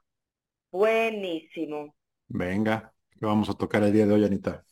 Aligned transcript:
buenísimo. 0.69 1.95
Venga, 2.27 2.93
¿qué 3.09 3.25
vamos 3.25 3.49
a 3.49 3.53
tocar 3.53 3.83
el 3.83 3.93
día 3.93 4.05
de 4.05 4.13
hoy, 4.13 4.25
Anita? 4.25 4.65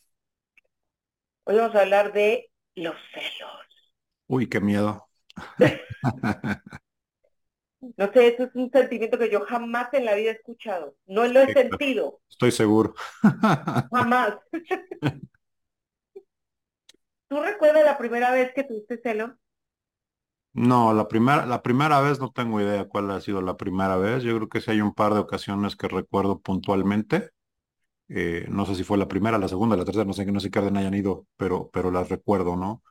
Hoy 1.44 1.56
vamos 1.56 1.74
a 1.74 1.80
hablar 1.80 2.12
de 2.12 2.50
los 2.74 2.94
celos. 3.12 3.50
Uy, 4.28 4.48
qué 4.48 4.60
miedo. 4.60 5.08
No 7.96 8.12
sé, 8.12 8.28
eso 8.28 8.44
es 8.44 8.54
un 8.54 8.70
sentimiento 8.70 9.18
que 9.18 9.28
yo 9.28 9.40
jamás 9.40 9.92
en 9.92 10.04
la 10.04 10.14
vida 10.14 10.30
he 10.30 10.34
escuchado. 10.34 10.94
No 11.06 11.26
lo 11.26 11.40
he 11.40 11.52
sentido. 11.52 12.20
Estoy 12.30 12.52
seguro. 12.52 12.94
Jamás. 13.90 14.36
¿Tú 17.32 17.40
recuerdas 17.42 17.84
la 17.84 17.98
primera 17.98 18.30
vez 18.30 18.52
que 18.54 18.62
tuviste 18.62 18.96
celos? 19.02 19.32
No, 20.54 20.92
la 20.92 21.08
primera, 21.08 21.46
la 21.46 21.62
primera 21.62 22.00
vez 22.02 22.20
no 22.20 22.30
tengo 22.30 22.60
idea 22.60 22.84
cuál 22.86 23.10
ha 23.10 23.20
sido 23.22 23.40
la 23.40 23.56
primera 23.56 23.96
vez. 23.96 24.22
Yo 24.22 24.36
creo 24.36 24.48
que 24.50 24.60
sí 24.60 24.70
hay 24.70 24.80
un 24.82 24.92
par 24.94 25.14
de 25.14 25.20
ocasiones 25.20 25.76
que 25.76 25.88
recuerdo 25.88 26.40
puntualmente. 26.40 27.30
Eh, 28.08 28.46
no 28.50 28.66
sé 28.66 28.74
si 28.76 28.84
fue 28.84 28.98
la 28.98 29.08
primera, 29.08 29.38
la 29.38 29.48
segunda, 29.48 29.76
la 29.76 29.84
tercera, 29.84 30.04
no 30.06 30.12
sé, 30.14 30.26
no 30.26 30.40
sé 30.40 30.50
qué 30.50 30.60
orden 30.60 30.76
hayan 30.78 30.94
ido, 30.94 31.26
pero, 31.36 31.70
pero 31.72 31.90
las 31.90 32.08
recuerdo, 32.10 32.56
¿no? 32.56 32.82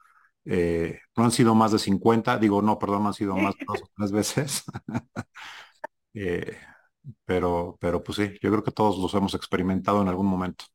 Eh, 0.46 1.00
no 1.18 1.26
han 1.26 1.32
sido 1.32 1.56
más 1.56 1.72
de 1.74 1.80
50, 1.80 2.38
digo, 2.40 2.62
no, 2.64 2.80
perdón, 2.80 3.08
han 3.08 3.14
sido 3.16 3.38
más 3.38 3.56
de 3.56 3.66
dos 3.68 3.84
o 3.84 3.88
tres 3.98 4.12
veces. 4.12 4.64
Eh, 6.14 6.58
pero, 7.26 7.78
pero 7.82 8.04
pues 8.04 8.18
sí, 8.18 8.38
yo 8.42 8.52
creo 8.52 8.64
que 8.64 8.72
todos 8.72 8.98
los 9.00 9.14
hemos 9.16 9.34
experimentado 9.36 10.02
en 10.02 10.08
algún 10.10 10.28
momento. 10.28 10.66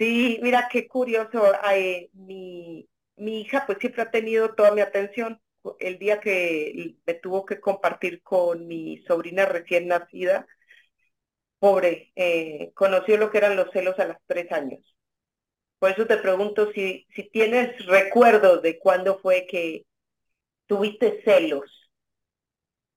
Sí, 0.00 0.40
mira 0.42 0.68
qué 0.72 0.88
curioso. 0.88 1.44
mi, 2.14 2.88
mi 3.16 3.42
hija 3.42 3.64
pues 3.66 3.78
siempre 3.80 4.02
ha 4.02 4.10
tenido 4.10 4.54
toda 4.56 4.72
mi 4.72 4.82
atención. 4.82 5.40
El 5.78 5.98
día 6.00 6.20
que 6.20 6.96
me 7.06 7.14
tuvo 7.14 7.44
que 7.46 7.60
compartir 7.60 8.22
con 8.22 8.66
mi 8.66 8.98
sobrina 9.06 9.46
recién 9.46 9.88
nacida, 9.88 10.46
pobre, 11.58 12.12
eh, 12.16 12.72
conoció 12.74 13.16
lo 13.18 13.30
que 13.30 13.38
eran 13.38 13.56
los 13.56 13.70
celos 13.72 13.98
a 13.98 14.06
los 14.06 14.16
tres 14.26 14.50
años. 14.52 14.80
Por 15.78 15.92
eso 15.92 16.06
te 16.06 16.18
pregunto 16.18 16.72
si, 16.72 17.06
si 17.14 17.30
tienes 17.30 17.86
recuerdos 17.86 18.62
de 18.62 18.78
cuándo 18.78 19.18
fue 19.20 19.46
que 19.50 19.86
tuviste 20.66 21.22
celos. 21.24 21.90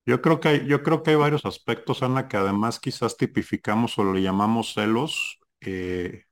Yo 0.06 0.22
creo 0.22 0.40
que 0.40 0.50
hay, 0.50 0.68
yo 0.68 0.84
creo 0.84 1.02
que 1.04 1.12
hay 1.12 1.16
varios 1.18 1.46
aspectos, 1.46 2.04
Ana, 2.04 2.28
que 2.28 2.38
además 2.38 2.80
quizás 2.80 3.18
tipificamos 3.18 3.98
o 3.98 4.14
le 4.14 4.22
llamamos 4.22 4.74
celos. 4.74 5.40
Eh, 5.62 6.26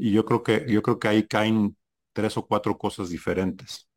y 0.00 0.12
yo 0.12 0.24
creo 0.24 0.42
que, 0.42 0.66
yo 0.68 0.82
creo 0.82 0.98
que 0.98 1.08
ahí 1.08 1.26
caen 1.26 1.76
tres 2.12 2.36
o 2.36 2.46
cuatro 2.46 2.78
cosas 2.78 3.10
diferentes. 3.10 3.88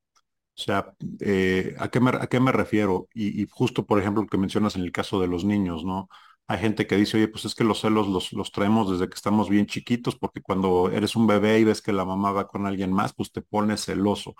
O 0.57 0.61
sea, 0.61 0.95
eh, 1.21 1.75
¿a, 1.79 1.89
qué 1.89 1.99
me, 1.99 2.11
¿a 2.11 2.27
qué 2.27 2.39
me 2.39 2.51
refiero? 2.51 3.07
Y, 3.13 3.47
justo, 3.49 3.85
por 3.85 3.99
ejemplo, 3.99 4.23
lo 4.23 4.29
que 4.29 4.37
mencionas 4.37 4.75
en 4.75 4.83
el 4.83 4.91
caso 4.91 5.19
de 5.21 5.27
los 5.27 5.45
niños, 5.45 5.83
¿no? 5.85 6.09
Hay 6.47 6.59
gente 6.59 6.85
que 6.87 6.97
dice, 6.97 7.17
oye, 7.17 7.27
pues 7.29 7.45
es 7.45 7.55
que 7.55 7.63
los 7.63 7.81
celos 7.81 8.07
los, 8.07 8.33
los 8.33 8.51
traemos 8.51 8.91
desde 8.91 9.09
que 9.09 9.15
estamos 9.15 9.49
bien 9.49 9.65
chiquitos, 9.65 10.15
porque 10.17 10.41
cuando 10.41 10.91
eres 10.91 11.15
un 11.15 11.25
bebé 11.27 11.59
y 11.59 11.63
ves 11.63 11.81
que 11.81 11.93
la 11.93 12.05
mamá 12.05 12.31
va 12.31 12.47
con 12.47 12.67
alguien 12.67 12.93
más, 12.93 13.13
pues 13.13 13.31
te 13.31 13.41
pones 13.41 13.85
celoso. 13.85 14.35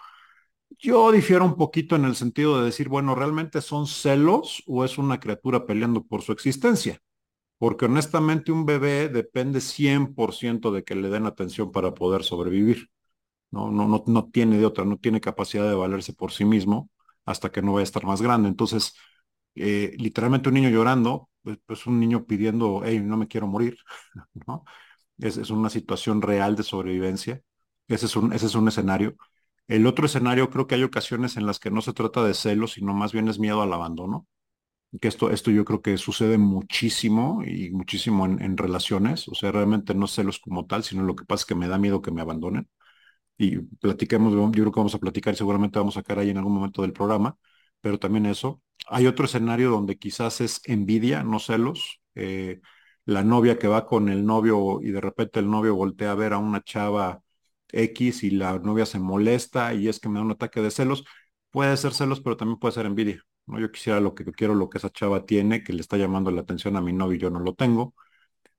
Yo 0.80 1.12
difiero 1.12 1.46
un 1.46 1.56
poquito 1.56 1.96
en 1.96 2.06
el 2.06 2.16
sentido 2.16 2.60
de 2.60 2.66
decir, 2.66 2.90
bueno, 2.90 3.16
¿realmente 3.16 3.62
son 3.62 3.88
celos 3.88 4.64
o 4.68 4.86
es 4.86 4.98
una 4.98 5.20
criatura 5.20 5.66
peleando 5.66 6.04
por 6.06 6.22
su 6.22 6.32
existencia? 6.34 7.02
Porque 7.64 7.86
honestamente 7.86 8.52
un 8.52 8.66
bebé 8.66 9.08
depende 9.08 9.62
100% 9.62 10.70
de 10.74 10.84
que 10.84 10.96
le 10.96 11.08
den 11.10 11.26
atención 11.26 11.72
para 11.72 11.94
poder 11.94 12.24
sobrevivir. 12.26 12.90
No, 13.52 13.72
no, 13.72 13.88
no, 13.88 14.04
no 14.06 14.30
tiene 14.32 14.58
de 14.58 14.66
otra, 14.66 14.84
no 14.84 14.98
tiene 14.98 15.22
capacidad 15.22 15.70
de 15.70 15.74
valerse 15.76 16.12
por 16.14 16.34
sí 16.34 16.44
mismo 16.44 16.92
hasta 17.26 17.54
que 17.54 17.62
no 17.62 17.72
vaya 17.72 17.84
a 17.84 17.86
estar 17.86 18.04
más 18.06 18.22
grande. 18.22 18.50
Entonces, 18.50 18.96
eh, 19.56 19.96
literalmente 19.98 20.50
un 20.50 20.56
niño 20.56 20.72
llorando, 20.72 21.30
pues, 21.42 21.58
pues, 21.66 21.88
un 21.88 22.02
niño 22.02 22.26
pidiendo, 22.26 22.82
hey, 22.84 23.00
no 23.02 23.16
me 23.16 23.30
quiero 23.30 23.48
morir, 23.48 23.78
¿no? 24.48 24.66
Es, 25.18 25.38
es, 25.38 25.50
una 25.50 25.70
situación 25.70 26.22
real 26.22 26.58
de 26.58 26.64
sobrevivencia. 26.64 27.42
Ese 27.88 28.08
es, 28.08 28.16
un, 28.18 28.34
ese 28.34 28.48
es 28.48 28.56
un 28.56 28.68
escenario. 28.68 29.16
El 29.70 29.88
otro 29.88 30.06
escenario, 30.08 30.50
creo 30.50 30.68
que 30.68 30.76
hay 30.76 30.84
ocasiones 30.84 31.38
en 31.38 31.46
las 31.46 31.60
que 31.60 31.72
no 31.72 31.82
se 31.82 31.94
trata 31.94 32.26
de 32.26 32.34
celos, 32.34 32.74
sino 32.74 32.94
más 32.94 33.14
bien 33.14 33.30
es 33.30 33.40
miedo 33.40 33.62
al 33.62 33.72
abandono 33.72 34.28
que 35.02 35.08
esto, 35.08 35.32
esto 35.32 35.52
yo 35.52 35.66
creo 35.66 35.82
que 35.82 35.98
sucede 35.98 36.38
muchísimo 36.38 37.44
y 37.46 37.72
muchísimo 37.72 38.26
en, 38.26 38.58
relaciones, 38.58 39.28
o 39.28 39.36
sea, 39.36 39.52
realmente 39.52 39.96
no 39.96 40.08
celos 40.08 40.40
como 40.40 40.66
tal, 40.68 40.84
sino 40.84 41.04
lo 41.04 41.16
que 41.16 41.26
pasa 41.26 41.42
es 41.42 41.46
que 41.48 41.56
me 41.56 41.68
da 41.68 41.78
miedo 41.78 42.02
que 42.02 42.12
me 42.12 42.22
abandonen. 42.22 42.68
Y 43.38 43.60
platiquemos, 43.60 44.34
yo 44.34 44.52
creo 44.52 44.72
que 44.72 44.80
vamos 44.80 44.96
a 44.96 45.00
platicar 45.00 45.34
y 45.34 45.38
seguramente 45.38 45.80
vamos 45.80 45.98
a 45.98 46.02
sacar 46.02 46.20
ahí 46.20 46.30
en 46.30 46.38
algún 46.38 46.54
momento 46.54 46.82
del 46.84 46.94
programa, 46.94 47.38
pero 47.82 48.00
también 48.00 48.26
eso. 48.26 48.62
Hay 48.88 49.08
otro 49.08 49.26
escenario 49.26 49.72
donde 49.72 49.98
quizás 49.98 50.42
es 50.42 50.62
envidia, 50.66 51.24
no 51.24 51.40
celos. 51.40 52.02
Eh, 52.16 52.62
la 53.06 53.24
novia 53.24 53.60
que 53.60 53.68
va 53.68 53.86
con 53.86 54.10
el 54.10 54.26
novio 54.26 54.82
y 54.82 54.92
de 54.92 55.02
repente 55.02 55.40
el 55.40 55.50
novio 55.50 55.76
voltea 55.76 56.12
a 56.12 56.16
ver 56.16 56.34
a 56.34 56.38
una 56.38 56.62
chava 56.64 57.22
X 57.72 58.24
y 58.24 58.32
la 58.32 58.60
novia 58.60 58.86
se 58.86 59.00
molesta 59.00 59.74
y 59.74 59.88
es 59.90 60.00
que 60.00 60.10
me 60.10 60.20
da 60.20 60.26
un 60.26 60.32
ataque 60.32 60.62
de 60.62 60.72
celos. 60.72 61.04
Puede 61.52 61.78
ser 61.78 61.94
celos, 61.94 62.22
pero 62.22 62.38
también 62.38 62.60
puede 62.60 62.74
ser 62.74 62.86
envidia. 62.86 63.24
¿No? 63.48 63.60
Yo 63.60 63.72
quisiera 63.72 64.00
lo 64.00 64.16
que 64.16 64.26
quiero, 64.34 64.56
lo 64.56 64.70
que 64.70 64.78
esa 64.80 64.90
chava 64.92 65.26
tiene, 65.26 65.64
que 65.64 65.74
le 65.74 65.82
está 65.82 65.98
llamando 65.98 66.32
la 66.32 66.42
atención 66.42 66.76
a 66.78 66.82
mi 66.82 66.94
novio 66.94 67.18
y 67.18 67.20
yo 67.20 67.30
no 67.30 67.40
lo 67.40 67.54
tengo. 67.56 67.96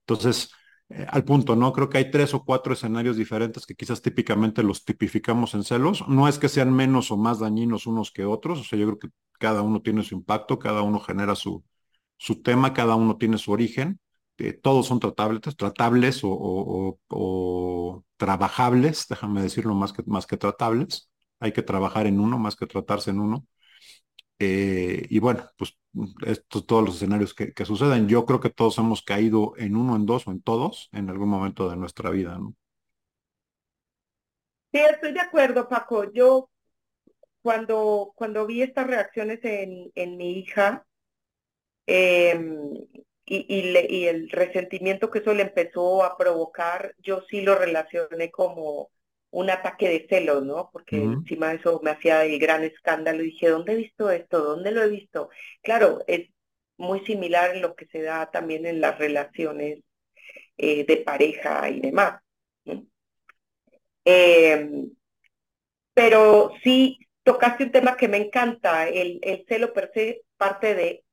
Entonces, 0.00 0.50
eh, 0.90 1.06
al 1.10 1.24
punto, 1.24 1.56
¿no? 1.56 1.72
Creo 1.72 1.88
que 1.88 1.98
hay 1.98 2.10
tres 2.10 2.34
o 2.34 2.44
cuatro 2.44 2.72
escenarios 2.74 3.16
diferentes 3.16 3.66
que 3.66 3.74
quizás 3.74 4.02
típicamente 4.02 4.62
los 4.62 4.84
tipificamos 4.84 5.54
en 5.54 5.64
celos. 5.64 6.06
No 6.08 6.28
es 6.28 6.38
que 6.38 6.48
sean 6.48 6.72
menos 6.74 7.10
o 7.10 7.16
más 7.16 7.38
dañinos 7.40 7.86
unos 7.86 8.12
que 8.12 8.24
otros, 8.24 8.60
o 8.60 8.64
sea, 8.64 8.78
yo 8.78 8.86
creo 8.86 8.98
que 8.98 9.08
cada 9.38 9.62
uno 9.62 9.82
tiene 9.82 10.02
su 10.02 10.14
impacto, 10.14 10.58
cada 10.58 10.82
uno 10.82 11.00
genera 11.00 11.34
su, 11.34 11.64
su 12.16 12.42
tema, 12.42 12.72
cada 12.74 12.94
uno 12.96 13.16
tiene 13.16 13.38
su 13.38 13.52
origen. 13.52 14.00
Eh, 14.38 14.52
todos 14.52 14.86
son 14.86 15.00
tratables, 15.00 15.40
tratables 15.56 16.20
o, 16.24 16.98
o, 17.08 18.04
trabajables, 18.16 19.06
déjame 19.08 19.42
decirlo 19.42 19.74
más 19.74 19.92
que, 19.92 20.02
más 20.06 20.26
que 20.26 20.36
tratables. 20.36 21.10
Hay 21.40 21.52
que 21.52 21.62
trabajar 21.62 22.06
en 22.06 22.20
uno 22.20 22.38
más 22.38 22.56
que 22.56 22.66
tratarse 22.66 23.10
en 23.10 23.20
uno. 23.20 23.46
Eh, 24.38 25.06
y 25.08 25.18
bueno, 25.20 25.48
pues 25.56 25.78
estos 26.26 26.66
todos 26.66 26.84
los 26.84 26.96
escenarios 26.96 27.34
que, 27.34 27.64
suceden. 27.64 28.08
Yo 28.08 28.26
creo 28.26 28.40
que 28.40 28.50
todos 28.50 28.78
hemos 28.78 29.02
caído 29.02 29.54
en 29.56 29.76
uno, 29.76 29.96
en 29.96 30.06
dos 30.06 30.26
o 30.26 30.32
en 30.32 30.42
todos 30.42 30.88
en 30.92 31.08
algún 31.08 31.28
momento 31.28 31.68
de 31.68 31.76
nuestra 31.76 32.10
vida, 32.10 32.38
¿no? 32.38 32.54
Sí, 34.72 34.80
estoy 34.80 35.12
de 35.12 35.20
acuerdo, 35.20 35.68
Paco. 35.68 36.12
Yo 36.12 36.50
cuando, 37.42 38.12
cuando 38.16 38.44
vi 38.46 38.62
estas 38.62 38.88
reacciones 38.88 39.38
en, 39.44 40.16
mi 40.16 40.38
hija 40.38 40.84
em, 41.86 42.72
y, 43.24 43.46
y 43.88 44.06
el 44.06 44.30
resentimiento 44.30 45.10
que 45.10 45.20
eso 45.20 45.32
le 45.32 45.42
empezó 45.44 46.02
a 46.02 46.16
provocar, 46.16 46.94
yo 46.98 47.22
sí 47.30 47.42
lo 47.42 47.54
relacioné 47.54 48.32
como 48.32 48.90
un 49.34 49.50
ataque 49.50 49.88
de 49.88 50.06
celos, 50.08 50.44
¿no? 50.44 50.70
Porque 50.72 50.96
encima 50.96 51.48
de 51.48 51.56
eso 51.56 51.80
me 51.82 51.90
hacía 51.90 52.24
el 52.24 52.38
gran 52.38 52.62
escándalo 52.62 53.22
y 53.22 53.30
dije, 53.32 53.48
¿dónde 53.48 53.72
he 53.72 53.76
visto 53.76 54.10
esto? 54.10 54.40
¿Dónde 54.40 54.70
lo 54.70 54.82
he 54.82 54.88
visto? 54.88 55.28
Claro, 55.60 56.04
es 56.06 56.28
muy 56.76 57.00
similar 57.04 57.54
en 57.54 57.60
lo 57.62 57.74
que 57.74 57.86
se 57.86 58.02
da 58.02 58.30
también 58.30 58.64
en 58.64 58.80
las 58.80 58.96
relaciones 58.96 59.80
eh, 60.56 60.84
de 60.86 60.96
pareja 60.98 61.68
y 61.68 61.80
demás. 61.80 62.20
Em, 64.04 64.90
pero 65.94 66.52
sí 66.62 66.98
tocaste 67.24 67.64
un 67.64 67.72
tema 67.72 67.96
que 67.96 68.08
me 68.08 68.18
encanta, 68.18 68.88
el, 68.88 69.18
el 69.22 69.44
celo 69.48 69.72
per 69.72 69.90
se 69.94 70.22
parte 70.36 70.74
de 70.76 71.04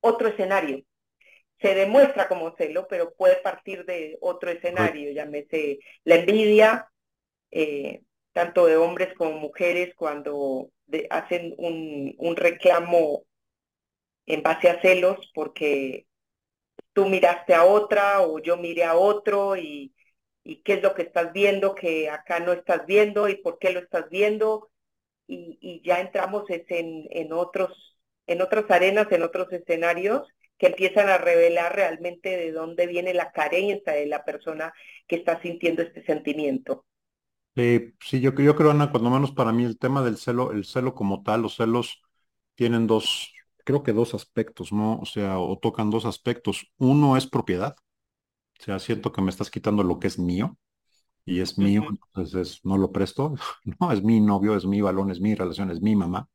otro 0.00 0.28
escenario. 0.28 0.84
Se 1.60 1.74
demuestra 1.74 2.28
como 2.28 2.54
celo, 2.56 2.86
pero 2.88 3.14
puede 3.14 3.36
partir 3.36 3.84
de 3.84 4.16
otro 4.20 4.50
escenario, 4.50 5.10
llámese 5.12 5.80
la 6.04 6.16
envidia, 6.16 6.88
eh, 7.54 8.02
tanto 8.32 8.66
de 8.66 8.76
hombres 8.76 9.14
como 9.16 9.38
mujeres, 9.38 9.94
cuando 9.96 10.70
hacen 11.10 11.54
un, 11.58 12.14
un 12.18 12.36
reclamo 12.36 13.24
en 14.26 14.42
base 14.42 14.68
a 14.70 14.80
celos, 14.82 15.30
porque 15.34 16.06
tú 16.92 17.06
miraste 17.06 17.54
a 17.54 17.64
otra 17.64 18.22
o 18.22 18.40
yo 18.40 18.56
miré 18.56 18.84
a 18.84 18.96
otro 18.96 19.56
y, 19.56 19.94
qué 20.64 20.74
es 20.74 20.82
lo 20.82 20.94
que 20.94 21.02
estás 21.02 21.32
viendo 21.32 21.74
que 21.74 22.10
acá 22.10 22.40
no 22.40 22.52
estás 22.52 22.86
viendo 22.86 23.28
y 23.28 23.36
por 23.36 23.58
qué 23.58 23.70
lo 23.72 23.80
estás 23.80 24.10
viendo 24.10 24.70
y, 25.26 25.58
y 25.60 25.82
ya 25.86 26.00
entramos 26.00 26.44
en, 26.50 27.06
en, 27.10 27.32
otros, 27.32 27.98
en 28.26 28.42
otras 28.42 28.70
arenas, 28.70 29.10
en 29.12 29.22
otros 29.22 29.52
escenarios 29.52 30.28
que 30.58 30.66
empiezan 30.68 31.08
a 31.08 31.18
revelar 31.18 31.74
realmente 31.74 32.36
de 32.36 32.52
dónde 32.52 32.86
viene 32.86 33.14
la 33.14 33.32
carencia 33.32 33.94
de 33.94 34.06
la 34.06 34.24
persona 34.24 34.72
que 35.06 35.16
está 35.16 35.40
sintiendo 35.42 35.82
este 35.82 36.04
sentimiento. 36.04 36.84
Sí, 37.56 38.20
yo, 38.20 38.32
yo 38.32 38.56
creo, 38.56 38.70
Ana, 38.70 38.90
cuando 38.90 39.10
menos 39.10 39.32
para 39.32 39.52
mí 39.52 39.64
el 39.64 39.78
tema 39.78 40.02
del 40.02 40.16
celo, 40.16 40.52
el 40.52 40.64
celo 40.64 40.94
como 40.94 41.22
tal, 41.22 41.42
los 41.42 41.56
celos 41.56 42.02
tienen 42.54 42.86
dos, 42.86 43.32
creo 43.64 43.82
que 43.82 43.92
dos 43.92 44.14
aspectos, 44.14 44.72
¿no? 44.72 44.98
O 45.00 45.06
sea, 45.06 45.38
o 45.38 45.58
tocan 45.58 45.90
dos 45.90 46.04
aspectos. 46.06 46.72
Uno 46.78 47.16
es 47.16 47.26
propiedad, 47.26 47.76
o 48.60 48.64
sea, 48.64 48.78
siento 48.80 49.12
que 49.12 49.22
me 49.22 49.30
estás 49.30 49.50
quitando 49.50 49.82
lo 49.84 49.98
que 50.00 50.08
es 50.08 50.18
mío 50.18 50.58
y 51.26 51.40
es 51.40 51.58
mío, 51.58 51.84
entonces 51.90 52.60
no 52.64 52.78
lo 52.78 52.92
presto. 52.92 53.34
No, 53.80 53.92
es 53.92 54.02
mi 54.04 54.20
novio, 54.20 54.56
es 54.56 54.66
mi 54.66 54.80
balón, 54.82 55.10
es 55.10 55.20
mi 55.20 55.34
relación, 55.36 55.70
es 55.70 55.82
mi 55.82 55.96
mamá. 55.96 56.28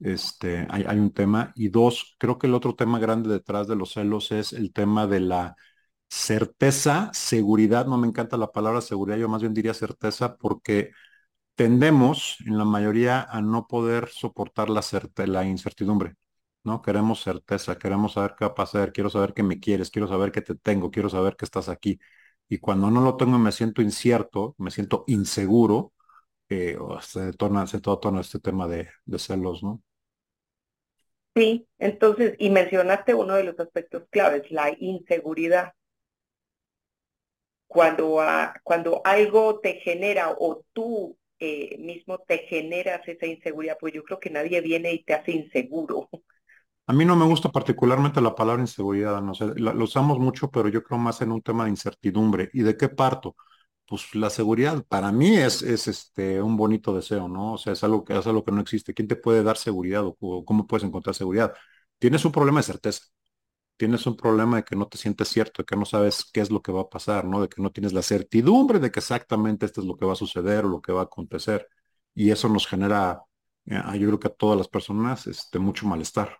Este, 0.00 0.66
hay, 0.70 0.84
hay 0.86 0.98
un 0.98 1.12
tema. 1.12 1.52
Y 1.56 1.68
dos, 1.68 2.16
creo 2.18 2.38
que 2.38 2.46
el 2.46 2.54
otro 2.54 2.74
tema 2.76 2.98
grande 2.98 3.28
detrás 3.30 3.66
de 3.68 3.76
los 3.76 3.92
celos 3.92 4.30
es 4.32 4.52
el 4.52 4.72
tema 4.72 5.06
de 5.06 5.20
la 5.20 5.56
certeza, 6.08 7.10
seguridad. 7.12 7.86
No 7.86 7.98
me 7.98 8.08
encanta 8.08 8.36
la 8.36 8.52
palabra 8.52 8.80
seguridad, 8.80 9.18
yo 9.18 9.28
más 9.28 9.42
bien 9.42 9.54
diría 9.54 9.74
certeza 9.74 10.36
porque 10.36 10.92
tendemos 11.54 12.38
en 12.46 12.58
la 12.58 12.64
mayoría 12.64 13.22
a 13.22 13.42
no 13.42 13.66
poder 13.66 14.08
soportar 14.08 14.68
la, 14.70 15.44
incertidumbre. 15.46 16.14
¿no? 16.64 16.82
Queremos 16.82 17.22
certeza, 17.22 17.78
queremos 17.78 18.14
saber 18.14 18.34
qué 18.38 18.44
va 18.46 18.52
a 18.52 18.54
pasar, 18.54 18.92
quiero 18.92 19.10
saber 19.10 19.34
que 19.34 19.42
me 19.42 19.60
quieres, 19.60 19.90
quiero 19.90 20.08
saber 20.08 20.32
que 20.32 20.42
te 20.42 20.54
tengo, 20.56 20.90
quiero 20.90 21.08
saber 21.10 21.36
que 21.36 21.44
estás 21.46 21.68
aquí. 21.68 21.98
Y 22.48 22.58
cuando 22.58 22.90
no 22.90 23.00
lo 23.02 23.16
tengo 23.16 23.38
me 23.38 23.52
siento 23.52 23.82
incierto, 23.82 24.54
me 24.58 24.70
siento 24.70 25.04
inseguro, 25.08 25.92
eh, 26.48 26.78
se, 27.02 27.32
torna, 27.34 27.66
se 27.66 27.80
todo 27.80 27.98
torna 28.00 28.20
este 28.22 28.38
tema 28.40 28.68
de, 28.68 28.88
de 29.04 29.18
celos, 29.18 29.62
¿no? 29.62 29.82
Sí, 31.34 31.68
entonces, 31.78 32.34
y 32.38 32.50
mencionaste 32.50 33.14
uno 33.14 33.34
de 33.36 33.44
los 33.44 33.58
aspectos 33.60 34.04
claves, 34.10 34.50
la 34.50 34.74
inseguridad. 34.78 35.72
Cuando, 37.68 38.20
cuando 38.64 39.00
algo 39.04 39.60
te 39.60 39.74
genera 39.74 40.34
o 40.36 40.64
tú 40.72 41.16
eh, 41.38 41.76
mismo 41.78 42.18
te 42.18 42.38
generas 42.38 43.06
esa 43.06 43.26
inseguridad, 43.26 43.76
pues 43.78 43.94
yo 43.94 44.02
creo 44.02 44.18
que 44.18 44.30
nadie 44.30 44.60
viene 44.60 44.92
y 44.92 45.04
te 45.04 45.14
hace 45.14 45.32
inseguro. 45.32 46.08
A 46.86 46.92
mí 46.94 47.04
no 47.04 47.14
me 47.14 47.26
gusta 47.26 47.50
particularmente 47.50 48.20
la 48.20 48.34
palabra 48.34 48.62
inseguridad, 48.62 49.20
no 49.20 49.34
sé, 49.34 49.46
la, 49.56 49.72
usamos 49.72 50.18
mucho, 50.18 50.50
pero 50.50 50.68
yo 50.68 50.82
creo 50.82 50.98
más 50.98 51.20
en 51.20 51.30
un 51.30 51.42
tema 51.42 51.64
de 51.64 51.70
incertidumbre. 51.70 52.48
¿Y 52.54 52.62
de 52.62 52.76
qué 52.78 52.88
parto? 52.88 53.36
Pues 53.86 54.14
la 54.14 54.30
seguridad 54.30 54.82
para 54.88 55.12
mí 55.12 55.36
es, 55.36 55.62
es 55.62 55.86
este, 55.86 56.40
un 56.42 56.56
bonito 56.56 56.94
deseo, 56.94 57.28
¿no? 57.28 57.54
O 57.54 57.58
sea, 57.58 57.74
es 57.74 57.84
algo, 57.84 58.04
que, 58.04 58.16
es 58.16 58.26
algo 58.26 58.42
que 58.44 58.52
no 58.52 58.62
existe. 58.62 58.94
¿Quién 58.94 59.06
te 59.06 59.16
puede 59.16 59.42
dar 59.42 59.58
seguridad 59.58 60.02
o, 60.06 60.44
cómo 60.44 60.66
puedes 60.66 60.84
encontrar 60.84 61.14
seguridad? 61.14 61.54
Tienes 61.98 62.24
un 62.24 62.32
problema 62.32 62.60
de 62.60 62.64
certeza. 62.64 63.04
Tienes 63.78 64.06
un 64.06 64.16
problema 64.16 64.58
de 64.58 64.64
que 64.64 64.76
no 64.76 64.88
te 64.88 64.98
sientes 64.98 65.28
cierto, 65.28 65.62
de 65.62 65.66
que 65.66 65.76
no 65.76 65.86
sabes 65.86 66.26
qué 66.32 66.40
es 66.42 66.50
lo 66.52 66.62
que 66.62 66.72
va 66.72 66.82
a 66.82 66.90
pasar, 66.90 67.24
¿no? 67.26 67.42
De 67.42 67.48
que 67.50 67.62
no 67.62 67.72
tienes 67.72 67.94
la 67.94 68.02
certidumbre 68.02 68.80
de 68.80 68.92
que 68.92 69.00
exactamente 69.00 69.66
esto 69.66 69.82
es 69.82 69.88
lo 69.88 69.96
que 69.96 70.06
va 70.06 70.14
a 70.14 70.16
suceder 70.16 70.66
o 70.66 70.70
lo 70.70 70.82
que 70.82 70.92
va 70.92 71.02
a 71.02 71.04
acontecer. 71.04 71.68
Y 72.14 72.30
eso 72.32 72.48
nos 72.50 72.66
genera, 72.68 73.22
eh, 73.66 73.80
yo 73.98 74.08
creo 74.08 74.20
que 74.20 74.28
a 74.28 74.30
todas 74.32 74.58
las 74.58 74.68
personas, 74.68 75.26
este, 75.28 75.58
mucho 75.60 75.86
malestar. 75.86 76.38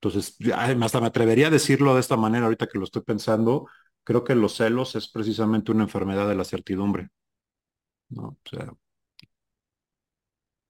Entonces, 0.00 0.36
hasta 0.54 1.00
me 1.00 1.06
atrevería 1.06 1.46
a 1.48 1.50
decirlo 1.50 1.94
de 1.94 2.00
esta 2.00 2.16
manera 2.16 2.44
ahorita 2.46 2.66
que 2.66 2.78
lo 2.78 2.84
estoy 2.84 3.02
pensando. 3.02 3.68
Creo 4.04 4.24
que 4.24 4.34
los 4.34 4.56
celos 4.56 4.96
es 4.96 5.08
precisamente 5.08 5.72
una 5.72 5.84
enfermedad 5.84 6.28
de 6.28 6.34
la 6.36 6.44
certidumbre. 6.44 7.08
¿no? 8.10 8.28
O 8.28 8.38
sea, 8.48 8.72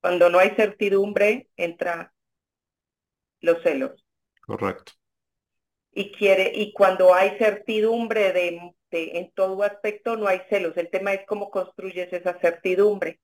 Cuando 0.02 0.28
no 0.28 0.38
hay 0.38 0.50
certidumbre, 0.50 1.48
entra 1.56 2.12
los 3.42 3.62
celos. 3.62 4.02
Correcto. 4.46 4.92
Y 5.94 6.12
quiere, 6.12 6.52
y 6.54 6.72
cuando 6.72 7.14
hay 7.14 7.36
certidumbre 7.38 8.32
de, 8.32 8.74
de, 8.90 9.18
en 9.18 9.30
todo 9.34 9.62
aspecto, 9.62 10.16
no 10.16 10.26
hay 10.26 10.40
celos. 10.48 10.76
El 10.76 10.90
tema 10.90 11.12
es 11.12 11.20
cómo 11.26 11.50
construyes 11.50 12.12
esa 12.12 12.38
certidumbre. 12.40 13.20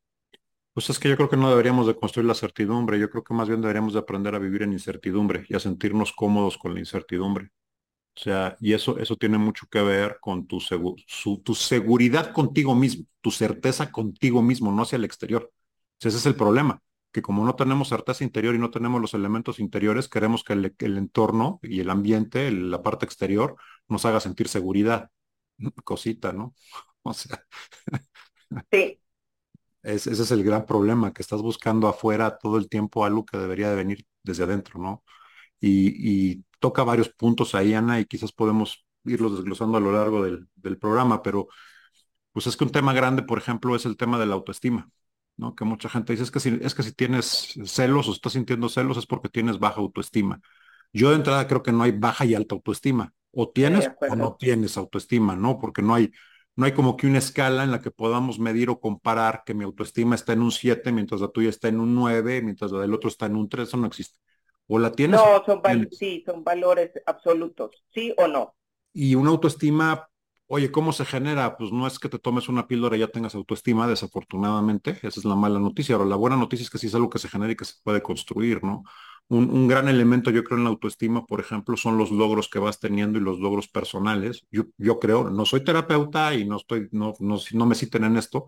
Pues 0.78 0.90
es 0.90 0.98
que 0.98 1.08
yo 1.08 1.16
creo 1.16 1.28
que 1.28 1.36
no 1.36 1.50
deberíamos 1.50 1.86
de 1.88 1.96
construir 1.96 2.28
la 2.28 2.34
certidumbre, 2.34 3.00
yo 3.00 3.10
creo 3.10 3.24
que 3.24 3.34
más 3.34 3.48
bien 3.48 3.60
deberíamos 3.60 3.94
de 3.94 3.98
aprender 3.98 4.34
a 4.34 4.38
vivir 4.38 4.62
en 4.62 4.72
incertidumbre 4.72 5.44
y 5.48 5.56
a 5.56 5.60
sentirnos 5.60 6.12
cómodos 6.12 6.56
con 6.56 6.72
la 6.72 6.78
incertidumbre. 6.80 7.50
O 8.16 8.20
sea, 8.20 8.56
y 8.60 8.72
eso, 8.74 8.98
eso 8.98 9.16
tiene 9.16 9.38
mucho 9.38 9.66
que 9.70 9.82
ver 9.82 10.18
con 10.20 10.46
tu, 10.46 10.60
tu 11.42 11.54
seguridad 11.54 12.32
contigo 12.32 12.74
mismo, 12.74 13.06
tu 13.20 13.30
certeza 13.30 13.90
contigo 13.90 14.42
mismo, 14.42 14.72
no 14.72 14.82
hacia 14.82 14.96
el 14.96 15.04
exterior. 15.04 15.50
ese 16.00 16.16
es 16.16 16.26
el 16.26 16.36
problema, 16.36 16.80
que 17.12 17.22
como 17.22 17.44
no 17.44 17.56
tenemos 17.56 17.88
certeza 17.88 18.24
interior 18.24 18.54
y 18.54 18.58
no 18.58 18.70
tenemos 18.70 19.00
los 19.00 19.14
elementos 19.14 19.60
interiores, 19.60 20.08
queremos 20.08 20.44
que 20.44 20.52
el, 20.54 20.74
el 20.78 20.98
entorno 20.98 21.60
y 21.62 21.80
el 21.80 21.90
ambiente, 21.90 22.50
la 22.50 22.82
parte 22.82 23.06
exterior, 23.06 23.56
nos 23.88 24.04
haga 24.04 24.20
sentir 24.20 24.48
seguridad. 24.48 25.10
Cosita, 25.84 26.32
¿no? 26.32 26.54
O 27.02 27.14
sea. 27.14 27.42
Sí, 28.70 29.00
ese 29.82 30.12
es 30.12 30.30
el 30.30 30.44
gran 30.44 30.66
problema, 30.66 31.12
que 31.12 31.22
estás 31.22 31.40
buscando 31.42 31.88
afuera 31.88 32.36
todo 32.38 32.58
el 32.58 32.68
tiempo 32.68 33.04
algo 33.04 33.24
que 33.24 33.38
debería 33.38 33.70
de 33.70 33.76
venir 33.76 34.06
desde 34.22 34.44
adentro, 34.44 34.80
¿no? 34.80 35.04
Y, 35.60 36.44
toca 36.60 36.82
varios 36.82 37.08
puntos 37.10 37.54
ahí, 37.54 37.74
Ana, 37.74 38.00
y 38.00 38.06
quizás 38.06 38.32
podemos 38.32 38.84
irlos 39.04 39.36
desglosando 39.36 39.78
a 39.78 39.80
lo 39.80 39.92
largo 39.92 40.24
del, 40.24 40.48
programa, 40.78 41.22
pero 41.22 41.48
pues 42.32 42.46
es 42.48 42.56
que 42.56 42.64
un 42.64 42.72
tema 42.72 42.92
grande, 42.92 43.22
por 43.22 43.38
ejemplo, 43.38 43.76
es 43.76 43.86
el 43.86 43.96
tema 43.96 44.18
de 44.18 44.26
la 44.26 44.34
autoestima, 44.34 44.90
¿no? 45.38 45.54
Que 45.54 45.64
mucha 45.64 45.88
gente 45.88 46.12
dice, 46.12 46.24
es 46.24 46.30
que 46.30 46.40
si, 46.40 46.58
es 46.60 46.74
que 46.74 46.82
si 46.82 46.92
tienes 46.92 47.54
celos 47.64 48.08
o 48.08 48.12
estás 48.12 48.34
sintiendo 48.34 48.68
celos 48.68 48.98
es 48.98 49.06
porque 49.06 49.28
tienes 49.30 49.58
baja 49.58 49.80
autoestima. 49.80 50.40
Yo 50.92 51.10
de 51.10 51.16
entrada 51.16 51.46
creo 51.46 51.62
que 51.62 51.72
no 51.72 51.84
hay 51.84 51.92
baja 51.92 52.24
y 52.24 52.34
alta 52.34 52.54
autoestima. 52.54 53.14
O 53.30 53.50
tienes 53.50 53.90
o 54.10 54.16
no 54.16 54.36
tienes 54.38 54.76
autoestima, 54.76 55.36
¿no? 55.36 55.58
Porque 55.58 55.80
no 55.80 55.94
hay, 55.94 56.10
no 56.56 56.66
hay 56.66 56.72
como 56.72 56.96
que 56.96 57.06
una 57.06 57.18
escala 57.18 57.62
en 57.62 57.70
la 57.70 57.80
que 57.80 57.90
podamos 57.90 58.38
medir 58.38 58.68
o 58.68 58.80
comparar 58.80 59.42
que 59.46 59.54
mi 59.54 59.64
autoestima 59.64 60.16
está 60.16 60.32
en 60.32 60.42
un 60.42 60.50
7 60.50 60.90
mientras 60.92 61.20
la 61.20 61.28
tuya 61.28 61.50
está 61.50 61.68
en 61.68 61.78
un 61.78 61.94
9, 61.94 62.42
mientras 62.42 62.72
la 62.72 62.80
del 62.80 62.94
otro 62.94 63.08
está 63.08 63.26
en 63.26 63.36
un 63.36 63.48
3, 63.48 63.68
eso 63.68 63.76
no 63.76 63.86
existe. 63.86 64.18
O 64.66 64.78
la 64.78 64.90
tienes. 64.90 65.20
No, 65.20 65.44
son, 65.44 65.62
sí, 65.92 66.22
son 66.26 66.42
valores 66.42 66.90
absolutos, 67.06 67.84
sí 67.94 68.12
o 68.18 68.26
no. 68.26 68.54
Y 68.92 69.14
una 69.14 69.30
autoestima, 69.30 70.08
oye, 70.48 70.70
¿cómo 70.72 70.92
se 70.92 71.04
genera? 71.04 71.56
Pues 71.56 71.72
no 71.72 71.86
es 71.86 71.98
que 71.98 72.08
te 72.08 72.18
tomes 72.18 72.48
una 72.48 72.66
píldora 72.66 72.96
y 72.96 73.00
ya 73.00 73.08
tengas 73.08 73.34
autoestima, 73.34 73.86
desafortunadamente, 73.86 74.92
esa 75.02 75.20
es 75.20 75.24
la 75.24 75.36
mala 75.36 75.58
noticia. 75.60 75.94
Ahora, 75.94 76.08
la 76.08 76.16
buena 76.16 76.36
noticia 76.36 76.64
es 76.64 76.70
que 76.70 76.78
sí 76.78 76.86
es 76.88 76.94
algo 76.94 77.10
que 77.10 77.18
se 77.18 77.28
genera 77.28 77.52
y 77.52 77.56
que 77.56 77.64
se 77.64 77.74
puede 77.82 78.02
construir, 78.02 78.64
¿no? 78.64 78.84
Un, 79.30 79.68
gran 79.68 79.88
elemento, 79.88 80.30
yo 80.30 80.42
creo, 80.42 80.56
en 80.58 80.64
la 80.64 80.70
autoestima, 80.70 81.26
por 81.26 81.40
ejemplo, 81.40 81.76
son 81.76 81.98
los 81.98 82.10
logros 82.10 82.48
que 82.48 82.58
vas 82.58 82.80
teniendo 82.80 83.18
y 83.18 83.22
los 83.22 83.38
logros 83.40 83.68
personales. 83.68 84.46
Yo, 84.50 84.64
yo 84.78 84.98
creo, 84.98 85.28
no 85.30 85.44
soy 85.44 85.62
terapeuta 85.64 86.34
y 86.34 86.46
no 86.46 86.56
estoy, 86.56 86.88
no, 86.92 87.12
no, 87.20 87.38
no 87.52 87.66
me 87.66 87.74
citen 87.74 88.04
en 88.04 88.16
esto, 88.16 88.46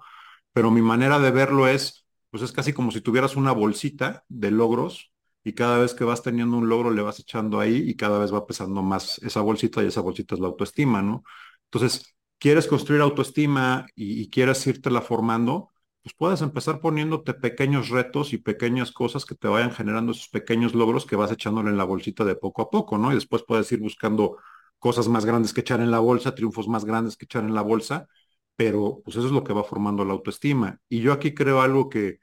pero 0.53 0.71
mi 0.71 0.83
manera 0.83 1.19
de 1.19 1.31
verlo 1.31 1.69
es, 1.69 2.07
pues 2.31 2.43
es 2.43 2.53
casi 2.53 2.73
como 2.73 2.91
si 2.93 3.01
tuvieras 3.03 3.37
una 3.37 3.53
bolsita 3.53 4.25
de 4.29 4.51
logros 4.51 5.13
y 5.45 5.53
cada 5.55 5.79
vez 5.79 5.95
que 5.95 6.05
vas 6.05 6.23
teniendo 6.23 6.57
un 6.57 6.69
logro 6.69 6.91
le 6.91 7.03
vas 7.03 7.19
echando 7.21 7.61
ahí 7.61 7.77
y 7.89 7.97
cada 7.97 8.19
vez 8.19 8.33
va 8.33 8.47
pesando 8.47 8.83
más 8.83 9.19
esa 9.19 9.41
bolsita 9.41 9.83
y 9.83 9.87
esa 9.87 10.01
bolsita 10.01 10.35
es 10.35 10.41
la 10.41 10.49
autoestima, 10.49 11.03
¿no? 11.03 11.25
Entonces, 11.73 12.15
quieres 12.39 12.67
construir 12.67 13.01
autoestima 13.03 13.87
y, 13.95 14.21
y 14.23 14.31
quieres 14.31 14.67
la 14.91 15.01
formando, 15.03 15.71
pues 16.03 16.15
puedes 16.15 16.41
empezar 16.43 16.81
poniéndote 16.81 17.35
pequeños 17.35 17.91
retos 17.91 18.33
y 18.33 18.39
pequeñas 18.39 18.91
cosas 18.93 19.25
que 19.27 19.35
te 19.35 19.49
vayan 19.49 19.71
generando 19.73 20.13
esos 20.13 20.29
pequeños 20.29 20.75
logros 20.75 21.07
que 21.07 21.17
vas 21.17 21.31
echándole 21.33 21.71
en 21.71 21.77
la 21.77 21.85
bolsita 21.85 22.25
de 22.25 22.37
poco 22.37 22.63
a 22.63 22.71
poco, 22.71 22.97
¿no? 22.99 23.13
Y 23.13 23.15
después 23.17 23.45
puedes 23.47 23.71
ir 23.73 23.81
buscando 23.81 24.39
cosas 24.79 25.09
más 25.09 25.27
grandes 25.27 25.53
que 25.53 25.61
echar 25.61 25.81
en 25.81 25.91
la 25.91 25.99
bolsa, 25.99 26.35
triunfos 26.35 26.69
más 26.69 26.85
grandes 26.85 27.17
que 27.17 27.27
echar 27.27 27.45
en 27.45 27.55
la 27.55 27.63
bolsa, 27.63 28.09
pero 28.57 29.01
pues 29.05 29.17
eso 29.17 29.27
es 29.27 29.33
lo 29.33 29.45
que 29.45 29.53
va 29.53 29.65
formando 29.65 30.05
la 30.05 30.13
autoestima. 30.15 30.81
Y 30.89 31.01
yo 31.01 31.13
aquí 31.13 31.35
creo 31.35 31.61
algo 31.61 31.89
que 31.89 32.19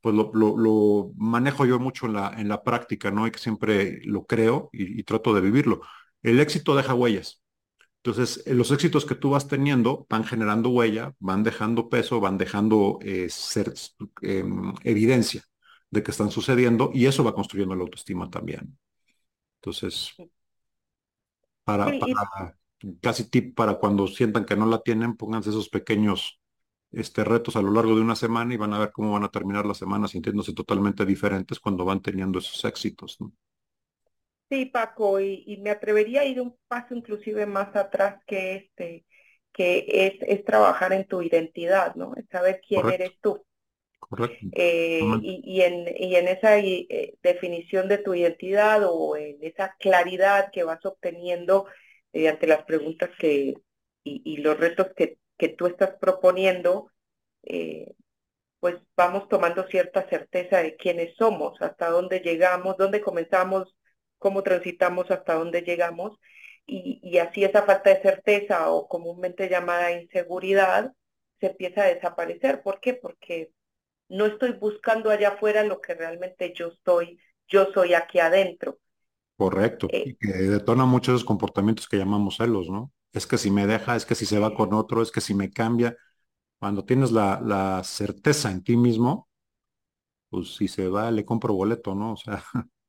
pues 0.00 0.14
lo, 0.14 0.32
lo, 0.34 1.12
manejo 1.16 1.66
yo 1.66 1.78
mucho 1.78 2.06
en 2.06 2.14
la, 2.14 2.34
en 2.38 2.48
la 2.48 2.62
práctica, 2.62 3.10
¿no? 3.10 3.26
Y 3.26 3.30
que 3.32 3.38
siempre 3.38 4.00
lo 4.04 4.26
creo 4.26 4.70
y, 4.72 5.00
y 5.00 5.04
trato 5.04 5.34
de 5.34 5.40
vivirlo. 5.42 5.82
El 6.22 6.40
éxito 6.40 6.76
deja 6.76 6.94
huellas. 6.94 7.39
Entonces, 8.02 8.42
eh, 8.46 8.54
los 8.54 8.70
éxitos 8.70 9.04
que 9.04 9.14
tú 9.14 9.30
vas 9.30 9.46
teniendo 9.46 10.06
van 10.08 10.24
generando 10.24 10.70
huella, 10.70 11.14
van 11.18 11.42
dejando 11.42 11.88
peso, 11.90 12.18
van 12.20 12.38
dejando 12.38 12.98
eh, 13.02 13.28
ser, 13.28 13.74
em, 14.22 14.72
evidencia 14.84 15.44
de 15.90 16.02
que 16.02 16.10
están 16.10 16.30
sucediendo 16.30 16.90
y 16.94 17.06
eso 17.06 17.24
va 17.24 17.34
construyendo 17.34 17.74
la 17.74 17.82
autoestima 17.82 18.30
también. 18.30 18.78
Entonces, 19.56 20.14
para, 21.64 21.90
casi 23.02 23.24
tip 23.30 23.54
para 23.54 23.74
cuando 23.74 24.06
sientan 24.06 24.44
que 24.46 24.56
no 24.56 24.66
la 24.66 24.82
tienen, 24.82 25.16
pónganse 25.16 25.50
esos 25.50 25.68
pequeños 25.68 26.40
este, 26.92 27.24
retos 27.24 27.56
a 27.56 27.62
lo 27.62 27.70
largo 27.70 27.94
de 27.94 28.00
una 28.00 28.16
semana 28.16 28.54
y 28.54 28.56
van 28.56 28.72
a 28.72 28.78
ver 28.78 28.92
cómo 28.92 29.12
van 29.12 29.24
a 29.24 29.28
terminar 29.28 29.66
la 29.66 29.74
semana 29.74 30.08
sintiéndose 30.08 30.54
totalmente 30.54 31.04
diferentes 31.04 31.60
cuando 31.60 31.84
van 31.84 32.00
teniendo 32.00 32.38
esos 32.38 32.64
éxitos. 32.64 33.18
Sí, 34.50 34.66
Paco, 34.66 35.20
y, 35.20 35.58
me 35.62 35.70
atrevería 35.70 36.22
a 36.22 36.24
ir 36.24 36.40
un 36.40 36.56
paso 36.66 36.94
inclusive 36.94 37.46
más 37.46 37.74
atrás 37.76 38.20
que 38.26 38.56
este, 38.56 39.06
que 39.52 39.84
es, 39.88 40.14
es 40.22 40.44
trabajar 40.44 40.92
en 40.92 41.06
tu 41.06 41.22
identidad, 41.22 41.94
¿no? 41.94 42.14
Es 42.16 42.26
saber 42.30 42.60
quién 42.66 42.88
eres 42.90 43.12
tú. 43.20 43.44
Correcto. 44.00 44.48
Eh, 44.52 45.00
y, 45.22 45.60
en, 45.60 45.86
y 45.96 46.16
en 46.16 46.26
esa 46.26 46.58
eh, 46.58 47.14
definición 47.22 47.86
de 47.86 47.98
tu 47.98 48.12
identidad 48.12 48.82
o 48.84 49.16
en 49.16 49.38
esa 49.40 49.76
claridad 49.78 50.50
que 50.52 50.64
vas 50.64 50.84
obteniendo 50.84 51.66
ante 52.12 52.48
las 52.48 52.64
preguntas 52.64 53.10
que 53.20 53.54
y, 54.02 54.38
los 54.38 54.58
retos 54.58 54.88
que, 54.96 55.18
que, 55.36 55.50
tú 55.50 55.66
estás 55.66 55.90
proponiendo, 56.00 56.90
eh, 57.44 57.94
pues 58.58 58.76
vamos 58.96 59.28
tomando 59.28 59.66
cierta 59.68 60.08
certeza 60.08 60.58
de 60.58 60.76
quiénes 60.76 61.14
somos, 61.16 61.60
hasta 61.60 61.90
dónde 61.90 62.20
llegamos, 62.20 62.76
dónde 62.76 63.00
comenzamos, 63.00 63.76
cómo 64.20 64.44
transitamos, 64.44 65.10
hasta 65.10 65.34
dónde 65.34 65.62
llegamos. 65.62 66.18
Y, 66.66 67.00
y 67.02 67.18
así 67.18 67.44
esa 67.44 67.64
falta 67.64 67.90
de 67.90 68.02
certeza 68.02 68.70
o 68.70 68.88
comúnmente 68.88 69.50
llamada 69.50 69.92
inseguridad 69.92 70.92
se 71.40 71.48
empieza 71.48 71.82
a 71.82 71.86
desaparecer. 71.88 72.62
¿Por 72.62 72.80
qué? 72.80 72.94
Porque 72.94 73.52
no 74.08 74.26
estoy 74.26 74.52
buscando 74.52 75.10
allá 75.10 75.30
afuera 75.30 75.64
lo 75.64 75.80
que 75.80 75.94
realmente 75.94 76.52
yo 76.54 76.68
estoy, 76.68 77.18
yo 77.48 77.72
soy 77.72 77.94
aquí 77.94 78.20
adentro. 78.20 78.78
Correcto. 79.36 79.88
Eh, 79.88 80.04
y 80.04 80.14
que 80.16 80.28
detona 80.32 80.84
muchos 80.84 81.14
esos 81.16 81.24
comportamientos 81.24 81.88
que 81.88 81.96
llamamos 81.96 82.36
celos, 82.36 82.68
¿no? 82.68 82.92
Es 83.12 83.26
que 83.26 83.38
si 83.38 83.50
me 83.50 83.66
deja, 83.66 83.96
es 83.96 84.04
que 84.06 84.14
si 84.14 84.26
se 84.26 84.38
va 84.38 84.54
con 84.54 84.74
otro, 84.74 85.02
es 85.02 85.10
que 85.10 85.20
si 85.20 85.34
me 85.34 85.50
cambia. 85.50 85.96
Cuando 86.58 86.84
tienes 86.84 87.12
la, 87.12 87.40
la 87.44 87.82
certeza 87.84 88.50
en 88.52 88.64
ti 88.64 88.76
mismo, 88.76 89.28
pues 90.30 90.56
si 90.56 90.68
se 90.68 90.88
va, 90.88 91.10
le 91.10 91.24
compro 91.24 91.54
boleto, 91.54 91.94
¿no? 91.94 92.12
O 92.14 92.16
sea. 92.16 92.44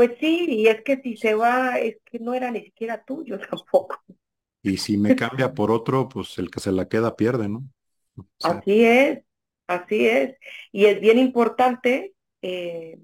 Pues 0.00 0.18
sí, 0.18 0.46
y 0.48 0.66
es 0.66 0.82
que 0.82 0.96
si 1.02 1.16
se 1.18 1.34
va, 1.34 1.78
es 1.78 1.98
que 2.06 2.18
no 2.18 2.32
era 2.32 2.50
ni 2.50 2.62
siquiera 2.62 3.04
tuyo 3.04 3.38
tampoco. 3.50 4.02
Y 4.62 4.78
si 4.78 4.96
me 4.96 5.14
cambia 5.14 5.52
por 5.52 5.70
otro, 5.70 6.08
pues 6.08 6.38
el 6.38 6.50
que 6.50 6.60
se 6.60 6.72
la 6.72 6.88
queda 6.88 7.16
pierde, 7.16 7.48
¿no? 7.48 7.62
así 8.42 8.84
es, 8.84 9.20
así 9.66 10.06
es. 10.06 10.36
Y 10.72 10.86
es 10.86 11.00
bien 11.00 11.18
importante 11.18 12.14
eh, 12.40 12.98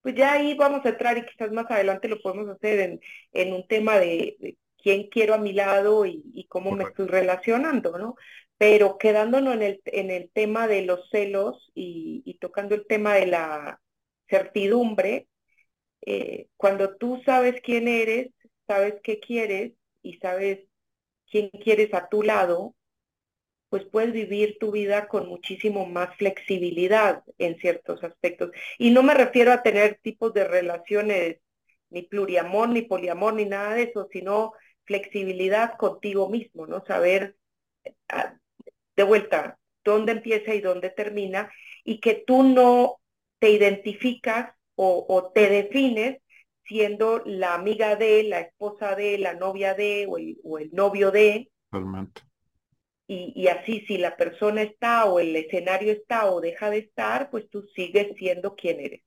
pues 0.00 0.14
ya 0.14 0.34
ahí 0.34 0.54
vamos 0.54 0.84
a 0.84 0.90
entrar 0.90 1.18
y 1.18 1.24
quizás 1.24 1.50
más 1.50 1.68
adelante 1.70 2.08
lo 2.08 2.20
podemos 2.20 2.48
hacer 2.48 2.78
en, 2.78 3.00
en 3.32 3.52
un 3.54 3.66
tema 3.66 3.98
de, 3.98 4.56
quién 4.80 5.08
quiero 5.08 5.34
a 5.34 5.38
mi 5.38 5.54
lado 5.54 6.04
y, 6.06 6.46
cómo 6.48 6.70
me 6.72 6.84
estoy 6.84 7.06
relacionando, 7.06 7.96
¿no? 7.98 8.16
Pero 8.58 8.98
quedándonos 8.98 9.54
en 9.54 9.62
el, 9.62 9.80
en 9.86 10.10
el 10.10 10.30
tema 10.30 10.68
de 10.68 10.82
los 10.82 11.08
celos 11.10 11.72
y, 11.74 12.36
tocando 12.38 12.74
el 12.74 12.86
tema 12.86 13.14
de 13.14 13.26
la 13.26 13.80
certidumbre, 14.28 15.26
eh, 16.06 16.48
cuando 16.56 16.96
tú 16.96 17.22
sabes 17.24 17.60
quién 17.62 17.88
eres, 17.88 18.30
sabes 18.66 18.94
qué 19.02 19.20
quieres 19.20 19.72
y 20.02 20.18
sabes 20.18 20.60
quién 21.30 21.50
quieres 21.50 21.94
a 21.94 22.08
tu 22.08 22.22
lado, 22.22 22.74
pues 23.68 23.84
puedes 23.86 24.12
vivir 24.12 24.58
tu 24.60 24.70
vida 24.70 25.08
con 25.08 25.28
muchísimo 25.28 25.86
más 25.86 26.16
flexibilidad 26.16 27.24
en 27.38 27.58
ciertos 27.58 28.04
aspectos. 28.04 28.50
Y 28.78 28.90
no 28.90 29.02
me 29.02 29.14
refiero 29.14 29.52
a 29.52 29.62
tener 29.62 29.98
tipos 30.02 30.32
de 30.32 30.44
relaciones 30.44 31.38
ni 31.90 32.02
pluriamor, 32.02 32.68
ni 32.68 32.82
poliamor, 32.82 33.34
ni 33.34 33.46
nada 33.46 33.74
de 33.74 33.84
eso, 33.84 34.08
sino 34.12 34.52
flexibilidad 34.84 35.76
contigo 35.76 36.28
mismo, 36.28 36.66
¿no? 36.66 36.84
Saber 36.86 37.36
ah, 38.08 38.36
de 38.96 39.02
vuelta 39.02 39.58
dónde 39.84 40.12
empieza 40.12 40.54
y 40.54 40.60
dónde 40.60 40.90
termina 40.90 41.50
y 41.84 42.00
que 42.00 42.14
tú 42.14 42.42
no 42.42 43.00
te 43.38 43.50
identificas 43.50 44.54
o, 44.76 45.32
te 45.34 45.48
defines 45.48 46.18
siendo 46.64 47.22
la 47.24 47.54
amiga 47.54 47.96
de, 47.96 48.22
la 48.24 48.40
esposa 48.40 48.94
de, 48.94 49.18
la 49.18 49.34
novia 49.34 49.74
de 49.74 50.06
o 50.08 50.18
el, 50.18 50.38
o 50.42 50.58
el 50.58 50.70
novio 50.72 51.10
de. 51.10 51.50
Totalmente 51.70 52.22
y, 53.06 53.48
así 53.48 53.84
si 53.86 53.98
la 53.98 54.16
persona 54.16 54.62
está 54.62 55.04
o 55.04 55.18
el 55.18 55.34
escenario 55.36 55.92
está 55.92 56.30
o 56.30 56.40
deja 56.40 56.70
de 56.70 56.78
estar, 56.78 57.30
pues 57.30 57.48
tú 57.50 57.64
sigues 57.74 58.16
siendo 58.16 58.54
quien 58.54 58.80
eres. 58.80 59.02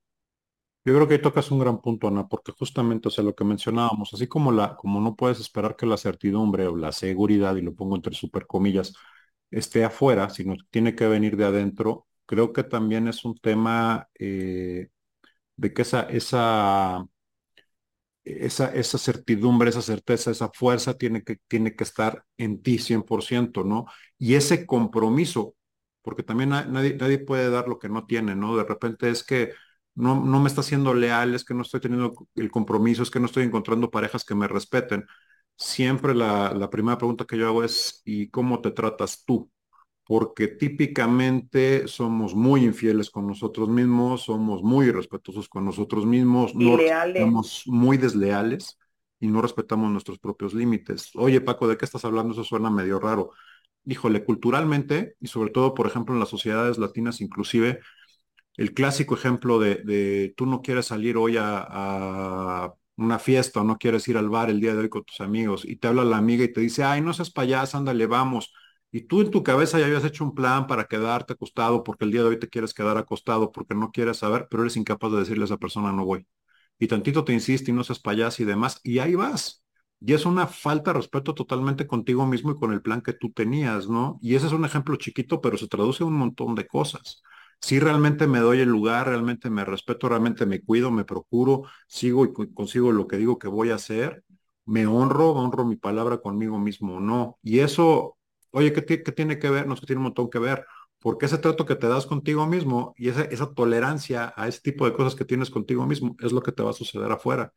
Yo 0.85 0.93
creo 0.93 1.07
que 1.07 1.15
ahí 1.15 1.21
tocas 1.21 1.51
un 1.51 1.59
gran 1.59 1.81
punto, 1.81 2.07
Ana, 2.07 2.27
porque 2.27 2.53
justamente, 2.53 3.09
o 3.09 3.11
sea, 3.11 3.23
lo 3.23 3.35
que 3.35 3.43
mencionábamos, 3.43 4.13
así 4.13 4.27
como 4.27 4.51
la, 4.51 4.75
como 4.77 5.01
no 5.01 5.15
puedes 5.15 5.39
esperar 5.39 5.75
que 5.75 5.85
la 5.85 5.97
certidumbre 5.97 6.67
o 6.67 6.77
la 6.77 6.93
seguridad, 6.93 7.55
y 7.57 7.61
lo 7.61 7.75
pongo 7.75 7.95
entre 7.95 8.13
super 8.13 8.47
comillas, 8.47 8.93
esté 9.51 9.83
afuera, 9.83 10.29
sino 10.29 10.55
tiene 10.69 10.95
que 10.95 11.07
venir 11.07 11.35
de 11.35 11.45
adentro, 11.45 12.07
creo 12.25 12.53
que 12.53 12.63
también 12.63 13.07
es 13.07 13.25
un 13.25 13.37
tema 13.37 14.07
eh, 14.17 14.87
de 15.57 15.73
que 15.73 15.81
esa, 15.83 16.03
esa 16.03 17.05
esa, 18.23 18.73
esa 18.73 18.97
certidumbre, 18.97 19.69
esa 19.69 19.81
certeza, 19.81 20.31
esa 20.31 20.49
fuerza 20.53 20.97
tiene 20.97 21.23
que, 21.23 21.37
tiene 21.47 21.75
que 21.75 21.83
estar 21.83 22.25
en 22.37 22.61
ti 22.61 22.77
100%, 22.79 23.63
¿no? 23.63 23.85
Y 24.17 24.35
ese 24.35 24.65
compromiso, 24.65 25.55
porque 26.01 26.23
también 26.23 26.49
nadie, 26.49 26.95
nadie 26.95 27.19
puede 27.19 27.49
dar 27.49 27.67
lo 27.67 27.79
que 27.79 27.89
no 27.89 28.05
tiene, 28.05 28.35
¿no? 28.35 28.57
De 28.57 28.63
repente 28.65 29.09
es 29.09 29.23
que 29.23 29.51
no, 29.95 30.23
no 30.23 30.39
me 30.41 30.47
está 30.49 30.61
siendo 30.63 30.93
leal, 30.93 31.33
es 31.35 31.43
que 31.45 31.53
no 31.53 31.61
estoy 31.61 31.79
teniendo 31.79 32.13
el 32.35 32.51
compromiso, 32.51 33.01
es 33.03 33.09
que 33.11 33.19
no 33.19 33.25
estoy 33.27 33.43
encontrando 33.45 33.89
parejas 33.91 34.23
que 34.25 34.35
me 34.35 34.47
respeten. 34.47 35.05
Siempre 35.57 36.13
la, 36.13 36.53
la 36.53 36.69
primera 36.69 36.97
pregunta 36.97 37.25
que 37.25 37.37
yo 37.37 37.47
hago 37.47 37.63
es, 37.63 38.01
¿y 38.05 38.29
cómo 38.29 38.61
te 38.61 38.71
tratas 38.71 39.23
tú? 39.25 39.49
Porque 40.07 40.47
típicamente 40.47 41.87
somos 41.87 42.33
muy 42.33 42.63
infieles 42.63 43.09
con 43.09 43.27
nosotros 43.27 43.67
mismos, 43.67 44.23
somos 44.23 44.63
muy 44.63 44.87
irrespetuosos 44.87 45.49
con 45.49 45.65
nosotros 45.65 46.05
mismos, 46.05 46.53
somos 47.15 47.63
muy 47.65 47.97
desleales 47.97 48.79
y 49.19 49.27
no 49.27 49.41
respetamos 49.41 49.91
nuestros 49.91 50.17
propios 50.19 50.53
límites. 50.53 51.11
Oye, 51.15 51.41
Paco, 51.41 51.67
¿de 51.67 51.77
qué 51.77 51.83
estás 51.83 52.05
hablando? 52.05 52.31
Eso 52.33 52.45
suena 52.45 52.69
medio 52.69 52.99
raro. 52.99 53.31
Híjole, 53.85 54.23
culturalmente, 54.23 55.15
y 55.19 55.27
sobre 55.27 55.51
todo, 55.51 55.73
por 55.73 55.87
ejemplo, 55.87 56.13
en 56.13 56.21
las 56.21 56.29
sociedades 56.29 56.77
latinas, 56.77 57.19
inclusive, 57.19 57.79
el 58.55 58.73
clásico 58.73 59.15
ejemplo 59.15 59.59
de, 59.59 60.33
tú 60.37 60.45
no 60.45 60.61
quieres 60.61 60.85
salir 60.87 61.17
hoy 61.17 61.37
a, 61.37 61.65
a 61.67 62.73
una 62.95 63.19
fiesta 63.19 63.61
o 63.61 63.63
no 63.65 63.77
quieres 63.77 64.07
ir 64.07 64.17
al 64.17 64.29
bar 64.29 64.49
el 64.49 64.61
día 64.61 64.73
de 64.73 64.79
hoy 64.79 64.89
con 64.89 65.03
tus 65.03 65.21
amigos 65.21 65.65
y 65.65 65.75
te 65.75 65.87
habla 65.87 66.03
la 66.05 66.17
amiga 66.17 66.43
y 66.45 66.51
te 66.53 66.61
dice, 66.61 66.83
ay, 66.83 67.01
no 67.01 67.13
seas 67.13 67.29
payasa, 67.29 67.77
ándale, 67.77 68.07
vamos 68.07 68.53
y 68.91 69.01
tú 69.01 69.21
en 69.21 69.31
tu 69.31 69.43
cabeza 69.43 69.79
ya 69.79 69.85
habías 69.85 70.05
hecho 70.05 70.23
un 70.23 70.33
plan 70.35 70.67
para 70.67 70.85
quedarte 70.85 71.33
acostado 71.33 71.83
porque 71.83 72.05
el 72.05 72.11
día 72.11 72.21
de 72.21 72.29
hoy 72.29 72.39
te 72.39 72.49
quieres 72.49 72.73
quedar 72.73 72.97
acostado 72.97 73.51
porque 73.51 73.75
no 73.75 73.91
quieres 73.91 74.17
saber, 74.17 74.47
pero 74.49 74.63
eres 74.63 74.77
incapaz 74.77 75.11
de 75.11 75.19
decirle 75.19 75.43
a 75.43 75.45
esa 75.45 75.57
persona 75.57 75.91
no 75.91 76.05
voy. 76.05 76.25
Y 76.79 76.87
tantito 76.87 77.23
te 77.25 77.33
insiste 77.33 77.71
y 77.71 77.73
no 77.73 77.83
seas 77.83 77.99
payaso 77.99 78.43
y 78.43 78.45
demás, 78.45 78.79
y 78.83 78.99
ahí 78.99 79.15
vas. 79.15 79.63
Y 79.99 80.13
es 80.13 80.25
una 80.25 80.45
falta 80.47 80.91
de 80.91 80.97
respeto 80.99 81.33
totalmente 81.33 81.87
contigo 81.87 82.25
mismo 82.27 82.51
y 82.51 82.55
con 82.55 82.71
el 82.71 82.81
plan 82.83 83.01
que 83.01 83.13
tú 83.13 83.31
tenías, 83.31 83.89
¿no? 83.89 84.19
Y 84.21 84.35
ese 84.35 84.45
es 84.47 84.53
un 84.53 84.63
ejemplo 84.65 84.95
chiquito, 84.97 85.41
pero 85.41 85.57
se 85.57 85.67
traduce 85.67 86.03
a 86.03 86.05
un 86.07 86.13
montón 86.13 86.53
de 86.55 86.67
cosas. 86.67 87.23
Si 87.61 87.79
realmente 87.79 88.27
me 88.27 88.37
doy 88.39 88.59
el 88.59 88.69
lugar, 88.69 89.07
realmente 89.07 89.49
me 89.49 89.65
respeto, 89.65 90.07
realmente 90.09 90.45
me 90.45 90.61
cuido, 90.61 90.91
me 90.91 91.03
procuro, 91.05 91.63
sigo 91.87 92.25
y 92.25 92.33
consigo 92.53 92.91
lo 92.91 93.07
que 93.07 93.17
digo 93.17 93.39
que 93.39 93.47
voy 93.47 93.71
a 93.71 93.75
hacer, 93.75 94.23
me 94.65 94.85
honro, 94.85 95.31
honro 95.31 95.65
mi 95.65 95.75
palabra 95.77 96.19
conmigo 96.19 96.59
mismo, 96.59 96.99
¿no? 96.99 97.39
Y 97.41 97.59
eso 97.59 98.16
Oye, 98.51 98.73
¿qué, 98.73 98.81
tiene 99.11 99.39
que 99.39 99.49
ver? 99.49 99.67
No, 99.67 99.73
es 99.73 99.79
que 99.79 99.85
tiene 99.85 99.99
un 99.99 100.05
montón 100.05 100.29
que 100.29 100.39
ver. 100.39 100.65
Porque 100.99 101.27
ese 101.27 101.37
trato 101.37 101.65
que 101.65 101.75
te 101.75 101.87
das 101.87 102.05
contigo 102.05 102.47
mismo 102.47 102.93
y 102.97 103.09
esa, 103.09 103.23
esa 103.23 103.53
tolerancia 103.53 104.33
a 104.35 104.47
ese 104.47 104.61
tipo 104.61 104.85
de 104.85 104.93
cosas 104.93 105.15
que 105.15 105.25
tienes 105.25 105.49
contigo 105.49 105.85
mismo 105.85 106.15
es 106.19 106.31
lo 106.31 106.41
que 106.41 106.51
te 106.51 106.63
va 106.63 106.71
a 106.71 106.73
suceder 106.73 107.11
afuera. 107.11 107.53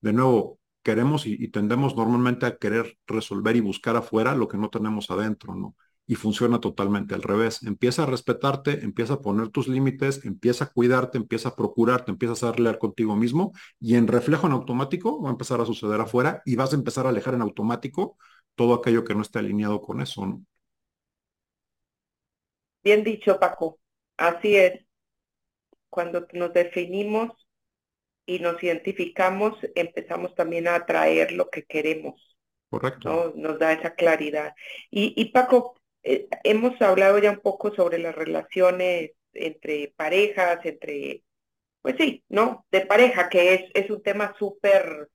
De 0.00 0.12
nuevo, 0.12 0.60
queremos 0.82 1.26
y, 1.26 1.48
tendemos 1.48 1.96
normalmente 1.96 2.46
a 2.46 2.56
querer 2.56 2.98
resolver 3.06 3.56
y 3.56 3.60
buscar 3.60 3.96
afuera 3.96 4.34
lo 4.34 4.48
que 4.48 4.58
no 4.58 4.70
tenemos 4.70 5.10
adentro, 5.10 5.54
¿no? 5.54 5.76
Y 6.06 6.16
funciona 6.16 6.60
totalmente 6.60 7.14
al 7.14 7.22
revés. 7.22 7.62
Empieza 7.62 8.02
a 8.02 8.06
respetarte, 8.06 8.84
empieza 8.84 9.14
a 9.14 9.20
poner 9.20 9.48
tus 9.50 9.68
límites, 9.68 10.24
empieza 10.24 10.64
a 10.64 10.68
cuidarte, 10.68 11.18
empieza 11.18 11.50
a 11.50 11.56
procurarte, 11.56 12.10
empieza 12.10 12.48
a 12.48 12.52
leer 12.52 12.78
contigo 12.78 13.14
mismo 13.14 13.52
y 13.78 13.94
en 13.94 14.08
reflejo 14.08 14.46
en 14.46 14.54
automático 14.54 15.22
va 15.22 15.28
a 15.28 15.32
empezar 15.32 15.60
a 15.60 15.66
suceder 15.66 16.00
afuera 16.00 16.42
y 16.44 16.56
vas 16.56 16.72
a 16.72 16.76
empezar 16.76 17.06
a 17.06 17.10
alejar 17.10 17.34
en 17.34 17.42
automático 17.42 18.16
todo 18.60 18.74
aquello 18.74 19.04
que 19.04 19.14
no 19.14 19.22
esté 19.22 19.38
alineado 19.38 19.80
con 19.80 20.02
eso, 20.02 20.26
¿no? 20.26 20.44
Bien 22.84 23.02
dicho, 23.02 23.40
Paco. 23.40 23.80
Así 24.18 24.54
es. 24.54 24.84
Cuando 25.88 26.26
nos 26.34 26.52
definimos 26.52 27.30
y 28.26 28.38
nos 28.40 28.62
identificamos, 28.62 29.56
empezamos 29.74 30.34
también 30.34 30.68
a 30.68 30.74
atraer 30.74 31.32
lo 31.32 31.48
que 31.48 31.64
queremos. 31.64 32.36
Correcto. 32.68 33.32
Nos 33.34 33.58
da 33.58 33.72
esa 33.72 33.94
claridad. 33.94 34.52
Y, 34.90 35.24
Paco, 35.32 35.80
eh, 36.02 36.28
hemos 36.44 36.78
hablado 36.82 37.18
ya 37.18 37.30
un 37.30 37.40
poco 37.40 37.74
sobre 37.74 37.96
las 37.96 38.14
relaciones 38.14 39.12
entre 39.32 39.94
parejas, 39.96 40.58
entre 40.66 41.22
pues 41.80 41.94
sí, 41.98 42.24
¿no? 42.28 42.66
De 42.70 42.82
pareja, 42.82 43.30
que 43.30 43.54
es, 43.54 43.70
es 43.72 43.90
un 43.90 44.02
tema 44.02 44.34
súper 44.38 45.08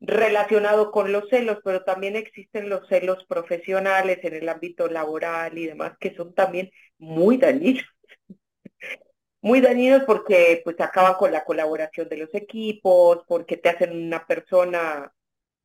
relacionado 0.00 0.90
con 0.92 1.12
los 1.12 1.28
celos, 1.28 1.58
pero 1.64 1.84
también 1.84 2.16
existen 2.16 2.68
los 2.68 2.86
celos 2.88 3.24
profesionales 3.26 4.18
en 4.22 4.34
el 4.34 4.48
ámbito 4.48 4.88
laboral 4.88 5.58
y 5.58 5.66
demás, 5.66 5.96
que 5.98 6.14
son 6.14 6.34
también 6.34 6.70
muy 6.98 7.36
dañinos. 7.38 7.84
muy 9.40 9.60
dañinos 9.60 10.04
porque 10.04 10.60
pues 10.64 10.80
acaban 10.80 11.14
con 11.14 11.32
la 11.32 11.44
colaboración 11.44 12.08
de 12.08 12.18
los 12.18 12.34
equipos, 12.34 13.20
porque 13.26 13.56
te 13.56 13.68
hacen 13.70 13.92
una 13.96 14.26
persona 14.26 15.12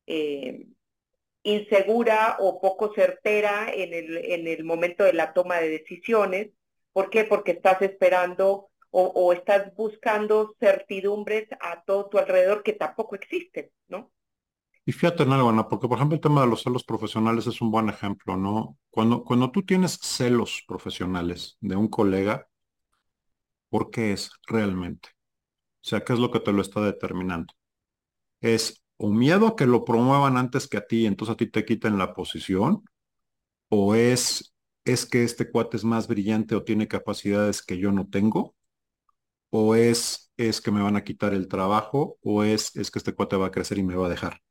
eh, 0.06 0.66
insegura 1.44 2.36
o 2.40 2.60
poco 2.60 2.92
certera 2.94 3.72
en 3.72 3.94
el, 3.94 4.16
en 4.18 4.48
el 4.48 4.64
momento 4.64 5.04
de 5.04 5.12
la 5.14 5.32
toma 5.32 5.60
de 5.60 5.68
decisiones. 5.70 6.50
¿Por 6.92 7.10
qué? 7.10 7.24
Porque 7.24 7.52
estás 7.52 7.82
esperando 7.82 8.70
o, 8.90 9.02
o, 9.06 9.32
estás 9.32 9.74
buscando 9.74 10.54
certidumbres 10.60 11.48
a 11.60 11.82
todo 11.84 12.08
tu 12.08 12.18
alrededor 12.18 12.62
que 12.62 12.72
tampoco 12.74 13.16
existen, 13.16 13.70
¿no? 13.88 14.13
Y 14.86 14.92
fíjate 14.92 15.22
en 15.22 15.32
algo, 15.32 15.48
Ana, 15.50 15.68
porque 15.68 15.88
por 15.88 15.96
ejemplo 15.98 16.14
el 16.16 16.20
tema 16.22 16.42
de 16.42 16.46
los 16.48 16.62
celos 16.62 16.84
profesionales 16.84 17.46
es 17.46 17.60
un 17.60 17.70
buen 17.70 17.88
ejemplo, 17.88 18.36
¿no? 18.36 18.78
Cuando, 18.90 19.24
cuando 19.24 19.50
tú 19.50 19.62
tienes 19.62 19.98
celos 20.02 20.62
profesionales 20.66 21.56
de 21.60 21.76
un 21.76 21.88
colega, 21.88 22.48
¿por 23.68 23.90
qué 23.90 24.12
es 24.12 24.30
realmente? 24.46 25.08
O 25.84 25.88
sea, 25.88 26.04
¿qué 26.04 26.12
es 26.14 26.18
lo 26.18 26.30
que 26.30 26.40
te 26.40 26.52
lo 26.52 26.62
está 26.62 26.82
determinando? 26.82 27.54
¿Es 28.42 28.84
o 28.98 29.10
miedo 29.10 29.48
a 29.48 29.56
que 29.56 29.66
lo 29.66 29.84
promuevan 29.84 30.36
antes 30.38 30.68
que 30.68 30.78
a 30.78 30.86
ti, 30.86 31.06
entonces 31.06 31.34
a 31.34 31.36
ti 31.36 31.48
te 31.50 31.64
quiten 31.64 31.98
la 31.98 32.14
posición? 32.14 32.84
¿O 33.70 33.94
es, 33.96 34.54
es 34.84 35.06
que 35.06 35.24
este 35.24 35.50
cuate 35.50 35.78
es 35.78 35.84
más 35.84 36.08
brillante 36.08 36.56
o 36.56 36.64
tiene 36.64 36.88
capacidades 36.88 37.62
que 37.62 37.78
yo 37.78 37.92
no 37.92 38.08
tengo? 38.08 38.56
¿O 39.50 39.76
es, 39.76 40.32
es 40.38 40.62
que 40.62 40.72
me 40.72 40.82
van 40.82 40.96
a 40.96 41.04
quitar 41.04 41.34
el 41.34 41.48
trabajo? 41.48 42.18
¿O 42.22 42.44
es, 42.44 42.76
es 42.76 42.92
que 42.92 43.00
este 43.00 43.14
cuate 43.14 43.36
va 43.36 43.48
a 43.48 43.52
crecer 43.52 43.78
y 43.78 43.84
me 43.84 43.96
va 43.96 44.08
a 44.08 44.10
dejar? 44.10 44.42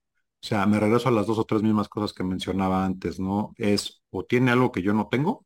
O 0.43 0.45
sea, 0.45 0.65
me 0.65 0.79
regreso 0.79 1.07
a 1.09 1.11
las 1.11 1.25
dos 1.27 1.39
o 1.39 1.45
tres 1.45 1.63
mismas 1.63 1.87
cosas 1.89 2.13
que 2.13 2.23
mencionaba 2.23 2.85
antes, 2.85 3.19
¿no? 3.19 3.53
Es 3.57 4.03
o 4.11 4.25
tiene 4.25 4.51
algo 4.51 4.71
que 4.71 4.81
yo 4.81 4.93
no 4.93 5.07
tengo, 5.09 5.45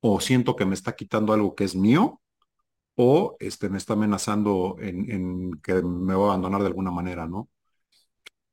o 0.00 0.20
siento 0.20 0.56
que 0.56 0.66
me 0.66 0.74
está 0.74 0.96
quitando 0.96 1.32
algo 1.34 1.54
que 1.56 1.64
es 1.64 1.76
mío, 1.76 2.20
o 2.96 3.36
este, 3.40 3.68
me 3.70 3.78
está 3.78 3.94
amenazando 3.94 4.76
en, 4.80 5.10
en 5.10 5.52
que 5.62 5.82
me 5.82 6.14
va 6.14 6.24
a 6.24 6.26
abandonar 6.28 6.62
de 6.62 6.68
alguna 6.68 6.90
manera, 6.92 7.26
¿no? 7.28 7.48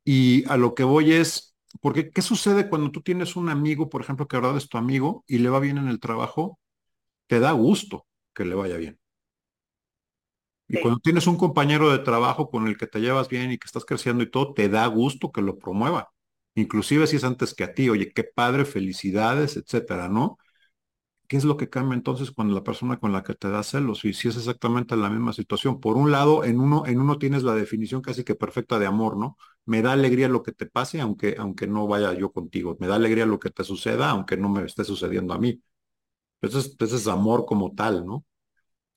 Y 0.03 0.48
a 0.50 0.57
lo 0.57 0.74
que 0.75 0.84
voy 0.84 1.13
es, 1.13 1.55
porque 1.81 2.10
¿qué 2.12 2.22
sucede 2.22 2.69
cuando 2.69 2.91
tú 2.91 3.01
tienes 3.01 3.36
un 3.36 3.50
amigo, 3.50 3.89
por 3.89 4.01
ejemplo, 4.01 4.27
que 4.27 4.38
ahora 4.38 4.57
es 4.57 4.69
tu 4.69 4.77
amigo 4.77 5.24
y 5.27 5.39
le 5.39 5.50
va 5.50 5.60
bien 5.60 5.77
en 5.77 5.88
el 5.89 6.00
trabajo? 6.00 6.60
Te 7.27 7.39
da 7.39 7.53
gusto 7.53 8.07
que 8.34 8.46
le 8.46 8.55
vaya 8.55 8.77
bien. 8.77 9.00
Y 10.67 10.79
cuando 10.81 11.00
tienes 11.00 11.27
un 11.27 11.38
compañero 11.38 11.89
de 11.91 12.00
trabajo 12.00 12.50
con 12.50 12.67
el 12.67 12.77
que 12.77 12.88
te 12.88 13.00
llevas 13.00 13.29
bien 13.29 13.51
y 13.51 13.57
que 13.57 13.65
estás 13.65 13.86
creciendo 13.86 14.24
y 14.24 14.29
todo, 14.31 14.53
te 14.53 14.69
da 14.69 14.86
gusto 14.88 15.31
que 15.31 15.41
lo 15.41 15.57
promueva. 15.57 16.09
Inclusive 16.55 17.07
si 17.07 17.15
es 17.17 17.24
antes 17.24 17.53
que 17.53 17.63
a 17.63 17.74
ti, 17.74 17.89
oye, 17.89 18.12
qué 18.13 18.24
padre, 18.24 18.65
felicidades, 18.65 19.55
etcétera, 19.57 20.09
¿no? 20.09 20.38
¿Qué 21.27 21.36
es 21.36 21.43
lo 21.43 21.57
que 21.57 21.69
cambia 21.69 21.95
entonces 21.95 22.31
cuando 22.31 22.53
la 22.55 22.63
persona 22.63 23.00
con 23.00 23.12
la 23.12 23.21
que 23.24 23.33
te 23.36 23.50
da 23.50 23.62
celos? 23.63 24.05
Y 24.05 24.13
si 24.13 24.29
es 24.29 24.38
exactamente 24.38 24.95
la 24.95 25.09
misma 25.09 25.33
situación. 25.33 25.79
Por 25.81 25.97
un 25.97 26.09
lado, 26.12 26.45
en 26.45 26.59
uno, 26.59 26.86
en 26.86 27.01
uno 27.01 27.17
tienes 27.17 27.43
la 27.43 27.53
definición 27.53 28.01
casi 28.01 28.24
que 28.24 28.36
perfecta 28.36 28.79
de 28.79 28.86
amor, 28.86 29.17
¿no? 29.17 29.38
Me 29.65 29.81
da 29.81 29.91
alegría 29.93 30.29
lo 30.29 30.41
que 30.41 30.53
te 30.53 30.65
pase, 30.67 31.01
aunque, 31.01 31.36
aunque 31.38 31.67
no 31.67 31.86
vaya 31.88 32.13
yo 32.13 32.31
contigo. 32.31 32.77
Me 32.79 32.88
da 32.88 32.95
alegría 32.95 33.25
lo 33.25 33.39
que 33.39 33.50
te 33.50 33.65
suceda, 33.65 34.09
aunque 34.12 34.38
no 34.38 34.47
me 34.50 34.63
esté 34.65 34.86
sucediendo 34.86 35.33
a 35.33 35.39
mí. 35.39 35.62
Ese 36.41 36.59
es, 36.59 36.75
ese 36.79 36.95
es 36.97 37.07
amor 37.07 37.45
como 37.45 37.74
tal, 37.75 38.05
¿no? 38.05 38.25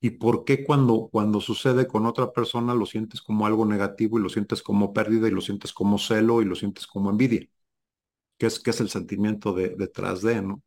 Y 0.00 0.10
por 0.10 0.44
qué 0.44 0.64
cuando, 0.64 1.08
cuando 1.12 1.40
sucede 1.40 1.86
con 1.86 2.06
otra 2.06 2.32
persona 2.32 2.74
lo 2.74 2.86
sientes 2.86 3.20
como 3.22 3.46
algo 3.46 3.66
negativo 3.66 4.18
y 4.18 4.22
lo 4.22 4.28
sientes 4.30 4.62
como 4.62 4.92
pérdida 4.92 5.28
y 5.28 5.30
lo 5.32 5.40
sientes 5.42 5.72
como 5.72 5.98
celo 5.98 6.42
y 6.42 6.46
lo 6.46 6.54
sientes 6.56 6.86
como 6.86 7.10
envidia, 7.10 7.48
que 8.38 8.46
es, 8.46 8.60
que 8.60 8.70
es 8.70 8.80
el 8.80 8.88
sentimiento 8.90 9.52
de, 9.52 9.70
detrás 9.76 10.22
de, 10.22 10.42
¿no? 10.42 10.62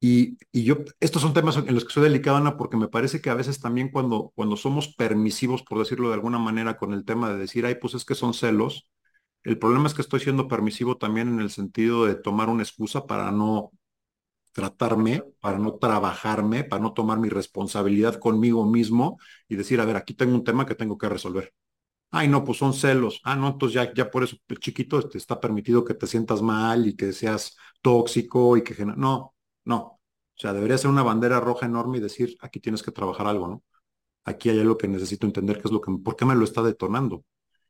Y, 0.00 0.36
y, 0.50 0.64
yo, 0.64 0.78
estos 1.00 1.22
son 1.22 1.32
temas 1.32 1.56
en 1.56 1.74
los 1.74 1.84
que 1.84 1.92
soy 1.92 2.02
delicado, 2.02 2.36
Ana, 2.36 2.56
porque 2.56 2.76
me 2.76 2.88
parece 2.88 3.20
que 3.20 3.30
a 3.30 3.34
veces 3.34 3.60
también 3.60 3.88
cuando, 3.90 4.32
cuando 4.34 4.56
somos 4.56 4.88
permisivos, 4.96 5.62
por 5.62 5.78
decirlo 5.78 6.08
de 6.08 6.14
alguna 6.14 6.38
manera, 6.40 6.76
con 6.76 6.92
el 6.92 7.04
tema 7.04 7.30
de 7.32 7.38
decir, 7.38 7.66
ay, 7.66 7.76
pues 7.80 7.94
es 7.94 8.04
que 8.04 8.16
son 8.16 8.34
celos, 8.34 8.88
el 9.44 9.58
problema 9.58 9.86
es 9.88 9.94
que 9.94 10.02
estoy 10.02 10.20
siendo 10.20 10.48
permisivo 10.48 10.98
también 10.98 11.28
en 11.28 11.40
el 11.40 11.50
sentido 11.50 12.06
de 12.06 12.16
tomar 12.16 12.48
una 12.48 12.62
excusa 12.64 13.06
para 13.06 13.30
no, 13.32 13.72
tratarme, 14.52 15.24
para 15.40 15.58
no 15.58 15.74
trabajarme, 15.74 16.64
para 16.64 16.82
no 16.82 16.92
tomar 16.92 17.18
mi 17.18 17.28
responsabilidad 17.28 18.16
conmigo 18.16 18.66
mismo 18.66 19.18
y 19.48 19.56
decir, 19.56 19.80
a 19.80 19.84
ver, 19.84 19.96
aquí 19.96 20.14
tengo 20.14 20.34
un 20.34 20.44
tema 20.44 20.66
que 20.66 20.74
tengo 20.74 20.98
que 20.98 21.08
resolver. 21.08 21.52
Ay, 22.10 22.28
no, 22.28 22.44
pues 22.44 22.58
son 22.58 22.74
celos. 22.74 23.20
Ah, 23.24 23.36
no, 23.36 23.48
entonces 23.48 23.74
ya, 23.74 23.94
ya 23.94 24.10
por 24.10 24.22
eso, 24.22 24.36
el 24.48 24.58
chiquito, 24.58 25.00
te 25.00 25.06
este, 25.06 25.18
está 25.18 25.40
permitido 25.40 25.84
que 25.84 25.94
te 25.94 26.06
sientas 26.06 26.42
mal 26.42 26.86
y 26.86 26.94
que 26.94 27.12
seas 27.12 27.56
tóxico 27.80 28.56
y 28.56 28.62
que... 28.62 28.84
No, 28.84 29.34
no. 29.64 29.78
O 29.78 30.00
sea, 30.36 30.52
debería 30.52 30.76
ser 30.78 30.90
una 30.90 31.02
bandera 31.02 31.40
roja 31.40 31.66
enorme 31.66 31.98
y 31.98 32.00
decir, 32.00 32.36
aquí 32.40 32.60
tienes 32.60 32.82
que 32.82 32.92
trabajar 32.92 33.26
algo, 33.26 33.48
¿no? 33.48 33.62
Aquí 34.24 34.50
hay 34.50 34.60
algo 34.60 34.78
que 34.78 34.88
necesito 34.88 35.26
entender, 35.26 35.56
qué 35.60 35.68
es 35.68 35.72
lo 35.72 35.80
que... 35.80 35.92
¿Por 36.04 36.16
qué 36.16 36.26
me 36.26 36.34
lo 36.34 36.44
está 36.44 36.62
detonando? 36.62 37.24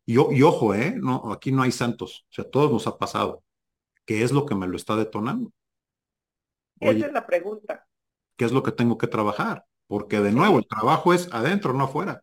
Y, 0.06 0.14
y 0.14 0.42
ojo, 0.42 0.74
¿eh? 0.74 0.94
No, 1.00 1.32
aquí 1.32 1.52
no 1.52 1.62
hay 1.62 1.72
santos. 1.72 2.26
O 2.30 2.34
sea, 2.34 2.50
todos 2.50 2.72
nos 2.72 2.86
ha 2.88 2.98
pasado. 2.98 3.44
¿Qué 4.06 4.22
es 4.24 4.32
lo 4.32 4.46
que 4.46 4.54
me 4.56 4.66
lo 4.68 4.76
está 4.76 4.96
detonando? 4.96 5.52
Oye, 6.88 7.02
Esa 7.02 7.06
es 7.06 7.12
la 7.12 7.26
pregunta. 7.26 7.86
¿Qué 8.36 8.44
es 8.44 8.52
lo 8.52 8.62
que 8.62 8.72
tengo 8.72 8.98
que 8.98 9.06
trabajar? 9.06 9.64
Porque 9.86 10.20
de 10.20 10.32
nuevo, 10.32 10.58
el 10.58 10.66
trabajo 10.66 11.14
es 11.14 11.28
adentro, 11.32 11.72
no 11.72 11.84
afuera. 11.84 12.22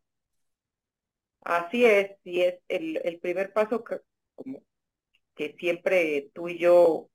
Así 1.41 1.85
es, 1.85 2.11
y 2.23 2.41
es 2.41 2.55
el, 2.67 3.01
el 3.03 3.19
primer 3.19 3.53
paso 3.53 3.83
que, 3.83 3.99
como, 4.35 4.63
que 5.35 5.55
siempre 5.59 6.31
tú 6.33 6.49
y 6.49 6.59
yo 6.59 7.09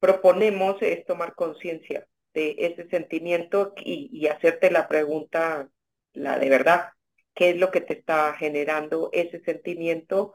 proponemos 0.00 0.82
es 0.82 1.04
tomar 1.06 1.34
conciencia 1.34 2.08
de 2.34 2.56
ese 2.58 2.88
sentimiento 2.90 3.74
y, 3.78 4.10
y 4.12 4.28
hacerte 4.28 4.70
la 4.70 4.88
pregunta, 4.88 5.70
la 6.14 6.38
de 6.38 6.50
verdad, 6.50 6.90
¿qué 7.34 7.50
es 7.52 7.56
lo 7.58 7.70
que 7.72 7.80
te 7.82 7.94
está 7.98 8.34
generando 8.34 9.10
ese 9.12 9.40
sentimiento? 9.44 10.34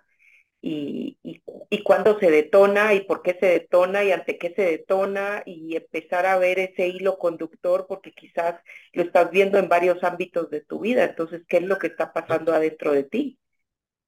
Y, 0.61 1.17
y, 1.23 1.41
y 1.69 1.83
cuándo 1.83 2.19
se 2.19 2.31
detona 2.31 2.93
y 2.93 3.01
por 3.01 3.21
qué 3.21 3.37
se 3.39 3.45
detona 3.47 4.03
y 4.03 4.11
ante 4.11 4.37
qué 4.37 4.53
se 4.55 4.63
detona 4.63 5.43
y 5.45 5.75
empezar 5.75 6.25
a 6.25 6.37
ver 6.37 6.59
ese 6.59 6.87
hilo 6.89 7.17
conductor 7.17 7.85
porque 7.87 8.11
quizás 8.11 8.55
lo 8.93 9.03
estás 9.03 9.31
viendo 9.31 9.57
en 9.57 9.69
varios 9.69 10.03
ámbitos 10.03 10.49
de 10.49 10.61
tu 10.61 10.79
vida. 10.81 11.05
Entonces, 11.05 11.43
¿qué 11.47 11.57
es 11.57 11.63
lo 11.63 11.77
que 11.79 11.87
está 11.87 12.13
pasando 12.13 12.53
adentro 12.53 12.91
de 12.91 13.03
ti? 13.03 13.39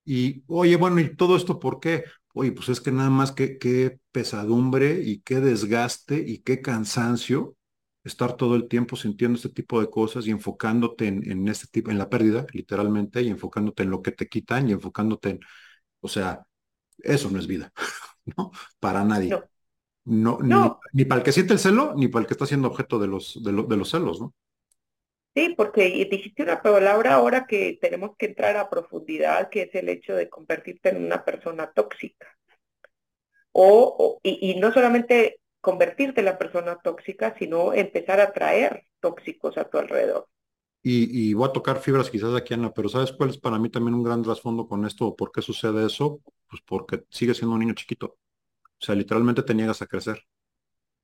Y 0.06 0.44
oye, 0.48 0.76
bueno, 0.78 1.00
¿y 1.00 1.16
todo 1.16 1.36
esto 1.38 1.60
por 1.60 1.80
qué? 1.80 2.04
Oye, 2.34 2.52
pues 2.52 2.70
es 2.70 2.82
que 2.82 2.92
nada 2.92 3.10
más 3.10 3.32
que 3.32 3.58
qué 3.58 4.00
pesadumbre 4.12 5.02
y 5.04 5.22
qué 5.22 5.40
desgaste 5.40 6.24
y 6.26 6.40
qué 6.40 6.62
cansancio 6.62 7.56
estar 8.04 8.36
todo 8.36 8.56
el 8.56 8.68
tiempo 8.68 8.96
sintiendo 8.96 9.36
este 9.36 9.50
tipo 9.50 9.80
de 9.80 9.90
cosas 9.90 10.26
y 10.26 10.32
enfocándote 10.32 11.08
en, 11.08 11.30
en 11.30 11.48
este 11.48 11.68
tipo, 11.68 11.92
en 11.92 12.00
la 12.00 12.10
pérdida, 12.10 12.46
literalmente, 12.54 13.22
y 13.22 13.30
enfocándote 13.30 13.84
en 13.84 13.92
lo 13.92 14.02
que 14.02 14.12
te 14.12 14.28
quitan 14.28 14.70
y 14.70 14.72
enfocándote 14.74 15.30
en, 15.32 15.40
o 16.02 16.08
sea, 16.08 16.46
eso 17.00 17.30
no 17.30 17.40
es 17.40 17.48
vida, 17.48 17.72
¿no? 18.38 18.52
Para 18.80 19.04
nadie. 19.04 19.30
No. 19.30 19.44
No, 20.04 20.40
no. 20.42 20.80
Ni, 20.94 21.04
ni, 21.04 21.06
para 21.06 21.20
el 21.20 21.26
que 21.26 21.32
siente 21.32 21.54
el 21.54 21.60
celo, 21.60 21.94
ni 21.96 22.08
para 22.08 22.22
el 22.22 22.28
que 22.28 22.34
está 22.34 22.46
siendo 22.46 22.68
objeto 22.68 22.98
de 22.98 23.08
los, 23.08 23.44
de, 23.44 23.52
lo, 23.52 23.64
de 23.64 23.78
los 23.78 23.92
celos, 23.92 24.20
¿no? 24.20 24.34
Sí, 25.36 25.54
porque 25.56 25.84
dijiste 26.12 26.44
una 26.44 26.62
palabra 26.62 27.14
ahora 27.14 27.46
que 27.46 27.78
tenemos 27.80 28.18
que 28.18 28.26
entrar 28.26 28.58
a 28.58 28.70
profundidad, 28.70 29.50
que 29.50 29.62
es 29.64 29.76
el 29.76 29.88
hecho 29.88 30.14
de 30.14 30.28
convertirte 30.28 30.90
en 30.90 31.06
una 31.06 31.24
persona 31.24 31.72
tóxica. 31.72 32.28
O, 33.54 33.96
o 33.98 34.20
y, 34.24 34.52
y, 34.52 34.60
no 34.60 34.74
solamente 34.74 35.40
convertirte 35.62 36.22
en 36.22 36.26
la 36.26 36.38
persona 36.38 36.80
tóxica, 36.84 37.36
sino 37.38 37.74
empezar 37.74 38.20
a 38.20 38.34
traer 38.34 38.88
tóxicos 39.00 39.58
a 39.58 39.70
tu 39.70 39.78
alrededor. 39.78 40.28
Y, 40.84 41.30
y, 41.30 41.34
voy 41.36 41.48
a 41.48 41.52
tocar 41.52 41.80
fibras 41.80 42.10
quizás 42.10 42.34
aquí, 42.36 42.56
Ana, 42.56 42.74
pero 42.74 42.90
¿sabes 42.90 43.12
cuál 43.12 43.30
es 43.30 43.38
para 43.38 43.60
mí 43.60 43.70
también 43.70 43.94
un 43.94 44.04
gran 44.04 44.24
trasfondo 44.24 44.68
con 44.68 44.86
esto? 44.86 45.16
¿Por 45.16 45.32
qué 45.32 45.42
sucede 45.44 45.86
eso? 45.86 46.22
Pues 46.50 46.62
porque 46.66 47.04
sigue 47.10 47.36
siendo 47.36 47.54
un 47.54 47.60
niño 47.62 47.74
chiquito. 47.76 48.18
O 48.64 48.86
sea, 48.86 48.96
literalmente 48.96 49.44
te 49.44 49.54
niegas 49.56 49.82
a 49.82 49.88
crecer. 49.88 50.24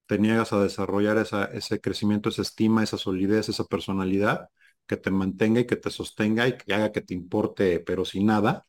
Te 0.05 0.17
niegas 0.19 0.53
a 0.53 0.63
desarrollar 0.63 1.17
esa, 1.17 1.45
ese 1.45 1.81
crecimiento, 1.81 2.29
esa 2.29 2.41
estima, 2.41 2.83
esa 2.83 2.97
solidez, 2.97 3.49
esa 3.49 3.65
personalidad 3.65 4.49
que 4.85 4.97
te 4.97 5.11
mantenga 5.11 5.59
y 5.61 5.67
que 5.67 5.75
te 5.75 5.89
sostenga 5.91 6.47
y 6.47 6.57
que 6.57 6.73
haga 6.73 6.91
que 6.91 7.01
te 7.01 7.13
importe, 7.13 7.79
pero 7.81 8.05
sin 8.05 8.27
nada, 8.27 8.65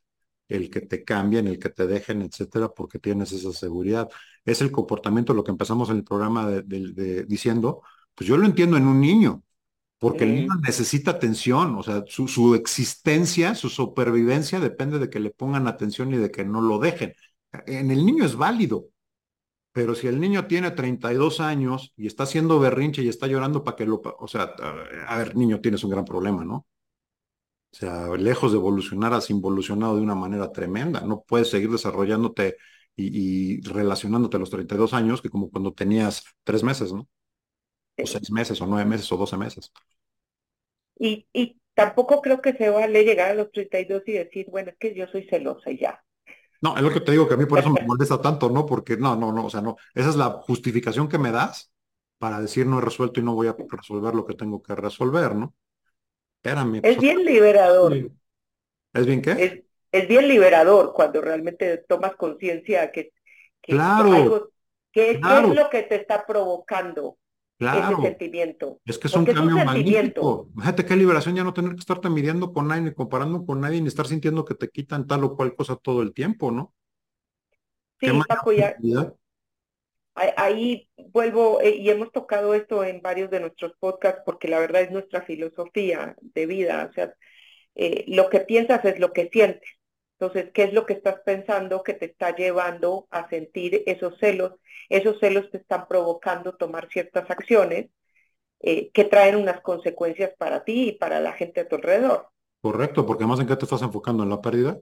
el 0.49 0.71
que 0.71 0.81
te 0.81 1.05
cambien, 1.05 1.47
el 1.47 1.59
que 1.59 1.69
te 1.71 1.87
dejen, 1.87 2.23
etcétera, 2.23 2.71
porque 2.71 2.99
tienes 2.99 3.33
esa 3.33 3.53
seguridad. 3.53 4.09
Es 4.45 4.61
el 4.63 4.73
comportamiento, 4.73 5.35
lo 5.35 5.45
que 5.45 5.53
empezamos 5.53 5.91
en 5.91 5.99
el 5.99 6.05
programa 6.05 6.51
diciendo, 6.67 7.83
pues 8.15 8.29
yo 8.29 8.37
lo 8.37 8.47
entiendo 8.47 8.77
en 8.77 8.87
un 8.87 9.01
niño, 9.01 9.45
porque 9.99 10.25
el 10.25 10.35
niño 10.35 10.55
necesita 10.63 11.13
atención, 11.13 11.75
o 11.77 11.83
sea, 11.83 12.05
su, 12.07 12.29
su, 12.29 12.55
existencia, 12.55 13.55
su 13.55 13.69
supervivencia 13.69 14.61
depende 14.61 14.99
de 14.99 15.11
que 15.11 15.21
le 15.21 15.31
pongan 15.31 15.67
atención 15.67 16.15
y 16.15 16.19
de 16.19 16.31
que 16.31 16.45
no 16.45 16.61
lo 16.61 16.79
dejen. 16.79 17.15
En 17.67 17.91
el 17.91 18.07
niño 18.07 18.25
es 18.25 18.37
válido, 18.37 18.87
pero 19.73 19.95
si 19.95 20.09
el 20.09 20.21
niño 20.21 20.47
tiene 20.47 20.71
32 20.73 21.41
años 21.41 21.93
y 21.97 22.07
está 22.07 22.25
haciendo 22.25 22.59
berrinche 22.61 23.03
y 23.03 23.09
está 23.09 23.27
llorando 23.27 23.65
para 23.65 23.77
que 23.77 23.87
lo, 23.87 24.03
o 24.19 24.29
sea, 24.29 24.55
a 25.09 25.19
ver, 25.19 25.37
niño, 25.37 25.61
tienes 25.61 25.85
un 25.85 25.91
gran 25.91 26.05
problema, 26.05 26.45
¿no? 26.45 26.67
O 27.73 27.77
sea, 27.77 28.09
lejos 28.17 28.53
de 28.53 28.59
evolucionar, 28.59 29.13
has 29.13 29.31
involucionado 29.31 29.97
de 29.97 30.03
una 30.03 30.15
manera 30.15 30.51
tremenda. 30.53 31.01
No 31.03 31.23
puedes 31.27 31.51
seguir 31.51 31.71
desarrollándote 31.71 32.57
y, 32.97 33.59
y 33.59 33.61
relacionándote 33.63 34.37
a 34.37 34.41
los 34.41 34.51
32 34.51 34.95
años 34.95 35.23
que 35.23 35.29
como 35.31 35.51
cuando 35.51 35.73
tenías 35.73 36.25
tres 36.45 36.63
meses, 36.65 36.93
¿no? 36.93 37.09
O 38.03 38.07
seis 38.07 38.31
meses, 38.31 38.61
o 38.61 38.67
nueve 38.67 38.89
meses, 38.89 39.11
o 39.13 39.17
doce 39.17 39.37
meses. 39.37 39.73
Y, 40.99 41.27
y 41.33 41.61
tampoco 41.75 42.21
creo 42.21 42.41
que 42.41 42.55
se 42.55 42.71
vale 42.71 43.05
llegar 43.05 43.31
a 43.31 43.35
los 43.35 43.51
32 43.53 44.03
y 44.07 44.13
decir, 44.13 44.47
bueno, 44.51 44.71
es 44.71 44.77
que 44.79 44.95
yo 44.95 45.07
soy 45.09 45.29
celosa 45.29 45.71
y 45.71 45.79
ya. 45.79 46.03
No, 46.61 46.77
es 46.77 46.83
lo 46.83 46.91
que 46.91 47.01
te 47.01 47.13
digo 47.13 47.29
que 47.29 47.35
a 47.35 47.37
mí 47.37 47.47
por 47.47 47.61
eso 47.61 47.71
me 47.71 47.83
molesta 47.87 48.21
tanto, 48.21 48.51
¿no? 48.51 48.67
Porque 48.67 48.97
no, 48.97 49.17
no, 49.17 49.33
no, 49.33 49.47
o 49.47 49.51
sea, 49.51 49.61
no. 49.61 49.77
Esa 49.95 50.11
es 50.11 50.17
la 50.17 50.31
justificación 50.31 51.09
que 51.09 51.19
me 51.19 51.31
das 51.31 51.73
para 52.19 52.41
decir 52.41 52.67
no 52.67 52.79
he 52.79 52.83
resuelto 52.83 53.21
y 53.21 53.23
no 53.23 53.35
voy 53.35 53.47
a 53.47 53.57
resolver 53.69 54.15
lo 54.15 54.27
que 54.27 54.35
tengo 54.35 54.63
que 54.63 54.75
resolver, 54.75 55.35
¿no? 55.35 55.55
Espérame. 56.43 56.77
Es 56.77 56.83
pues, 56.83 56.99
bien 56.99 57.25
liberador. 57.25 58.11
¿Es 58.93 59.07
bien 59.07 59.23
qué? 59.23 59.31
Es, 59.33 59.63
es 59.93 60.09
bien 60.09 60.29
liberador 60.29 60.93
cuando 60.93 61.21
realmente 61.21 61.79
tomas 61.89 62.17
conciencia 62.17 62.91
que, 62.91 63.13
que 63.61 63.73
Claro, 63.73 64.13
algo, 64.13 64.51
que, 64.91 65.21
claro, 65.21 65.49
es 65.49 65.55
lo 65.55 65.71
que 65.71 65.83
te 65.85 65.97
está 65.97 66.27
provocando 66.27 67.19
ese 67.59 67.71
claro. 67.71 68.03
sentimiento. 68.03 68.81
Es 68.85 68.99
que 68.99 69.09
es 69.09 69.15
un 69.15 69.29
es 69.29 69.35
cambio 69.35 69.57
sentimiento. 69.57 70.23
magnífico. 70.23 70.49
Fíjate 70.57 70.85
qué 70.85 70.97
liberación 70.97 71.35
ya 71.37 71.45
no 71.45 71.55
tener 71.55 71.73
que 71.73 71.81
estarte 71.81 72.09
midiendo 72.09 72.53
con 72.53 72.69
nadie, 72.69 72.83
ni 72.83 72.95
comparando 72.95 73.45
con 73.45 73.61
nadie, 73.61 73.81
ni 73.81 73.89
estar 73.89 74.07
sintiendo 74.07 74.45
que 74.45 74.55
te 74.55 74.69
quitan 74.69 75.07
tal 75.07 75.25
o 75.25 75.37
cual 75.37 75.55
cosa 75.55 75.77
todo 75.77 76.03
el 76.03 76.15
tiempo, 76.15 76.51
¿no? 76.51 76.75
Sí, 78.01 78.09
Paco, 78.29 78.53
ya 78.53 78.77
ahí 80.37 80.89
vuelvo, 81.13 81.61
eh, 81.61 81.77
y 81.77 81.91
hemos 81.91 82.13
tocado 82.13 82.55
esto 82.55 82.85
en 82.85 83.01
varios 83.01 83.31
de 83.31 83.41
nuestros 83.41 83.73
podcasts, 83.79 84.23
porque 84.25 84.49
la 84.49 84.59
verdad 84.59 84.83
es 84.83 84.91
nuestra 84.91 85.23
filosofía 85.23 86.17
de 86.21 86.47
vida. 86.47 86.89
O 86.91 86.93
sea, 86.93 87.15
eh, 87.75 88.05
lo 88.09 88.29
que 88.29 88.41
piensas 88.41 88.85
es 88.85 88.99
lo 88.99 89.13
que 89.13 89.29
sientes. 89.33 89.69
Entonces, 90.19 90.51
¿qué 90.53 90.65
es 90.65 90.73
lo 90.73 90.85
que 90.87 90.95
estás 90.95 91.21
pensando 91.25 91.83
que 91.83 91.95
te 91.95 92.07
está 92.07 92.35
llevando 92.35 93.07
a 93.11 93.29
sentir 93.29 93.83
esos 93.87 94.19
celos? 94.19 94.55
Esos 94.89 95.19
celos 95.21 95.51
te 95.51 95.59
están 95.59 95.87
provocando 95.89 96.55
tomar 96.57 96.89
ciertas 96.91 97.31
acciones 97.31 97.89
eh, 98.61 98.91
que 98.93 99.05
traen 99.05 99.37
unas 99.37 99.61
consecuencias 99.63 100.33
para 100.39 100.65
ti 100.65 100.91
y 100.91 100.93
para 100.93 101.21
la 101.21 101.33
gente 101.35 101.61
a 101.61 101.69
tu 101.69 101.77
alrededor. 101.77 102.29
Correcto, 102.61 103.07
porque 103.07 103.23
además 103.25 103.41
en 103.41 103.47
qué 103.47 103.57
te 103.57 103.65
estás 103.65 103.83
enfocando 103.83 104.23
en 104.25 104.31
la 104.31 104.41
pérdida. 104.41 104.79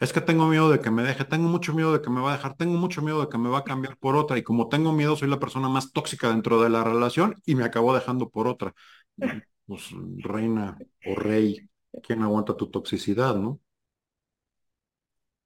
Es 0.00 0.12
que 0.12 0.20
tengo 0.20 0.46
miedo 0.48 0.70
de 0.70 0.80
que 0.80 0.90
me 0.90 1.02
deje, 1.04 1.24
tengo 1.24 1.48
mucho 1.48 1.74
miedo 1.74 1.92
de 1.92 2.02
que 2.02 2.10
me 2.10 2.20
va 2.20 2.30
a 2.32 2.36
dejar, 2.36 2.56
tengo 2.56 2.78
mucho 2.78 3.02
miedo 3.02 3.20
de 3.22 3.28
que 3.30 3.38
me 3.38 3.50
va 3.50 3.58
a 3.60 3.64
cambiar 3.64 3.96
por 3.98 4.16
otra 4.16 4.38
y 4.38 4.42
como 4.44 4.68
tengo 4.68 4.92
miedo 4.92 5.16
soy 5.16 5.28
la 5.28 5.40
persona 5.40 5.68
más 5.68 5.92
tóxica 5.92 6.28
dentro 6.30 6.62
de 6.62 6.70
la 6.70 6.84
relación 6.84 7.36
y 7.46 7.54
me 7.56 7.64
acabo 7.64 7.94
dejando 7.94 8.30
por 8.30 8.48
otra. 8.48 8.74
Pues 9.66 9.90
reina 10.18 10.82
o 11.04 11.14
rey, 11.16 11.68
¿quién 12.02 12.22
aguanta 12.22 12.56
tu 12.56 12.70
toxicidad, 12.70 13.36
no? 13.36 13.60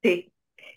Sí. 0.05 0.31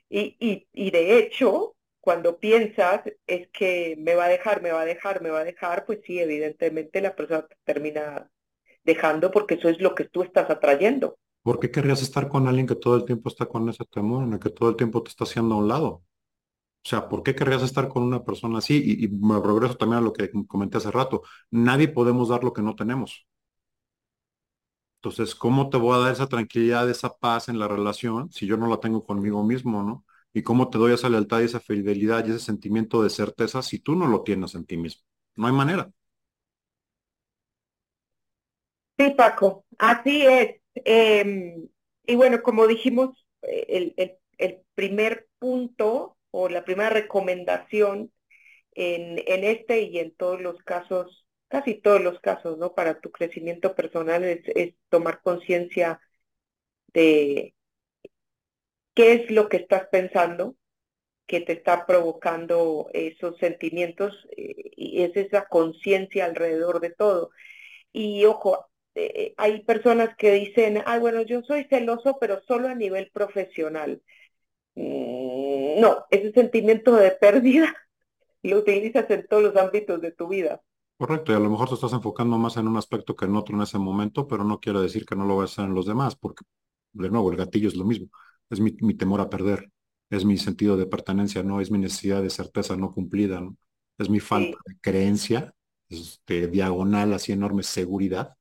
Y, 0.08 0.36
y, 0.40 0.66
y 0.72 0.90
de 0.90 1.18
hecho, 1.18 1.76
cuando 2.00 2.38
piensas 2.38 3.02
es 3.26 3.48
que 3.48 3.94
me 3.98 4.14
va 4.14 4.24
a 4.24 4.28
dejar, 4.28 4.62
me 4.62 4.70
va 4.70 4.80
a 4.80 4.86
dejar, 4.86 5.20
me 5.20 5.28
va 5.28 5.40
a 5.40 5.44
dejar, 5.44 5.84
pues 5.84 5.98
sí, 6.06 6.18
evidentemente 6.18 7.02
la 7.02 7.14
persona 7.14 7.46
te 7.46 7.56
termina 7.62 8.30
dejando 8.84 9.30
porque 9.30 9.56
eso 9.56 9.68
es 9.68 9.82
lo 9.82 9.94
que 9.94 10.04
tú 10.04 10.22
estás 10.22 10.48
atrayendo. 10.48 11.18
¿Por 11.42 11.60
qué 11.60 11.70
querrías 11.70 12.00
estar 12.00 12.26
con 12.28 12.48
alguien 12.48 12.66
que 12.66 12.74
todo 12.74 12.96
el 12.96 13.04
tiempo 13.04 13.28
está 13.28 13.44
con 13.44 13.68
ese 13.68 13.84
temor, 13.84 14.24
en 14.24 14.32
el 14.32 14.40
que 14.40 14.48
todo 14.48 14.70
el 14.70 14.76
tiempo 14.76 15.02
te 15.02 15.10
está 15.10 15.24
haciendo 15.24 15.56
a 15.56 15.58
un 15.58 15.68
lado? 15.68 15.88
O 15.88 16.88
sea, 16.88 17.06
¿por 17.06 17.22
qué 17.22 17.34
querrías 17.34 17.62
estar 17.62 17.88
con 17.88 18.04
una 18.04 18.24
persona 18.24 18.58
así? 18.58 18.82
Y, 19.04 19.08
me 19.08 19.38
progreso 19.42 19.76
también 19.76 19.98
a 19.98 20.00
lo 20.00 20.14
que 20.14 20.30
comenté 20.46 20.78
hace 20.78 20.90
rato. 20.90 21.20
Nadie 21.50 21.88
podemos 21.88 22.30
dar 22.30 22.42
lo 22.42 22.54
que 22.54 22.62
no 22.62 22.74
tenemos. 22.74 23.27
Entonces, 24.98 25.34
¿cómo 25.36 25.70
te 25.70 25.76
voy 25.76 25.96
a 25.96 26.00
dar 26.00 26.12
esa 26.12 26.28
tranquilidad, 26.28 26.90
esa 26.90 27.16
paz 27.18 27.48
en 27.48 27.58
la 27.60 27.68
relación 27.68 28.30
si 28.32 28.46
yo 28.46 28.56
no 28.56 28.66
la 28.68 28.80
tengo 28.80 29.04
conmigo 29.04 29.44
mismo, 29.44 29.82
¿no? 29.84 30.04
¿Y 30.32 30.42
cómo 30.42 30.70
te 30.70 30.78
doy 30.78 30.92
esa 30.92 31.08
lealtad 31.08 31.40
y 31.40 31.44
esa 31.44 31.60
fidelidad 31.60 32.26
y 32.26 32.30
ese 32.30 32.40
sentimiento 32.40 33.02
de 33.02 33.10
certeza 33.10 33.62
si 33.62 33.78
tú 33.78 33.94
no 33.94 34.08
lo 34.08 34.22
tienes 34.24 34.54
en 34.56 34.66
ti 34.66 34.76
mismo? 34.76 35.02
No 35.36 35.46
hay 35.46 35.52
manera. 35.52 35.90
Sí, 38.98 39.10
Paco, 39.16 39.64
así 39.78 40.26
es. 40.26 40.60
Em, 40.74 41.68
y 42.04 42.16
bueno, 42.16 42.42
como 42.42 42.66
dijimos, 42.66 43.24
el, 43.42 43.94
primer 44.74 45.28
punto 45.38 46.16
o 46.30 46.48
la 46.48 46.64
primera 46.64 46.90
recomendación 46.90 48.12
en, 48.72 49.18
en 49.26 49.44
este 49.44 49.82
y 49.82 49.98
en 49.98 50.14
todos 50.14 50.40
los 50.40 50.58
casos, 50.62 51.27
casi 51.48 51.74
todos 51.80 52.00
los 52.02 52.20
casos, 52.20 52.58
¿no? 52.58 52.74
Para 52.74 53.00
tu 53.00 53.10
crecimiento 53.10 53.74
personal 53.74 54.24
es, 54.24 54.74
tomar 54.90 55.20
conciencia 55.22 56.00
de 56.88 57.54
qué 58.94 59.12
es 59.14 59.30
lo 59.30 59.48
que 59.48 59.58
estás 59.58 59.88
pensando, 59.88 60.56
que 61.26 61.40
te 61.40 61.52
está 61.54 61.86
provocando 61.86 62.88
esos 62.92 63.38
sentimientos, 63.38 64.14
eh, 64.36 64.54
y 64.76 65.02
es 65.02 65.16
esa 65.16 65.46
conciencia 65.46 66.26
alrededor 66.26 66.80
de 66.80 66.90
todo. 66.90 67.30
Y 67.92 68.24
ojo, 68.26 68.68
eh, 68.94 69.34
hay 69.38 69.62
personas 69.64 70.16
que 70.16 70.32
dicen, 70.32 70.82
ay, 70.86 71.00
bueno, 71.00 71.22
yo 71.22 71.42
soy 71.42 71.64
celoso, 71.64 72.18
pero 72.20 72.42
solo 72.44 72.68
a 72.68 72.74
nivel 72.74 73.10
profesional. 73.12 74.02
Mm, 74.74 75.80
no, 75.80 76.06
ese 76.10 76.32
sentimiento 76.32 76.94
de 76.96 77.12
pérdida 77.12 77.74
lo 78.42 78.58
utilizas 78.58 79.10
en 79.10 79.26
todos 79.26 79.42
los 79.42 79.56
ámbitos 79.56 80.00
de 80.00 80.12
tu 80.12 80.28
vida. 80.28 80.62
Correcto, 80.98 81.30
y 81.32 81.36
a 81.36 81.38
lo 81.38 81.48
mejor 81.48 81.68
te 81.68 81.74
estás 81.76 81.92
enfocando 81.92 82.38
más 82.38 82.56
en 82.56 82.66
un 82.66 82.76
aspecto 82.76 83.14
que 83.14 83.24
en 83.26 83.36
otro 83.36 83.54
en 83.54 83.62
ese 83.62 83.78
momento, 83.78 84.26
pero 84.26 84.42
no 84.44 84.58
quiere 84.60 84.80
decir 84.80 85.06
que 85.06 85.14
no 85.14 85.24
lo 85.26 85.36
vas 85.36 85.50
a 85.50 85.52
hacer 85.62 85.64
en 85.66 85.74
los 85.76 85.86
demás, 85.86 86.16
porque 86.16 86.44
de 86.92 87.08
nuevo 87.10 87.30
el 87.30 87.36
gatillo 87.36 87.68
es 87.68 87.76
lo 87.76 87.84
mismo, 87.84 88.08
es 88.50 88.58
mi, 88.60 88.72
mi 88.80 88.94
temor 88.94 89.20
a 89.20 89.30
perder, 89.30 89.70
es 90.10 90.24
mi 90.24 90.36
sentido 90.38 90.76
de 90.76 90.86
pertenencia, 90.86 91.42
no 91.44 91.60
es 91.60 91.70
mi 91.70 91.78
necesidad 91.78 92.20
de 92.22 92.30
certeza 92.30 92.76
no 92.76 92.90
cumplida, 92.92 93.40
¿no? 93.40 93.56
Es 93.96 94.10
mi 94.10 94.18
falta 94.20 94.56
Sí, 94.56 94.60
de 94.66 94.76
creencia, 94.80 95.54
este, 95.88 96.48
diagonal, 96.48 97.12
así 97.12 97.30
enorme 97.32 97.62
seguridad, 97.62 98.34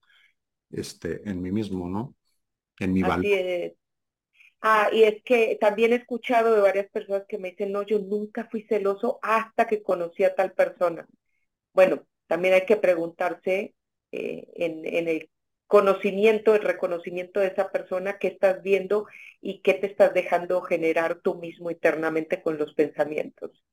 este, 0.71 1.29
en 1.29 1.41
mí 1.41 1.51
mismo, 1.51 1.89
¿no? 1.89 2.15
En 2.79 2.93
mi 2.93 3.03
valor. 3.03 3.29
Ah, 4.61 4.89
y 4.91 5.03
es 5.03 5.23
que 5.23 5.57
también 5.61 5.93
he 5.93 5.97
escuchado 5.97 6.53
de 6.55 6.61
varias 6.61 6.87
personas 6.89 7.23
que 7.27 7.37
me 7.37 7.51
dicen, 7.51 7.71
no, 7.71 7.83
yo 7.83 7.99
nunca 7.99 8.47
fui 8.49 8.63
celoso 8.63 9.19
hasta 9.21 9.67
que 9.67 9.83
conocí 9.83 10.23
a 10.23 10.35
tal 10.35 10.53
persona. 10.53 11.07
Bueno, 11.73 12.07
también 12.27 12.53
hay 12.53 12.65
que 12.65 12.77
preguntarse 12.77 13.73
eh, 14.11 14.47
en, 14.55 14.85
en 14.85 15.07
el 15.07 15.29
conocimiento, 15.67 16.55
el 16.55 16.61
reconocimiento 16.61 17.39
de 17.39 17.47
esa 17.47 17.71
persona, 17.71 18.17
qué 18.19 18.27
estás 18.29 18.61
viendo 18.63 19.05
y 19.41 19.61
qué 19.61 19.73
te 19.73 19.87
estás 19.87 20.13
dejando 20.13 20.61
generar 20.61 21.19
tú 21.21 21.35
mismo 21.35 21.69
internamente 21.69 22.41
con 22.41 22.57
los 22.57 22.73
pensamientos. 22.73 23.63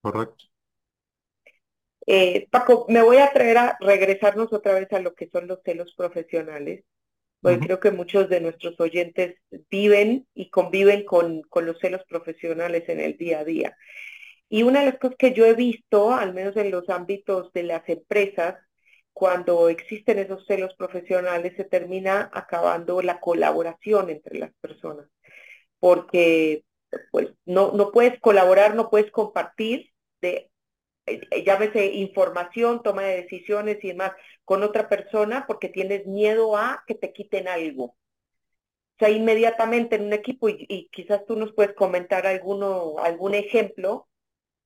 Correcto. 0.00 0.46
Eh, 2.06 2.48
Paco, 2.50 2.86
me 2.88 3.02
voy 3.02 3.18
a 3.18 3.32
traer 3.32 3.58
a 3.58 3.78
regresarnos 3.80 4.52
otra 4.52 4.74
vez 4.74 4.92
a 4.92 4.98
lo 4.98 5.14
que 5.14 5.28
son 5.28 5.46
los 5.46 5.60
celos 5.64 5.94
profesionales, 5.94 6.84
porque 7.40 7.60
creo 7.60 7.80
que 7.80 7.92
muchos 7.92 8.28
de 8.28 8.40
nuestros 8.40 8.78
oyentes 8.80 9.36
viven 9.70 10.26
y 10.34 10.50
conviven 10.50 11.04
con, 11.04 11.42
con 11.42 11.66
los 11.66 11.78
celos 11.78 12.02
profesionales 12.08 12.88
en 12.88 13.00
el 13.00 13.16
día 13.16 13.40
a 13.40 13.44
día. 13.44 13.76
Y 14.52 14.64
una 14.64 14.80
de 14.80 14.86
las 14.90 14.98
cosas 14.98 15.16
que 15.16 15.32
yo 15.32 15.46
he 15.46 15.54
visto, 15.54 16.12
al 16.12 16.34
menos 16.34 16.54
en 16.58 16.70
los 16.70 16.90
ámbitos 16.90 17.50
de 17.54 17.62
las 17.62 17.88
empresas, 17.88 18.56
cuando 19.14 19.70
existen 19.70 20.18
esos 20.18 20.44
celos 20.46 20.74
profesionales, 20.74 21.54
se 21.56 21.64
termina 21.64 22.30
acabando 22.34 23.00
la 23.00 23.18
colaboración 23.18 24.10
entre 24.10 24.38
las 24.38 24.52
personas, 24.60 25.06
porque 25.80 26.64
pues 27.10 27.30
no, 27.46 27.72
no 27.72 27.92
puedes 27.92 28.20
colaborar, 28.20 28.74
no 28.74 28.90
puedes 28.90 29.10
compartir 29.10 29.90
de, 30.20 30.50
eh, 31.06 31.44
llámese 31.46 31.86
información, 31.86 32.82
toma 32.82 33.04
de 33.04 33.22
decisiones 33.22 33.82
y 33.82 33.88
demás 33.88 34.12
con 34.44 34.62
otra 34.62 34.90
persona 34.90 35.46
porque 35.46 35.70
tienes 35.70 36.06
miedo 36.06 36.58
a 36.58 36.84
que 36.86 36.94
te 36.94 37.14
quiten 37.14 37.48
algo. 37.48 37.84
O 37.84 37.96
sea, 38.98 39.08
inmediatamente 39.08 39.96
en 39.96 40.04
un 40.04 40.12
equipo, 40.12 40.50
y, 40.50 40.66
y 40.68 40.88
quizás 40.92 41.24
tú 41.24 41.36
nos 41.36 41.54
puedes 41.54 41.74
comentar 41.74 42.26
alguno, 42.26 42.98
algún 42.98 43.34
ejemplo 43.34 44.08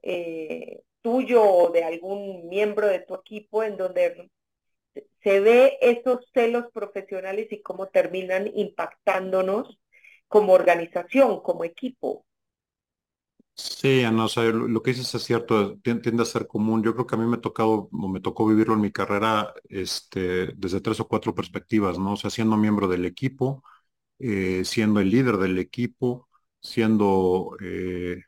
eh, 0.07 0.83
tuyo 1.03 1.43
o 1.45 1.71
de 1.73 1.85
algún 1.85 2.49
miembro 2.49 2.89
de 2.89 3.01
tu 3.01 3.15
equipo 3.17 3.63
en 3.65 3.77
donde 3.79 4.31
se 5.23 5.41
ve 5.41 5.79
esos 5.83 6.27
celos 6.35 6.67
profesionales 6.73 7.49
y 7.53 7.63
cómo 7.63 7.89
terminan 7.89 8.49
impactándonos 8.55 9.79
como 10.29 10.53
organización, 10.55 11.41
como 11.43 11.65
equipo. 11.65 12.27
Sí, 13.59 14.05
Ana, 14.05 14.27
o 14.27 14.29
sea, 14.29 14.45
lo, 14.45 14.83
que 14.83 14.91
dices 14.93 15.15
es 15.15 15.23
cierto, 15.25 15.77
tien- 15.79 16.03
tiende 16.03 16.23
a 16.23 16.27
ser 16.27 16.47
común. 16.47 16.83
Yo 16.83 16.93
creo 16.95 17.07
que 17.07 17.15
a 17.15 17.19
mí 17.19 17.25
me 17.27 17.37
ha 17.37 17.41
tocado, 17.41 17.89
o 17.91 18.09
me 18.09 18.21
tocó 18.21 18.47
vivirlo 18.47 18.75
en 18.75 18.83
mi 18.83 18.93
carrera, 18.93 19.55
este, 19.69 20.49
desde 20.57 20.81
tres 20.83 21.01
o 21.01 21.09
cuatro 21.09 21.35
perspectivas, 21.35 21.99
¿no? 21.99 22.13
O 22.13 22.17
sea, 22.17 22.29
siendo 22.31 22.57
miembro 22.59 22.87
del 22.87 23.07
equipo, 23.07 23.65
eh, 24.19 24.65
siendo 24.65 25.01
el 25.01 25.11
líder 25.11 25.39
del 25.39 25.59
equipo, 25.59 26.29
siendo 26.61 27.57
eh, 27.63 28.23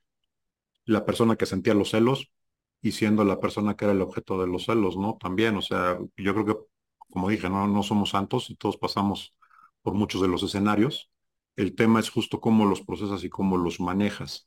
la 0.88 1.04
persona 1.06 1.36
que 1.36 1.46
sentía 1.46 1.74
los 1.74 1.90
celos 1.90 2.32
y 2.82 2.92
siendo 2.92 3.24
la 3.24 3.40
persona 3.40 3.76
que 3.76 3.84
era 3.86 3.92
el 3.94 4.02
objeto 4.02 4.40
de 4.40 4.46
los 4.48 4.64
celos, 4.66 4.96
¿no? 4.96 5.16
También, 5.20 5.56
o 5.56 5.62
sea, 5.62 5.98
yo 6.16 6.34
creo 6.34 6.46
que, 6.46 6.56
como 7.10 7.28
dije, 7.28 7.48
no, 7.50 7.66
no 7.68 7.82
somos 7.82 8.10
santos 8.10 8.50
y 8.50 8.56
todos 8.56 8.76
pasamos 8.76 9.34
por 9.82 9.94
muchos 9.94 10.22
de 10.22 10.28
los 10.28 10.42
escenarios. 10.42 11.10
El 11.56 11.74
tema 11.74 12.00
es 12.00 12.10
justo 12.10 12.40
cómo 12.40 12.66
los 12.66 12.82
procesas 12.82 13.24
y 13.24 13.28
cómo 13.30 13.56
los 13.56 13.80
manejas. 13.80 14.46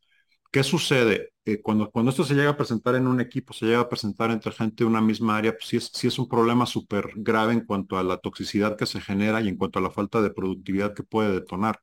¿Qué 0.51 0.63
sucede? 0.63 1.33
Eh, 1.45 1.61
cuando, 1.61 1.89
cuando 1.91 2.11
esto 2.11 2.23
se 2.25 2.35
llega 2.35 2.49
a 2.51 2.57
presentar 2.57 2.95
en 2.95 3.07
un 3.07 3.21
equipo, 3.21 3.53
se 3.53 3.65
llega 3.65 3.79
a 3.81 3.89
presentar 3.89 4.31
entre 4.31 4.51
gente 4.51 4.83
de 4.83 4.89
una 4.89 5.01
misma 5.01 5.37
área, 5.37 5.53
pues 5.53 5.65
sí 5.67 5.77
es, 5.77 5.91
sí 5.93 6.07
es 6.07 6.19
un 6.19 6.27
problema 6.27 6.65
súper 6.65 7.11
grave 7.15 7.53
en 7.53 7.61
cuanto 7.65 7.97
a 7.97 8.03
la 8.03 8.17
toxicidad 8.17 8.75
que 8.77 8.85
se 8.85 8.99
genera 9.01 9.41
y 9.41 9.47
en 9.49 9.55
cuanto 9.57 9.79
a 9.79 9.81
la 9.81 9.91
falta 9.91 10.21
de 10.21 10.31
productividad 10.31 10.93
que 10.93 11.03
puede 11.03 11.31
detonar. 11.33 11.81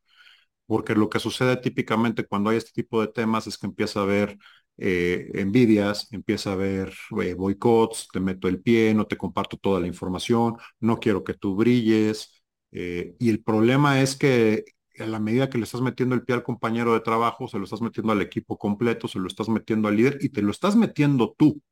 Porque 0.68 0.94
lo 0.96 1.11
que 1.11 1.20
sucede 1.20 1.59
típicamente 1.59 2.26
cuando 2.26 2.50
hay 2.50 2.59
este 2.59 2.72
tipo 2.72 3.02
de 3.02 3.09
temas 3.09 3.48
es 3.48 3.59
que 3.59 3.66
empieza 3.68 4.00
a 4.00 4.04
haber 4.04 4.38
eh, 4.78 5.31
envidias, 5.35 6.09
empieza 6.12 6.50
a 6.52 6.54
haber 6.54 6.94
eh, 7.22 7.35
boicots, 7.35 8.09
te 8.12 8.20
meto 8.20 8.48
el 8.48 8.62
pie, 8.62 8.94
no 8.94 9.07
te 9.09 9.18
comparto 9.18 9.59
toda 9.59 9.81
la 9.81 9.88
información, 9.88 10.57
no 10.81 11.00
quiero 11.00 11.24
que 11.24 11.35
tú 11.35 11.57
brilles. 11.57 12.42
y 12.72 13.31
el 13.31 13.42
problema 13.42 14.00
es 14.02 14.16
que 14.16 14.64
a 15.00 15.07
la 15.07 15.20
medida 15.20 15.48
que 15.50 15.59
le 15.59 15.64
estás 15.64 15.81
metiendo 15.81 16.14
el 16.14 16.24
pie 16.24 16.35
al 16.37 16.42
compañero 16.44 16.92
de 16.94 17.00
trabajo, 17.00 17.48
se 17.48 17.59
lo 17.59 17.64
estás 17.64 17.81
metiendo 17.83 18.12
al 18.12 18.22
equipo 18.22 18.59
completo, 18.59 19.09
se 19.09 19.18
lo 19.20 19.28
estás 19.28 19.48
metiendo 19.48 19.88
al 19.88 19.96
líder 19.96 20.18
y 20.20 20.31
te 20.31 20.42
lo 20.42 20.50
estás 20.50 20.76
metiendo 20.76 21.35
tú. 21.38 21.62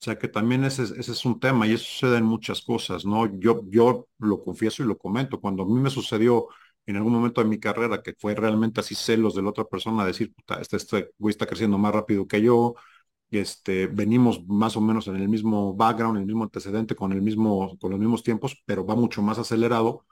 O 0.00 0.04
sea 0.04 0.18
que 0.18 0.28
también 0.28 0.64
ese, 0.64 0.82
ese 0.84 1.12
es 1.12 1.24
un 1.24 1.38
tema 1.40 1.66
y 1.66 1.72
eso 1.74 1.84
sucede 1.84 2.18
en 2.18 2.24
muchas 2.24 2.62
cosas, 2.62 3.04
¿no? 3.06 3.26
Yo, 3.40 3.62
yo 3.70 4.08
lo 4.18 4.42
confieso 4.42 4.82
y 4.82 4.86
lo 4.86 4.98
comento. 4.98 5.40
Cuando 5.40 5.62
a 5.62 5.66
mí 5.66 5.74
me 5.80 5.90
sucedió 5.90 6.48
en 6.86 6.96
algún 6.96 7.12
momento 7.12 7.42
de 7.42 7.48
mi 7.48 7.58
carrera 7.60 8.02
que 8.02 8.14
fue 8.18 8.34
realmente 8.34 8.80
así 8.80 8.94
celos 8.94 9.34
de 9.34 9.42
la 9.42 9.50
otra 9.50 9.64
persona, 9.64 10.04
decir, 10.04 10.34
puta, 10.34 10.60
este, 10.60 10.76
este 10.76 11.10
güey 11.18 11.30
está 11.32 11.46
creciendo 11.46 11.78
más 11.78 11.92
rápido 11.94 12.26
que 12.26 12.42
yo, 12.42 12.74
este, 13.30 13.86
venimos 13.86 14.46
más 14.46 14.76
o 14.76 14.80
menos 14.80 15.08
en 15.08 15.16
el 15.16 15.28
mismo 15.28 15.74
background, 15.74 16.18
el 16.18 16.26
mismo 16.26 16.44
antecedente, 16.44 16.94
con, 16.96 17.12
el 17.12 17.22
mismo, 17.22 17.76
con 17.78 17.90
los 17.90 18.00
mismos 18.00 18.22
tiempos, 18.22 18.62
pero 18.66 18.84
va 18.86 18.94
mucho 18.96 19.22
más 19.22 19.38
acelerado 19.38 20.04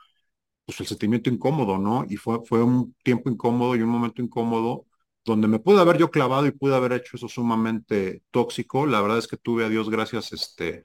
pues 0.64 0.80
el 0.80 0.86
sentimiento 0.86 1.30
incómodo, 1.30 1.78
¿no? 1.78 2.04
Y 2.08 2.16
fue, 2.16 2.40
fue 2.44 2.62
un 2.62 2.94
tiempo 3.02 3.30
incómodo 3.30 3.76
y 3.76 3.82
un 3.82 3.88
momento 3.90 4.22
incómodo 4.22 4.86
donde 5.24 5.48
me 5.48 5.58
pude 5.58 5.80
haber 5.80 5.98
yo 5.98 6.10
clavado 6.10 6.46
y 6.46 6.52
pude 6.52 6.74
haber 6.76 6.92
hecho 6.92 7.16
eso 7.16 7.28
sumamente 7.28 8.22
tóxico. 8.30 8.86
La 8.86 9.00
verdad 9.00 9.18
es 9.18 9.28
que 9.28 9.36
tuve 9.36 9.64
a 9.64 9.68
Dios 9.68 9.90
gracias, 9.90 10.32
este, 10.32 10.84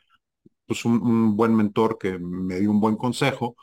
pues 0.65 0.85
un, 0.85 1.35
buen 1.37 1.55
mentor 1.55 1.97
que 1.99 2.19
me 2.19 2.59
dio 2.59 2.71
un 2.71 2.81
buen 2.81 2.97
consejo. 2.97 3.55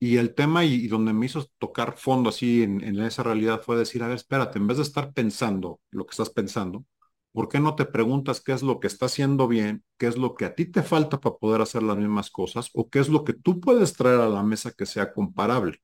Y 0.00 0.16
el 0.16 0.34
tema 0.34 0.64
y, 0.64 0.88
donde 0.88 1.12
me 1.12 1.26
hizo 1.26 1.46
tocar 1.58 1.96
fondo 1.98 2.30
así 2.30 2.62
en, 2.62 2.82
en, 2.82 2.98
esa 3.00 3.22
realidad 3.22 3.62
fue 3.62 3.76
decir, 3.76 4.02
a 4.02 4.08
ver, 4.08 4.16
espérate, 4.16 4.58
en 4.58 4.66
vez 4.66 4.78
de 4.78 4.82
estar 4.84 5.12
pensando 5.12 5.80
lo 5.90 6.06
que 6.06 6.12
estás 6.12 6.30
pensando, 6.30 6.86
¿por 7.32 7.48
qué 7.48 7.60
no 7.60 7.76
te 7.76 7.84
preguntas 7.84 8.40
qué 8.40 8.52
es 8.52 8.62
lo 8.62 8.80
que 8.80 8.86
está 8.88 9.06
haciendo 9.06 9.46
bien, 9.48 9.84
qué 9.98 10.06
es 10.06 10.16
lo 10.16 10.34
que 10.34 10.46
a 10.46 10.54
ti 10.54 10.66
te 10.66 10.82
falta 10.82 11.20
para 11.20 11.36
poder 11.36 11.60
hacer 11.62 11.82
las 11.82 11.98
mismas 11.98 12.30
cosas 12.30 12.70
o 12.74 12.88
qué 12.90 13.00
es 13.00 13.08
lo 13.10 13.24
que 13.24 13.34
tú 13.34 13.60
puedes 13.60 13.92
traer 13.94 14.20
a 14.20 14.28
la 14.28 14.42
mesa 14.42 14.72
que 14.72 14.86
sea 14.86 15.12
comparable? 15.12 15.80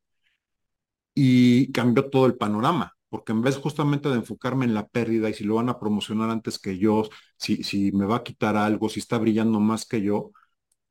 Y 1.14 1.72
cambió 1.72 2.10
todo 2.10 2.26
el 2.26 2.36
panorama, 2.36 2.94
porque 3.08 3.32
en 3.32 3.42
vez 3.42 3.56
justamente 3.56 4.08
de 4.08 4.16
enfocarme 4.16 4.66
en 4.66 4.74
la 4.74 4.86
pérdida 4.88 5.30
y 5.30 5.34
si 5.34 5.44
lo 5.44 5.54
van 5.56 5.68
a 5.70 5.78
promocionar 5.78 6.30
antes 6.30 6.58
que 6.58 6.78
yo, 6.78 7.04
si, 7.38 7.62
si 7.62 7.90
me 7.92 8.04
va 8.06 8.16
a 8.16 8.22
quitar 8.24 8.56
algo, 8.56 8.88
si 8.90 9.00
está 9.00 9.16
brillando 9.18 9.58
más 9.60 9.86
que 9.86 10.02
yo, 10.02 10.32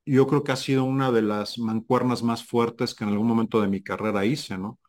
yo 0.06 0.28
creo 0.28 0.44
que 0.44 0.52
ha 0.52 0.56
sido 0.56 0.84
una 0.86 1.12
de 1.12 1.22
las 1.22 1.58
mancuernas 1.60 2.24
más 2.24 2.44
fuertes 2.46 2.94
que 2.96 3.04
en 3.04 3.12
algún 3.12 3.28
momento 3.28 3.62
de 3.62 3.68
mi 3.68 3.84
carrera 3.84 4.26
hice, 4.26 4.58
¿no? 4.58 4.80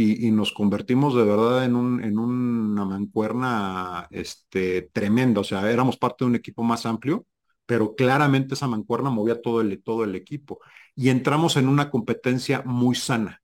y, 0.00 0.30
nos 0.30 0.52
convertimos 0.52 1.14
de 1.14 1.24
verdad 1.24 1.64
en, 1.64 1.76
un, 1.76 2.02
en 2.02 2.18
una 2.18 2.84
mancuerna 2.84 4.08
este, 4.10 4.82
tremenda. 4.92 5.40
O 5.40 5.44
sea, 5.44 5.70
éramos 5.70 5.96
parte 5.96 6.24
de 6.24 6.28
un 6.30 6.36
equipo 6.36 6.62
más 6.62 6.86
amplio, 6.86 7.26
pero 7.66 7.94
claramente 7.94 8.54
esa 8.54 8.68
mancuerna 8.68 9.10
movía 9.10 9.40
todo 9.40 9.60
el, 9.60 9.82
todo 9.82 10.04
el 10.04 10.14
equipo. 10.14 10.60
Y 10.94 11.10
entramos 11.10 11.56
en 11.56 11.68
una 11.68 11.90
competencia 11.90 12.62
muy 12.64 12.94
sana. 12.94 13.42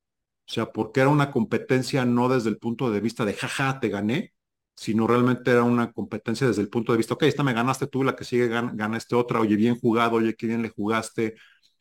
O 0.48 0.52
sea, 0.52 0.72
porque 0.72 1.00
era 1.00 1.10
una 1.10 1.30
competencia 1.32 2.04
no 2.04 2.28
desde 2.28 2.50
el 2.50 2.58
punto 2.58 2.90
de 2.90 3.00
vista 3.00 3.24
de 3.24 3.34
jaja, 3.34 3.80
te 3.80 3.88
gané, 3.88 4.32
sino 4.76 5.06
realmente 5.06 5.50
era 5.50 5.64
una 5.64 5.92
competencia 5.92 6.46
desde 6.46 6.62
el 6.62 6.68
punto 6.68 6.92
de 6.92 6.98
vista, 6.98 7.14
ok, 7.14 7.24
esta 7.24 7.42
me 7.44 7.54
ganaste 7.54 7.86
tú, 7.88 8.04
la 8.04 8.16
que 8.16 8.24
sigue 8.24 8.48
gana, 8.48 8.72
gana 8.74 8.96
este 8.98 9.14
otra, 9.16 9.40
oye, 9.40 9.56
bien 9.56 9.78
jugado, 9.78 10.16
oye, 10.16 10.34
qué 10.36 10.46
bien 10.46 10.62
le 10.62 10.68
jugaste, 10.70 11.36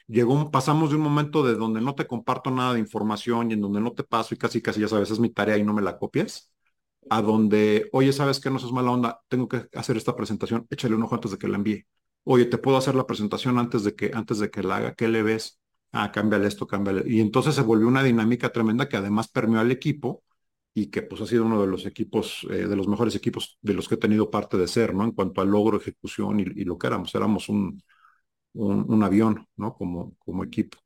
llegó 0.07 0.51
pasamos 0.51 0.89
de 0.91 0.97
un 0.97 1.01
momento 1.03 1.43
de 1.43 1.55
donde 1.55 1.81
no 1.81 1.95
te 1.95 2.07
comparto 2.07 2.51
nada 2.51 2.73
de 2.73 2.79
información 2.79 3.51
y 3.51 3.55
en 3.55 3.61
donde 3.61 3.81
no 3.81 3.93
te 3.93 4.03
paso 4.03 4.35
y 4.35 4.37
casi 4.37 4.61
casi 4.61 4.81
ya 4.81 4.87
sabes, 4.89 5.11
es 5.11 5.19
mi 5.19 5.29
tarea 5.31 5.57
y 5.57 5.63
no 5.63 5.73
me 5.73 5.81
la 5.81 5.97
copias, 5.97 6.51
a 7.09 7.21
donde, 7.21 7.89
oye, 7.93 8.13
¿sabes 8.13 8.39
que 8.39 8.49
No 8.49 8.59
seas 8.59 8.71
mala 8.73 8.91
onda, 8.91 9.21
tengo 9.27 9.47
que 9.47 9.67
hacer 9.73 9.97
esta 9.97 10.15
presentación, 10.15 10.67
échale 10.69 10.95
un 10.95 11.03
ojo 11.03 11.15
antes 11.15 11.31
de 11.31 11.37
que 11.37 11.47
la 11.47 11.57
envíe. 11.57 11.85
Oye, 12.23 12.45
¿te 12.45 12.57
puedo 12.57 12.77
hacer 12.77 12.95
la 12.95 13.05
presentación 13.07 13.59
antes 13.59 13.83
de 13.83 13.95
que, 13.95 14.11
antes 14.13 14.39
de 14.39 14.49
que 14.49 14.63
la 14.63 14.77
haga? 14.77 14.95
¿Qué 14.95 15.07
le 15.07 15.21
ves? 15.23 15.59
Ah, 15.91 16.11
cámbiale 16.11 16.47
esto, 16.47 16.67
cámbiale. 16.67 17.03
Y 17.07 17.21
entonces 17.21 17.55
se 17.55 17.61
volvió 17.61 17.87
una 17.87 18.03
dinámica 18.03 18.51
tremenda 18.51 18.89
que 18.89 18.97
además 18.97 19.27
permeó 19.29 19.59
al 19.61 19.71
equipo 19.71 20.23
y 20.77 20.87
que 20.91 21.01
pues 21.03 21.21
ha 21.21 21.25
sido 21.27 21.45
uno 21.45 21.61
de 21.61 21.67
los 21.67 21.85
equipos, 21.85 22.45
eh, 22.51 22.67
de 22.67 22.75
los 22.75 22.87
mejores 22.87 23.15
equipos 23.15 23.57
de 23.61 23.73
los 23.73 23.87
que 23.87 23.95
he 23.95 23.97
tenido 23.97 24.29
parte 24.29 24.57
de 24.57 24.67
ser, 24.67 24.93
¿no? 24.93 25.05
En 25.05 25.11
cuanto 25.13 25.41
al 25.41 25.49
logro, 25.49 25.77
ejecución 25.77 26.41
y, 26.41 26.45
lo 26.65 26.77
que 26.77 26.87
éramos. 26.87 27.15
Éramos 27.15 27.49
un, 27.49 27.81
un, 28.53 29.03
avión, 29.03 29.47
¿no? 29.57 29.73
Como, 29.75 30.15
como 30.19 30.43
equipo. 30.43 30.77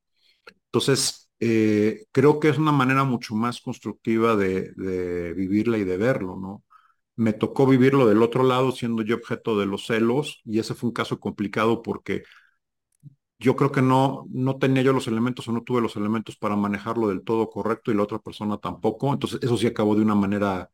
Entonces, 0.65 1.31
eh, 1.39 2.05
creo 2.11 2.39
que 2.39 2.49
es 2.49 2.57
una 2.59 2.71
manera 2.71 3.03
mucho 3.03 3.35
más 3.35 3.61
constructiva 3.61 4.35
de, 4.35 4.71
de, 4.75 5.33
vivirla 5.33 5.77
y 5.79 5.85
de 5.85 5.97
verlo, 5.97 6.37
¿no? 6.37 6.63
Me 7.15 7.33
tocó 7.33 7.67
vivirlo 7.67 8.07
del 8.07 8.23
otro 8.23 8.43
lado, 8.43 8.71
siendo 8.71 9.03
yo 9.03 9.15
objeto 9.17 9.59
de 9.59 9.65
los 9.67 9.87
celos, 9.87 10.41
y 10.45 10.59
ese 10.59 10.75
fue 10.75 10.89
un 10.89 10.93
caso 10.93 11.19
complicado 11.19 11.81
porque 11.83 12.23
yo 13.39 13.55
creo 13.55 13.71
que 13.71 13.81
no, 13.81 14.25
no 14.31 14.57
tenía 14.57 14.83
yo 14.83 14.93
los 14.93 15.07
elementos 15.07 15.47
o 15.47 15.51
no 15.53 15.63
tuve 15.63 15.81
los 15.81 15.95
elementos 15.95 16.35
para 16.37 16.55
manejarlo 16.55 17.07
del 17.09 17.23
todo 17.23 17.49
correcto 17.49 17.91
y 17.91 17.95
la 17.95 18.03
otra 18.03 18.19
persona 18.19 18.57
tampoco. 18.57 19.13
Entonces, 19.13 19.39
eso 19.41 19.57
sí 19.57 19.67
acabó 19.67 19.95
de 19.95 20.01
una 20.01 20.15
manera 20.15 20.69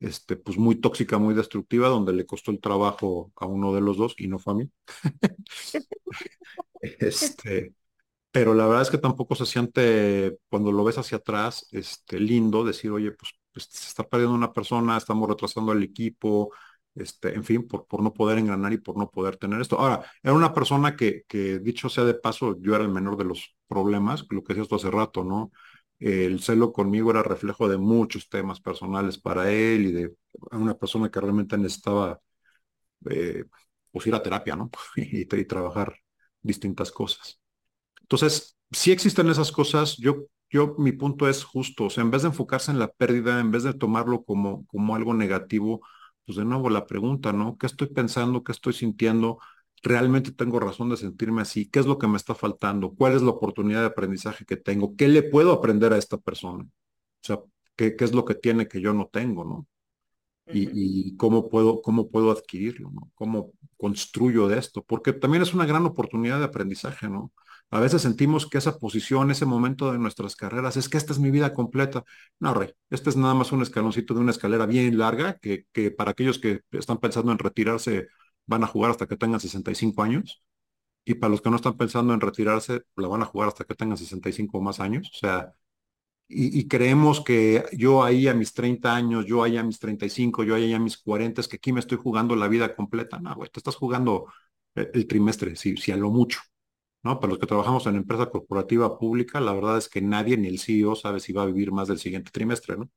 este, 0.00 0.36
pues 0.36 0.58
muy 0.58 0.76
tóxica, 0.76 1.18
muy 1.18 1.34
destructiva, 1.34 1.88
donde 1.88 2.12
le 2.12 2.26
costó 2.26 2.50
el 2.50 2.60
trabajo 2.60 3.32
a 3.36 3.46
uno 3.46 3.74
de 3.74 3.80
los 3.80 3.96
dos 3.96 4.14
y 4.18 4.28
no 4.28 4.38
fue 4.38 4.52
a 4.54 4.56
mí. 4.56 4.70
este, 6.80 7.74
pero 8.32 8.54
la 8.54 8.66
verdad 8.66 8.82
es 8.82 8.90
que 8.90 8.98
tampoco 8.98 9.34
se 9.36 9.46
siente, 9.46 10.38
cuando 10.50 10.72
lo 10.72 10.84
ves 10.84 10.98
hacia 10.98 11.18
atrás, 11.18 11.68
este, 11.72 12.20
lindo 12.20 12.64
decir, 12.64 12.90
oye, 12.92 13.12
pues, 13.12 13.32
pues 13.52 13.66
se 13.70 13.88
está 13.88 14.04
perdiendo 14.08 14.36
una 14.36 14.52
persona, 14.52 14.96
estamos 14.96 15.28
retrasando 15.28 15.72
al 15.72 15.82
equipo, 15.84 16.52
este, 16.98 17.34
en 17.34 17.44
fin, 17.44 17.66
por, 17.66 17.86
por 17.86 18.02
no 18.02 18.12
poder 18.12 18.38
engranar 18.38 18.72
y 18.72 18.78
por 18.78 18.96
no 18.96 19.10
poder 19.10 19.36
tener 19.36 19.60
esto. 19.60 19.78
Ahora, 19.78 20.04
era 20.22 20.34
una 20.34 20.52
persona 20.54 20.96
que, 20.96 21.24
dicho 21.62 21.88
sea 21.88 22.04
de 22.04 22.14
paso, 22.14 22.56
yo 22.60 22.74
era 22.74 22.84
el 22.84 22.90
menor 22.90 23.16
de 23.16 23.24
los 23.24 23.56
problemas, 23.68 24.26
lo 24.30 24.42
que 24.42 24.54
decías 24.54 24.64
esto 24.66 24.76
hace 24.76 24.90
rato, 24.90 25.24
¿no? 25.24 25.52
el 26.00 26.40
celo 26.40 26.72
conmigo 26.72 27.10
era 27.10 27.24
reflejo 27.24 27.68
de 27.68 27.76
muchos 27.76 28.28
temas 28.28 28.60
personales 28.60 29.18
para 29.18 29.50
él 29.50 29.86
y 29.86 29.92
de 29.92 30.14
una 30.52 30.78
persona 30.78 31.10
que 31.10 31.20
realmente 31.20 31.58
necesitaba 31.58 32.20
eh, 33.10 33.44
pues 33.90 34.06
ir 34.06 34.14
a 34.14 34.22
terapia, 34.22 34.56
¿no? 34.56 34.70
y, 34.96 35.22
y, 35.22 35.44
trabajar 35.44 35.96
distintas 36.42 36.90
cosas. 36.92 37.40
Entonces, 38.02 38.56
si 38.70 38.92
existen 38.92 39.28
esas 39.28 39.52
cosas, 39.52 39.96
yo, 39.96 40.26
yo, 40.50 40.74
mi 40.78 40.92
punto 40.92 41.28
es 41.28 41.44
justo, 41.44 41.86
o 41.86 41.90
sea, 41.90 42.02
en 42.02 42.10
vez 42.10 42.22
de 42.22 42.28
enfocarse 42.28 42.70
en 42.70 42.78
la 42.78 42.88
pérdida, 42.92 43.40
en 43.40 43.50
vez 43.50 43.64
de 43.64 43.74
tomarlo 43.74 44.24
como, 44.24 44.66
como 44.66 44.94
algo 44.96 45.14
negativo, 45.14 45.80
pues 46.28 46.36
de 46.36 46.44
nuevo 46.44 46.68
la 46.68 46.86
pregunta, 46.86 47.32
¿no? 47.32 47.56
¿Qué 47.56 47.64
estoy 47.64 47.86
pensando? 47.86 48.44
¿Qué 48.44 48.52
estoy 48.52 48.74
sintiendo? 48.74 49.38
realmente 49.82 50.32
tengo 50.32 50.60
razón 50.60 50.90
de 50.90 50.96
sentirme 50.96 51.42
así, 51.42 51.70
qué 51.70 51.78
es 51.78 51.86
lo 51.86 51.98
que 51.98 52.08
me 52.08 52.16
está 52.16 52.34
faltando, 52.34 52.94
cuál 52.94 53.14
es 53.14 53.22
la 53.22 53.30
oportunidad 53.30 53.80
de 53.80 53.86
aprendizaje 53.86 54.44
que 54.44 54.56
tengo, 54.56 54.96
qué 54.96 55.08
le 55.08 55.22
puedo 55.22 55.52
aprender 55.52 55.92
a 55.92 55.98
esta 55.98 56.18
persona, 56.18 56.64
o 56.64 56.68
sea, 57.22 57.38
qué, 57.76 57.96
qué 57.96 58.04
es 58.04 58.12
lo 58.12 58.24
que 58.24 58.34
tiene 58.34 58.68
que 58.68 58.80
yo 58.80 58.92
no 58.92 59.06
tengo, 59.06 59.44
¿no? 59.44 59.66
Y, 60.50 60.68
y, 60.72 61.16
cómo 61.16 61.48
puedo, 61.50 61.82
cómo 61.82 62.10
puedo 62.10 62.30
adquirirlo, 62.30 62.90
¿no? 62.90 63.10
Cómo 63.14 63.52
construyo 63.76 64.48
de 64.48 64.58
esto, 64.58 64.82
porque 64.82 65.12
también 65.12 65.42
es 65.42 65.54
una 65.54 65.66
gran 65.66 65.84
oportunidad 65.84 66.38
de 66.40 66.46
aprendizaje, 66.46 67.08
¿no? 67.08 67.32
A 67.70 67.80
veces 67.80 68.02
sentimos 68.02 68.46
que 68.46 68.58
esa 68.58 68.78
posición, 68.78 69.30
ese 69.30 69.44
momento 69.46 69.92
de 69.92 69.98
nuestras 69.98 70.36
carreras, 70.36 70.76
es 70.76 70.88
que 70.88 70.96
esta 70.96 71.12
es 71.12 71.18
mi 71.18 71.30
vida 71.30 71.52
completa. 71.52 72.04
No, 72.40 72.54
Rey, 72.54 72.72
este 72.90 73.10
es 73.10 73.16
nada 73.16 73.34
más 73.34 73.52
un 73.52 73.62
escaloncito 73.62 74.14
de 74.14 74.20
una 74.20 74.30
escalera 74.30 74.66
bien 74.66 74.96
larga 74.98 75.38
que, 75.38 75.66
que 75.72 75.90
para 75.90 76.12
aquellos 76.12 76.38
que 76.38 76.60
están 76.72 76.98
pensando 76.98 77.32
en 77.32 77.38
retirarse 77.38 78.08
van 78.46 78.64
a 78.64 78.66
jugar 78.66 78.90
hasta 78.92 79.06
que 79.06 79.16
tengan 79.16 79.40
65 79.40 80.02
años 80.02 80.42
y 81.04 81.14
para 81.14 81.30
los 81.30 81.40
que 81.40 81.50
no 81.50 81.56
están 81.56 81.76
pensando 81.76 82.14
en 82.14 82.20
retirarse, 82.20 82.82
la 82.96 83.08
van 83.08 83.22
a 83.22 83.26
jugar 83.26 83.48
hasta 83.48 83.64
que 83.64 83.74
tengan 83.74 83.96
65 83.96 84.58
o 84.58 84.60
más 84.60 84.80
años. 84.80 85.10
O 85.14 85.18
sea, 85.18 85.54
y, 86.28 86.68
creemos 86.68 87.22
que 87.22 87.64
yo 87.72 88.04
ahí 88.04 88.28
a 88.28 88.34
mis 88.34 88.52
30 88.52 88.94
años, 88.94 89.24
yo 89.26 89.42
ahí 89.42 89.56
a 89.56 89.62
mis 89.62 89.78
35, 89.78 90.44
yo 90.44 90.54
ahí 90.54 90.74
a 90.74 90.78
mis 90.78 90.98
40, 90.98 91.40
es 91.40 91.48
que 91.48 91.56
aquí 91.56 91.72
me 91.72 91.80
estoy 91.80 91.98
jugando 91.98 92.36
la 92.36 92.48
vida 92.48 92.74
completa. 92.76 93.18
No, 93.18 93.34
güey, 93.34 93.50
te 93.50 93.60
estás 93.60 93.76
jugando 93.76 94.26
el, 94.74 95.06
trimestre, 95.06 95.56
si, 95.56 95.76
si 95.78 95.92
a 95.92 95.96
lo 95.96 96.10
mucho. 96.10 96.40
¿No? 97.02 97.20
Para 97.20 97.30
los 97.30 97.38
que 97.38 97.46
trabajamos 97.46 97.86
en 97.86 97.96
empresa 97.96 98.26
corporativa 98.26 98.98
pública, 98.98 99.40
la 99.40 99.52
verdad 99.52 99.78
es 99.78 99.88
que 99.88 100.00
nadie, 100.02 100.36
ni 100.36 100.48
el 100.48 100.58
CEO, 100.58 100.94
sabe 100.96 101.20
si 101.20 101.32
va 101.32 101.42
a 101.42 101.46
vivir 101.46 101.72
más 101.72 101.88
del 101.88 101.98
siguiente 101.98 102.30
trimestre, 102.30 102.76
¿no? 102.76 102.90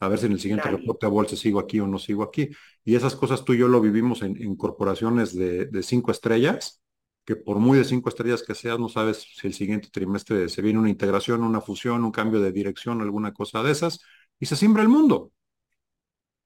a 0.00 0.08
ver 0.08 0.18
si 0.18 0.26
en 0.26 0.32
el 0.32 0.40
siguiente 0.40 0.68
reporte 0.70 1.06
a 1.06 1.08
bolsa 1.08 1.36
sigo 1.36 1.58
aquí 1.60 1.80
o 1.80 1.86
no 1.86 1.98
sigo 1.98 2.22
aquí. 2.22 2.50
Y 2.84 2.94
esas 2.94 3.16
cosas 3.16 3.44
tú 3.44 3.54
y 3.54 3.58
yo 3.58 3.68
lo 3.68 3.80
vivimos 3.80 4.22
en, 4.22 4.56
corporaciones 4.56 5.34
de, 5.34 5.82
cinco 5.82 6.10
estrellas, 6.10 6.82
que 7.24 7.36
por 7.36 7.58
muy 7.58 7.78
de 7.78 7.84
cinco 7.84 8.08
estrellas 8.08 8.42
que 8.42 8.54
seas, 8.54 8.78
no 8.78 8.88
sabes 8.88 9.26
si 9.36 9.46
el 9.46 9.54
siguiente 9.54 9.88
trimestre 9.90 10.48
se 10.48 10.62
viene 10.62 10.78
una 10.78 10.90
integración, 10.90 11.42
una 11.42 11.60
fusión, 11.60 12.04
un 12.04 12.12
cambio 12.12 12.40
de 12.40 12.52
dirección, 12.52 13.00
alguna 13.00 13.32
cosa 13.32 13.62
de 13.62 13.72
esas, 13.72 14.00
y 14.38 14.46
se 14.46 14.56
siembra 14.56 14.82
el 14.82 14.88
mundo. 14.88 15.32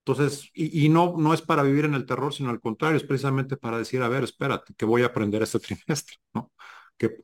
Entonces, 0.03 0.49
y, 0.55 0.89
no, 0.89 1.15
no 1.17 1.33
es 1.33 1.41
para 1.43 1.61
vivir 1.61 1.85
en 1.85 1.93
el 1.93 2.05
terror, 2.07 2.33
sino 2.33 2.49
al 2.49 2.59
contrario, 2.59 2.97
es 2.97 3.03
precisamente 3.03 3.55
para 3.55 3.77
decir, 3.77 4.01
a 4.01 4.09
ver, 4.09 4.23
espérate, 4.23 4.73
que 4.75 4.85
voy 4.85 5.03
a 5.03 5.07
aprender 5.07 5.43
este 5.43 5.59
trimestre, 5.59 6.17
¿no? 6.33 6.51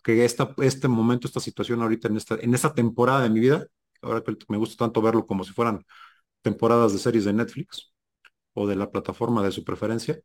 Que, 0.04 0.26
este 0.26 0.88
momento, 0.88 1.28
esta 1.28 1.40
situación 1.40 1.82
ahorita 1.82 2.08
en 2.08 2.18
esta, 2.18 2.36
en 2.36 2.54
esta 2.54 2.74
temporada 2.74 3.22
de 3.24 3.30
mi 3.30 3.40
vida, 3.40 3.68
ahora 4.02 4.22
que 4.24 4.36
me 4.50 4.58
gusta 4.58 4.86
tanto 4.86 5.02
verlo 5.02 5.26
como 5.26 5.44
si 5.44 5.54
fueran 5.54 5.86
temporadas 6.42 6.94
de 6.94 7.00
series 7.00 7.26
de 7.26 7.34
Netflix 7.34 7.94
o 8.54 8.68
de 8.68 8.76
la 8.76 8.92
plataforma 8.92 9.44
de 9.44 9.52
su 9.52 9.64
preferencia, 9.64 10.20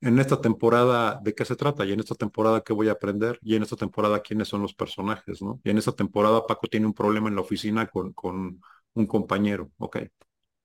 en 0.00 0.18
esta 0.18 0.40
temporada 0.40 1.20
de 1.22 1.34
qué 1.34 1.44
se 1.44 1.56
trata 1.56 1.84
y 1.84 1.92
en 1.92 2.00
esta 2.00 2.14
temporada 2.14 2.62
qué 2.62 2.72
voy 2.72 2.88
a 2.88 2.92
aprender 2.92 3.38
y 3.42 3.56
en 3.56 3.62
esta 3.62 3.76
temporada 3.76 4.20
quiénes 4.20 4.48
son 4.48 4.62
los 4.62 4.74
personajes, 4.74 5.42
¿no? 5.42 5.60
Y 5.64 5.70
en 5.70 5.78
esta 5.78 5.92
temporada 5.92 6.46
Paco 6.46 6.66
tiene 6.68 6.86
un 6.86 6.94
problema 6.94 7.28
en 7.28 7.36
la 7.36 7.42
oficina 7.42 7.86
con, 7.88 8.12
con 8.12 8.60
un 8.94 9.06
compañero, 9.06 9.70
ok, 9.78 9.98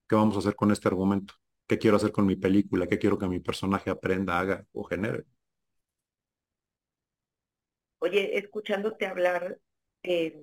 ¿Qué 0.08 0.16
vamos 0.16 0.36
a 0.36 0.40
hacer 0.40 0.56
con 0.56 0.72
este 0.72 0.88
argumento? 0.90 1.34
¿Qué 1.68 1.78
quiero 1.80 1.98
hacer 1.98 2.12
con 2.12 2.26
mi 2.26 2.36
película? 2.36 2.88
¿Qué 2.88 3.00
quiero 3.00 3.18
que 3.18 3.28
mi 3.28 3.40
personaje 3.40 3.90
aprenda, 3.90 4.40
haga 4.40 4.66
o 4.74 4.84
genere? 4.84 5.26
Oye, 8.02 8.38
escuchándote 8.38 9.06
hablar, 9.06 9.58
eh, 10.04 10.36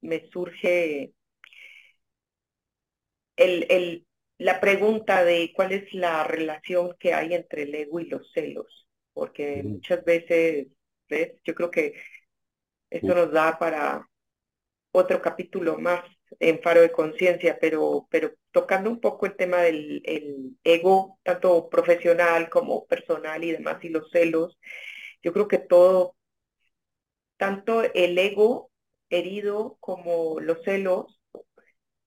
me 0.00 0.28
surge 0.30 1.12
el, 3.36 4.06
la 4.38 4.60
pregunta 4.60 5.24
de 5.24 5.52
cuál 5.54 5.72
es 5.72 5.92
la 5.94 6.24
relación 6.24 6.96
que 6.98 7.14
hay 7.14 7.34
entre 7.34 7.62
el 7.62 7.74
ego 7.74 8.00
y 8.00 8.06
los 8.06 8.30
celos, 8.32 8.88
porque 9.12 9.62
muchas 9.64 10.04
veces, 10.04 10.68
¿ves? 11.08 11.32
Yo 11.44 11.54
creo 11.54 11.70
que 11.70 11.94
esto 12.90 13.14
nos 13.14 13.32
da 13.32 13.58
para 13.58 14.08
otro 14.92 15.22
capítulo 15.22 15.78
más 15.78 16.04
en 16.40 16.62
Faro 16.62 16.82
de 16.82 16.92
Conciencia, 16.92 17.58
pero, 17.60 18.08
pero 18.10 18.32
tocando 18.52 18.90
un 18.90 19.00
poco 19.00 19.26
el 19.26 19.36
tema 19.36 19.58
del 19.62 20.02
ego, 20.64 21.20
tanto 21.24 21.70
profesional 21.70 22.50
como 22.50 22.86
personal 22.86 23.44
y 23.44 23.52
demás, 23.52 23.84
y 23.84 23.90
los 23.90 24.10
celos, 24.12 24.58
yo 25.22 25.32
creo 25.34 25.48
que 25.48 25.58
todo, 25.58 26.16
tanto 27.38 27.82
el 27.94 28.18
ego 28.18 28.70
herido 29.10 29.78
como 29.80 30.40
los 30.40 30.62
celos 30.64 31.20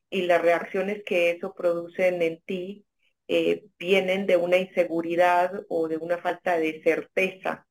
y 0.10 0.24
las 0.24 0.41
reacciones 0.41 1.04
que 1.06 1.32
eso 1.32 1.54
producen 1.54 2.22
en 2.22 2.41
ti 2.41 2.86
eh, 3.28 3.65
vienen 3.80 4.28
de 4.28 4.38
una 4.38 4.58
inseguridad 4.58 5.52
o 5.70 5.88
de 5.88 5.98
una 5.98 6.17
falta 6.17 6.58
de 6.58 6.82
certeza. 6.84 7.65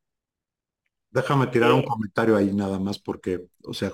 Déjame 1.11 1.49
tirar 1.49 1.73
un 1.73 1.81
eh, 1.81 1.85
comentario 1.87 2.37
ahí 2.37 2.53
nada 2.53 2.79
más 2.79 2.99
porque, 2.99 3.47
o 3.65 3.75
sea, 3.75 3.93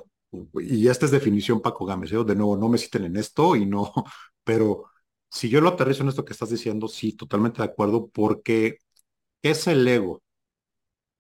y 0.61 0.89
esta 0.89 1.07
es 1.07 1.11
definición 1.13 1.61
Paco 1.61 1.85
Gámez, 1.87 2.13
¿eh? 2.13 2.25
de 2.25 2.37
nuevo, 2.37 2.57
no 2.57 2.69
me 2.69 2.79
citen 2.79 3.05
en 3.05 3.17
esto 3.17 3.57
y 3.57 3.67
no, 3.67 3.93
pero 4.45 4.85
si 5.31 5.49
yo 5.49 5.61
lo 5.61 5.71
aterrizo 5.71 6.03
en 6.03 6.11
esto 6.11 6.25
que 6.25 6.33
estás 6.33 6.51
diciendo, 6.51 6.89
sí, 6.89 7.15
totalmente 7.15 7.59
de 7.63 7.69
acuerdo, 7.69 8.09
porque 8.09 8.79
¿qué 9.43 9.51
es 9.51 9.67
el 9.67 9.87
ego? 9.89 10.23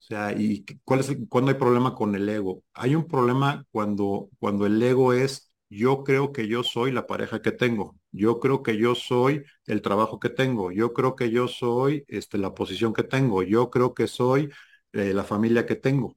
O 0.06 0.08
sea, 0.08 0.32
¿y 0.38 0.64
cuál 0.84 1.00
es 1.00 1.16
cuándo 1.28 1.50
hay 1.50 1.56
problema 1.58 1.94
con 1.94 2.14
el 2.14 2.28
ego? 2.28 2.62
Hay 2.74 2.94
un 2.94 3.06
problema 3.08 3.64
cuando, 3.72 4.28
cuando 4.38 4.64
el 4.66 4.80
ego 4.80 5.12
es 5.12 5.50
yo 5.68 6.04
creo 6.04 6.32
que 6.32 6.46
yo 6.46 6.62
soy 6.62 6.92
la 6.92 7.08
pareja 7.08 7.42
que 7.42 7.50
tengo, 7.50 7.96
yo 8.12 8.38
creo 8.38 8.62
que 8.62 8.76
yo 8.78 8.94
soy 8.94 9.42
el 9.66 9.82
trabajo 9.82 10.20
que 10.20 10.28
tengo, 10.30 10.70
yo 10.70 10.92
creo 10.92 11.16
que 11.16 11.30
yo 11.32 11.48
soy 11.48 12.04
este, 12.06 12.38
la 12.38 12.54
posición 12.54 12.94
que 12.94 13.02
tengo, 13.02 13.42
yo 13.42 13.68
creo 13.70 13.94
que 13.94 14.06
soy 14.06 14.48
eh, 14.92 15.12
la 15.12 15.24
familia 15.24 15.66
que 15.66 15.74
tengo. 15.74 16.16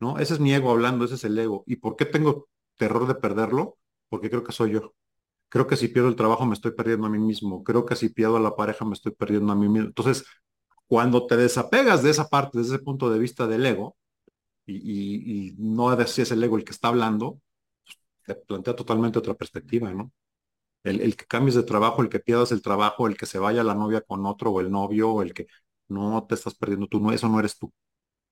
¿no? 0.00 0.18
Ese 0.18 0.34
es 0.34 0.40
mi 0.40 0.52
ego 0.54 0.70
hablando, 0.72 1.04
ese 1.04 1.14
es 1.16 1.24
el 1.24 1.38
ego. 1.38 1.62
¿Y 1.66 1.76
por 1.76 1.96
qué 1.96 2.06
tengo 2.06 2.48
terror 2.76 3.06
de 3.06 3.14
perderlo? 3.16 3.78
Porque 4.08 4.30
creo 4.30 4.42
que 4.44 4.52
soy 4.52 4.72
yo. 4.72 4.94
Creo 5.48 5.66
que 5.66 5.76
si 5.76 5.88
pierdo 5.88 6.08
el 6.10 6.16
trabajo 6.16 6.44
me 6.46 6.54
estoy 6.54 6.72
perdiendo 6.72 7.06
a 7.06 7.10
mí 7.10 7.18
mismo. 7.18 7.64
Creo 7.64 7.86
que 7.86 7.96
si 7.96 8.10
pierdo 8.10 8.36
a 8.36 8.40
la 8.40 8.54
pareja 8.56 8.84
me 8.84 8.92
estoy 8.94 9.12
perdiendo 9.12 9.52
a 9.52 9.56
mí 9.56 9.68
mismo. 9.68 9.88
Entonces, 9.88 10.24
cuando 10.88 11.26
te 11.26 11.36
desapegas 11.36 12.02
de 12.02 12.10
esa 12.10 12.28
parte, 12.28 12.58
desde 12.58 12.76
ese 12.76 12.84
punto 12.84 13.10
de 13.10 13.18
vista 13.20 13.46
del 13.46 13.66
ego, 13.66 13.96
y, 14.66 15.54
no 15.58 15.92
es 15.98 16.10
si 16.10 16.22
es 16.22 16.30
el 16.32 16.42
ego 16.44 16.56
el 16.58 16.64
que 16.64 16.72
está 16.72 16.88
hablando, 16.88 17.40
te 18.26 18.34
plantea 18.34 18.76
totalmente 18.76 19.18
otra 19.18 19.34
perspectiva, 19.34 19.92
¿no? 19.92 20.12
El, 20.84 21.16
que 21.16 21.26
cambies 21.26 21.54
de 21.56 21.62
trabajo, 21.64 22.02
el 22.02 22.08
que 22.08 22.20
pierdas 22.20 22.52
el 22.52 22.62
trabajo, 22.62 23.06
el 23.06 23.16
que 23.16 23.26
se 23.26 23.38
vaya 23.38 23.64
la 23.64 23.74
novia 23.74 24.00
con 24.02 24.26
otro, 24.26 24.50
o 24.52 24.60
el 24.60 24.70
novio, 24.70 25.10
o 25.10 25.22
el 25.22 25.34
que 25.34 25.46
no 25.88 26.26
te 26.26 26.34
estás 26.34 26.54
perdiendo 26.54 26.88
tú, 26.88 27.00
no, 27.00 27.12
eso 27.12 27.28
no 27.28 27.40
eres 27.40 27.58
tú. 27.58 27.72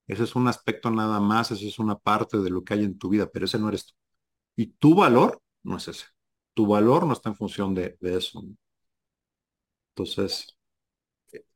Ese 0.07 0.25
es 0.25 0.37
un 0.37 0.49
aspecto 0.49 0.91
nada 0.91 1.21
más, 1.21 1.51
eso 1.51 1.67
es 1.67 1.79
una 1.79 1.99
parte 1.99 2.39
de 2.39 2.51
lo 2.51 2.65
que 2.65 2.75
hay 2.75 2.85
en 2.85 2.99
tu 2.99 3.09
vida, 3.11 3.29
pero 3.33 3.47
ese 3.47 3.59
no 3.59 3.69
eres 3.69 3.87
tú. 3.87 3.95
Y 4.57 4.69
tu 4.69 4.95
valor 4.95 5.43
no 5.63 5.77
es 5.79 5.89
ese. 5.89 6.07
Tu 6.55 6.67
valor 6.67 7.07
no 7.07 7.13
está 7.15 7.31
en 7.31 7.37
función 7.37 7.75
de, 7.75 7.99
eso. 8.03 8.43
Entonces, 9.95 10.56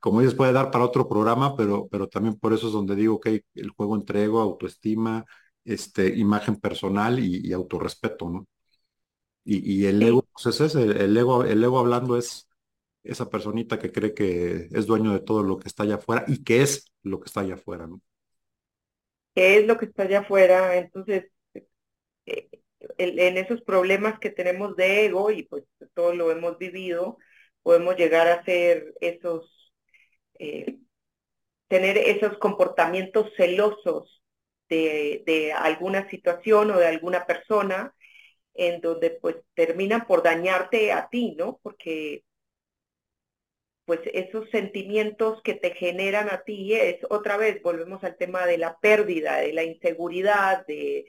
como 0.01 0.21
dices, 0.21 0.35
puede 0.35 0.53
dar 0.53 0.71
para 0.71 0.85
otro 0.85 1.09
programa, 1.09 1.57
pero, 1.57 1.89
pero 1.91 2.09
también 2.09 2.37
por 2.39 2.53
eso 2.53 2.69
es 2.69 2.73
donde 2.73 2.97
digo 2.97 3.21
que 3.21 3.45
el 3.55 3.71
juego 3.71 3.97
entre 3.97 4.25
ego, 4.25 4.41
autoestima, 4.41 5.25
este, 5.65 6.09
imagen 6.17 6.57
personal 6.57 7.19
y, 7.19 7.47
y 7.47 7.53
autorrespeto, 7.53 8.29
¿no? 8.31 8.47
Y, 9.45 9.87
el 9.87 10.03
ego, 10.03 10.27
pues 10.33 10.61
es 10.61 10.75
el 10.75 11.17
ego, 11.17 11.45
el 11.45 11.65
ego 11.65 11.79
hablando 11.79 12.17
es 12.17 12.49
esa 13.03 13.31
personita 13.31 13.79
que 13.79 13.91
cree 13.91 14.15
que 14.15 14.69
es 14.71 14.87
dueño 14.87 15.13
de 15.13 15.21
todo 15.21 15.43
lo 15.43 15.59
que 15.59 15.67
está 15.69 15.83
allá 15.85 15.97
afuera 15.97 16.25
y 16.29 16.45
que 16.45 16.63
es 16.63 16.93
lo 17.03 17.21
que 17.21 17.27
está 17.27 17.41
allá 17.41 17.55
afuera, 17.55 17.87
¿no? 17.87 18.01
qué 19.35 19.59
es 19.59 19.67
lo 19.67 19.79
que 19.79 19.87
está 19.87 20.03
allá 20.05 20.21
afuera. 20.21 20.77
Entonces, 20.77 21.27
eh, 22.27 22.49
en 22.99 23.39
esos 23.39 23.63
problemas 23.63 24.19
que 24.19 24.31
tenemos 24.31 24.77
de 24.77 25.07
ego, 25.07 25.31
y 25.31 25.45
pues 25.45 25.65
todo 25.95 26.15
lo 26.15 26.31
hemos 26.31 26.59
vivido, 26.59 27.19
podemos 27.63 27.97
llegar 27.97 28.29
a 28.29 28.45
ser 28.45 28.95
esos, 29.01 29.60
eh, 30.41 30.79
tener 31.69 31.99
esos 31.99 32.39
comportamientos 32.39 33.33
celosos 33.37 34.23
de, 34.69 35.23
de 35.27 35.53
alguna 35.53 36.09
situación 36.11 36.71
o 36.71 36.79
de 36.79 36.89
alguna 36.89 37.27
persona, 37.27 37.95
en 38.55 38.81
donde 38.81 39.11
pues 39.11 39.37
terminan 39.55 40.07
por 40.07 40.23
dañarte 40.23 40.93
a 40.93 41.09
ti, 41.09 41.35
¿no? 41.37 41.61
Porque 41.63 42.25
pues 43.91 44.01
esos 44.15 44.49
sentimientos 44.51 45.43
que 45.43 45.55
te 45.55 45.75
generan 45.75 46.29
a 46.31 46.43
ti 46.43 46.75
es, 46.75 46.99
otra 47.11 47.37
vez, 47.37 47.61
volvemos 47.61 48.05
al 48.05 48.17
tema 48.17 48.47
de 48.47 48.57
la 48.57 48.79
pérdida, 48.79 49.39
de 49.39 49.53
la 49.53 49.65
inseguridad, 49.65 50.65
de, 50.67 51.07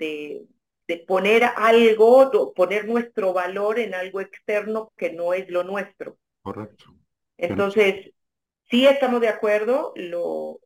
de, 0.00 0.44
poner 1.06 1.44
algo, 1.56 2.52
poner 2.52 2.86
nuestro 2.86 3.32
valor 3.32 3.78
en 3.78 3.94
algo 3.94 4.20
externo 4.20 4.92
que 4.96 5.12
no 5.12 5.32
es 5.32 5.48
lo 5.48 5.62
nuestro. 5.62 6.18
Correcto. 6.42 6.86
Entonces, 7.36 8.13
sí 8.74 8.88
estamos 8.88 9.20
de 9.20 9.28
acuerdo, 9.28 9.92
lo, 9.94 10.58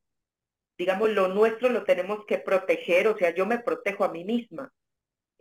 digamos, 0.78 1.10
lo 1.10 1.28
nuestro 1.28 1.68
lo 1.68 1.84
tenemos 1.84 2.24
que 2.24 2.38
proteger, 2.38 3.06
o 3.06 3.18
sea, 3.18 3.34
yo 3.34 3.44
me 3.44 3.58
protejo 3.58 4.02
a 4.02 4.10
mí 4.10 4.24
misma. 4.24 4.72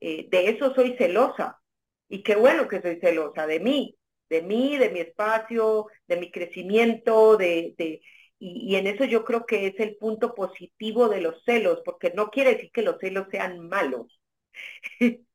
Eh, 0.01 0.27
de 0.29 0.49
eso 0.49 0.75
soy 0.75 0.97
celosa. 0.97 1.61
Y 2.09 2.23
qué 2.23 2.35
bueno 2.35 2.67
que 2.67 2.81
soy 2.81 2.99
celosa 2.99 3.47
de 3.47 3.61
mí, 3.61 3.97
de 4.29 4.41
mí, 4.41 4.77
de 4.77 4.89
mi 4.89 4.99
espacio, 4.99 5.87
de 6.09 6.17
mi 6.17 6.29
crecimiento, 6.29 7.37
de, 7.37 7.73
de 7.77 8.01
y, 8.37 8.75
en 8.75 8.85
eso 8.85 9.05
yo 9.05 9.23
creo 9.23 9.45
que 9.45 9.67
es 9.67 9.79
el 9.79 9.95
punto 9.95 10.35
positivo 10.35 11.07
de 11.07 11.21
los 11.21 11.41
celos, 11.45 11.79
porque 11.85 12.11
no 12.13 12.31
quiere 12.31 12.55
decir 12.55 12.71
que 12.73 12.81
los 12.81 12.97
celos 12.99 13.27
sean 13.31 13.67
malos. 13.69 14.19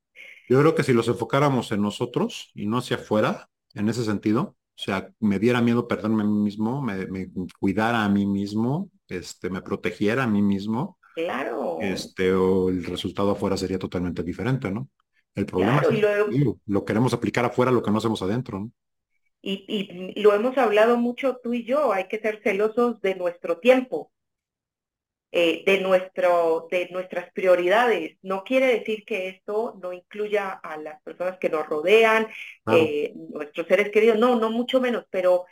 Yo 0.48 0.60
creo 0.60 0.74
que 0.74 0.82
si 0.82 0.92
los 0.92 1.08
enfocáramos 1.08 1.72
en 1.72 1.80
nosotros 1.80 2.50
y 2.54 2.66
no 2.66 2.78
hacia 2.78 2.96
afuera, 2.96 3.48
en 3.74 3.88
ese 3.88 4.04
sentido, 4.04 4.56
o 4.74 4.82
sea, 4.82 5.10
me 5.20 5.38
diera 5.38 5.60
miedo 5.60 5.86
perderme 5.86 6.22
a 6.22 6.26
mí 6.26 6.42
mismo, 6.42 6.82
me, 6.82 7.06
me 7.06 7.28
cuidara 7.60 8.04
a 8.04 8.08
mí 8.08 8.26
mismo, 8.26 8.90
este, 9.08 9.50
me 9.50 9.62
protegiera 9.62 10.24
a 10.24 10.26
mí 10.26 10.42
mismo, 10.42 10.98
claro. 11.14 11.78
este, 11.80 12.32
o 12.32 12.70
el 12.70 12.84
resultado 12.84 13.30
afuera 13.30 13.56
sería 13.56 13.78
totalmente 13.78 14.22
diferente, 14.22 14.70
¿no? 14.70 14.88
El 15.34 15.46
problema 15.46 15.80
es 15.80 15.88
que 15.88 16.54
lo, 16.66 16.84
queremos 16.84 17.14
aplicar 17.14 17.44
afuera, 17.44 17.70
lo 17.70 17.82
que 17.82 17.90
no 17.90 17.98
hacemos 17.98 18.22
adentro, 18.22 18.60
¿no? 18.60 18.72
y, 19.42 20.20
lo 20.20 20.34
hemos 20.34 20.56
hablado 20.56 20.96
mucho 20.96 21.40
tú 21.42 21.52
y 21.52 21.64
yo, 21.64 21.92
hay 21.92 22.06
que 22.06 22.20
ser 22.20 22.40
celosos 22.42 23.00
de 23.00 23.14
nuestro 23.16 23.58
tiempo, 23.58 24.12
eh, 25.34 25.62
de, 25.64 25.80
nuestro, 25.80 26.68
de 26.70 26.88
nuestras 26.90 27.32
prioridades. 27.32 28.18
No 28.20 28.44
quiere 28.44 28.66
decir 28.66 29.04
que 29.06 29.28
esto 29.28 29.78
no 29.82 29.94
incluya 29.94 30.50
a 30.50 30.76
las 30.76 31.00
personas 31.02 31.38
que 31.38 31.48
nos 31.48 31.66
rodean, 31.66 32.28
eh, 32.70 33.14
nuestros 33.30 33.66
seres 33.66 33.90
queridos, 33.90 34.18
no, 34.18 34.36
no 34.38 34.50
mucho 34.50 34.78
menos, 34.78 35.06
pero 35.10 35.46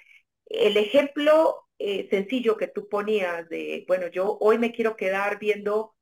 el 0.45 0.77
ejemplo 0.77 1.67
eh, 1.79 2.09
sencillo 2.11 2.59
que 2.59 2.67
tú 2.69 2.91
ponías 2.91 3.49
de, 3.49 3.87
bueno, 3.89 4.09
yo 4.09 4.37
hoy 4.41 4.59
me 4.59 4.71
quiero 4.71 4.97
quedar 4.97 5.39
viendo 5.39 5.95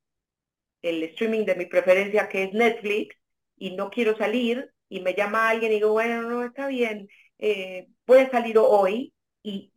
el 0.82 1.04
streaming 1.04 1.44
de 1.44 1.54
mi 1.54 1.66
preferencia 1.66 2.28
que 2.28 2.44
es 2.44 2.52
Netflix 2.52 3.16
y 3.56 3.76
no 3.76 3.90
quiero 3.90 4.16
salir 4.16 4.72
y 4.88 5.00
me 5.02 5.14
llama 5.14 5.48
alguien 5.48 5.70
y 5.70 5.76
digo, 5.76 5.92
bueno, 5.92 6.22
no, 6.22 6.44
está 6.44 6.66
bien, 6.66 7.08
eh, 7.38 7.86
voy 8.08 8.18
a 8.18 8.30
salir 8.30 8.58
hoy 8.58 9.14
y, 9.42 9.70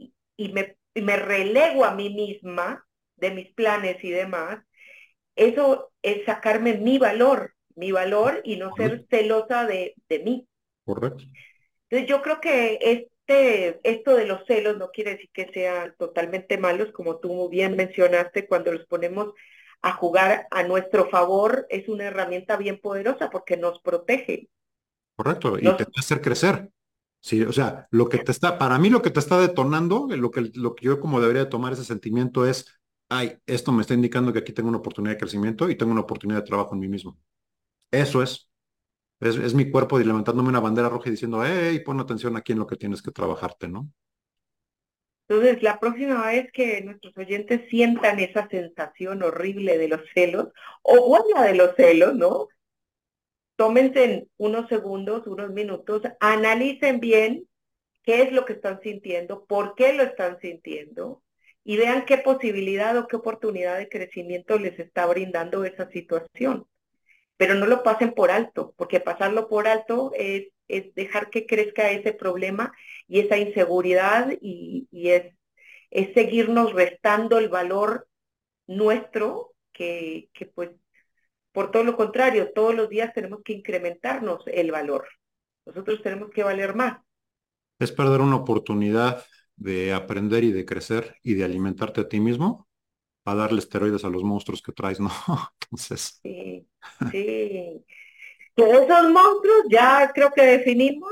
me, 0.54 0.76
me 0.96 1.18
relego 1.18 1.86
a 1.86 1.94
mí 1.94 2.10
misma 2.10 2.84
de 3.22 3.32
mis 3.32 3.54
planes 3.54 4.04
y 4.04 4.10
demás, 4.10 4.60
eso 5.36 5.92
es 6.02 6.26
sacarme 6.26 6.74
mi 6.74 6.98
valor, 6.98 7.54
mi 7.76 7.92
valor 7.92 8.42
y 8.44 8.58
no 8.58 8.76
ser 8.76 9.06
celosa 9.10 9.66
de, 9.66 9.96
de 10.10 10.20
mí. 10.20 10.48
Correcto. 10.84 11.24
Entonces 11.90 12.10
yo 12.10 12.22
creo 12.22 12.42
que 12.42 12.80
este, 12.82 13.80
esto 13.84 14.16
de 14.16 14.26
los 14.26 14.46
celos 14.46 14.78
no 14.78 14.92
quiere 14.92 15.12
decir 15.12 15.30
que 15.34 15.50
sean 15.54 15.96
totalmente 15.98 16.58
malos, 16.58 16.92
como 16.92 17.20
tú 17.20 17.34
muy 17.34 17.50
bien 17.50 17.76
mencionaste, 17.76 18.48
cuando 18.48 18.74
los 18.74 18.86
ponemos 18.88 19.34
a 19.82 19.94
jugar 19.94 20.48
a 20.52 20.64
nuestro 20.64 21.10
favor, 21.10 21.66
es 21.70 21.88
una 21.88 22.06
herramienta 22.06 22.56
bien 22.58 22.80
poderosa 22.80 23.30
porque 23.30 23.58
nos 23.58 23.80
protege. 23.82 24.50
Correcto, 25.16 25.58
y 25.58 25.64
te 25.64 25.84
hace 25.84 26.00
hacer 26.00 26.22
crecer. 26.22 26.70
Sí, 27.20 27.44
o 27.44 27.52
sea, 27.52 27.88
lo 27.92 28.10
que 28.10 28.18
te 28.18 28.32
está, 28.32 28.58
para 28.58 28.80
mí 28.80 28.90
lo 28.90 29.02
que 29.02 29.12
te 29.12 29.20
está 29.20 29.40
detonando, 29.40 30.08
lo 30.10 30.32
que, 30.32 30.50
lo 30.56 30.74
que 30.74 30.86
yo 30.86 31.00
como 31.00 31.22
debería 31.22 31.50
tomar 31.50 31.74
ese 31.74 31.84
sentimiento 31.84 32.48
es, 32.48 32.81
ay, 33.12 33.38
esto 33.46 33.72
me 33.74 33.82
está 33.82 33.94
indicando 33.94 34.32
que 34.32 34.40
aquí 34.40 34.54
tengo 34.54 34.70
una 34.70 34.78
oportunidad 34.78 35.16
de 35.16 35.20
crecimiento 35.20 35.70
y 35.70 35.76
tengo 35.76 35.92
una 35.92 36.02
oportunidad 36.02 36.40
de 36.40 36.48
trabajo 36.48 36.74
en 36.74 36.80
mí 36.80 36.88
mismo. 36.88 37.20
Eso 37.92 38.24
es. 38.24 38.50
Es, 39.20 39.54
mi 39.54 39.70
cuerpo 39.70 40.00
levantándome 40.00 40.50
una 40.50 40.62
bandera 40.62 40.90
roja 40.90 41.10
y 41.10 41.12
diciendo, 41.12 41.44
hey, 41.46 41.80
pon 41.86 42.00
atención 42.00 42.38
aquí 42.38 42.54
en 42.54 42.60
lo 42.60 42.66
que 42.66 42.78
tienes 42.78 43.02
que 43.02 43.12
trabajarte, 43.12 43.68
¿no? 43.68 43.92
Entonces, 45.28 45.62
la 45.62 45.80
próxima 45.80 46.26
vez 46.26 46.50
que 46.52 46.82
nuestros 46.82 47.16
oyentes 47.18 47.70
sientan 47.70 48.20
esa 48.20 48.48
sensación 48.48 49.22
horrible 49.22 49.78
de 49.78 49.90
los 49.90 50.02
celos, 50.14 50.48
o 50.82 51.08
buena 51.08 51.44
de 51.44 51.56
los 51.56 51.76
celos, 51.76 52.16
¿no? 52.16 52.48
tómense 53.58 54.28
unos 54.38 54.68
segundos, 54.70 55.28
unos 55.28 55.52
minutos, 55.52 56.02
analicen 56.20 57.00
bien 57.00 57.48
qué 58.02 58.24
es 58.24 58.32
lo 58.32 58.44
que 58.44 58.54
están 58.54 58.82
sintiendo, 58.82 59.46
por 59.46 59.76
qué 59.76 59.94
lo 59.94 60.02
están 60.02 60.40
sintiendo 60.40 61.22
y 61.64 61.78
vean 61.78 62.06
qué 62.06 62.18
posibilidad 62.18 62.98
o 62.98 63.08
qué 63.08 63.16
oportunidad 63.16 63.78
de 63.78 63.90
crecimiento 63.90 64.58
les 64.58 64.80
está 64.80 65.06
brindando 65.06 65.64
esa 65.64 65.90
situación. 65.90 66.66
Pero 67.38 67.56
no 67.56 67.66
lo 67.66 67.84
pasen 67.84 68.14
por 68.14 68.32
alto, 68.32 68.74
porque 68.78 69.00
pasarlo 69.00 69.48
por 69.48 69.68
alto 69.68 70.12
es, 70.16 70.48
dejar 70.96 71.30
que 71.30 71.46
crezca 71.46 71.92
ese 71.92 72.14
problema 72.14 72.72
y 73.08 73.20
esa 73.20 73.38
inseguridad 73.38 74.32
y, 74.40 74.88
es, 74.92 75.36
es 75.90 76.14
seguirnos 76.14 76.74
restando 76.74 77.40
el 77.40 77.50
valor 77.50 78.08
nuestro 78.68 79.54
que, 79.74 80.30
que 80.34 80.46
pues 80.46 80.70
por 81.52 81.72
todo 81.72 81.84
lo 81.84 81.98
contrario, 81.98 82.54
todos 82.54 82.74
los 82.74 82.90
días 82.90 83.14
tenemos 83.14 83.42
que 83.44 83.54
incrementarnos 83.54 84.44
el 84.48 84.72
valor. 84.72 85.08
Nosotros 85.66 86.02
tenemos 86.02 86.30
que 86.30 86.44
valer 86.44 86.76
más. 86.76 87.00
Es 87.80 87.92
perder 87.92 88.22
una 88.22 88.38
oportunidad 88.38 89.26
de 89.62 89.94
aprender 89.94 90.44
y 90.44 90.52
de 90.52 90.66
crecer 90.66 91.18
y 91.22 91.36
de 91.36 91.44
alimentarte 91.44 92.02
a 92.02 92.10
ti 92.10 92.20
mismo 92.20 92.68
a 93.26 93.36
darle 93.36 93.60
esteroides 93.60 94.04
a 94.04 94.10
los 94.10 94.24
monstruos 94.24 94.62
que 94.62 94.72
traes, 94.72 95.00
¿no? 95.00 95.10
Entonces. 95.62 96.20
Sí, 96.24 96.68
sí. 97.12 97.86
Que 98.56 98.64
esos 98.64 99.12
monstruos 99.12 99.66
ya 99.70 100.12
creo 100.14 100.32
que 100.32 100.42
definimos, 100.42 101.12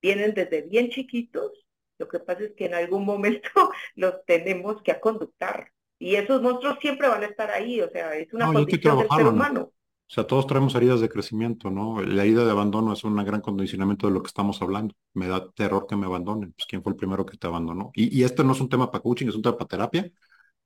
vienen 0.00 0.32
desde 0.32 0.62
bien 0.62 0.88
chiquitos. 0.88 1.52
Lo 1.98 2.08
que 2.08 2.18
pasa 2.18 2.44
es 2.44 2.52
que 2.56 2.64
en 2.64 2.74
algún 2.74 3.04
momento 3.04 3.50
los 3.94 4.24
tenemos 4.24 4.82
que 4.82 4.98
conductar. 4.98 5.70
Y 5.98 6.16
esos 6.16 6.40
monstruos 6.40 6.78
siempre 6.80 7.08
van 7.08 7.22
a 7.22 7.26
estar 7.26 7.50
ahí, 7.50 7.80
o 7.80 7.90
sea, 7.90 8.16
es 8.16 8.32
una 8.32 8.52
condición 8.52 8.98
del 8.98 9.08
ser 9.14 9.26
humano. 9.26 9.72
O 10.12 10.14
sea, 10.14 10.26
todos 10.26 10.46
traemos 10.46 10.74
heridas 10.74 11.00
de 11.00 11.08
crecimiento, 11.08 11.70
¿no? 11.70 12.02
La 12.02 12.24
herida 12.24 12.44
de 12.44 12.50
abandono 12.50 12.92
es 12.92 13.02
un 13.02 13.16
gran 13.24 13.40
condicionamiento 13.40 14.06
de 14.06 14.12
lo 14.12 14.22
que 14.22 14.26
estamos 14.26 14.60
hablando. 14.60 14.94
Me 15.14 15.26
da 15.26 15.50
terror 15.52 15.86
que 15.88 15.96
me 15.96 16.04
abandonen. 16.04 16.52
Pues, 16.52 16.66
¿quién 16.66 16.82
fue 16.82 16.92
el 16.92 16.98
primero 16.98 17.24
que 17.24 17.38
te 17.38 17.46
abandonó? 17.46 17.90
Y, 17.94 18.20
y 18.20 18.22
este 18.22 18.44
no 18.44 18.52
es 18.52 18.60
un 18.60 18.68
tema 18.68 18.90
para 18.90 19.00
coaching, 19.02 19.28
es 19.28 19.34
un 19.36 19.40
tema 19.40 19.56
para 19.56 19.68
terapia, 19.68 20.12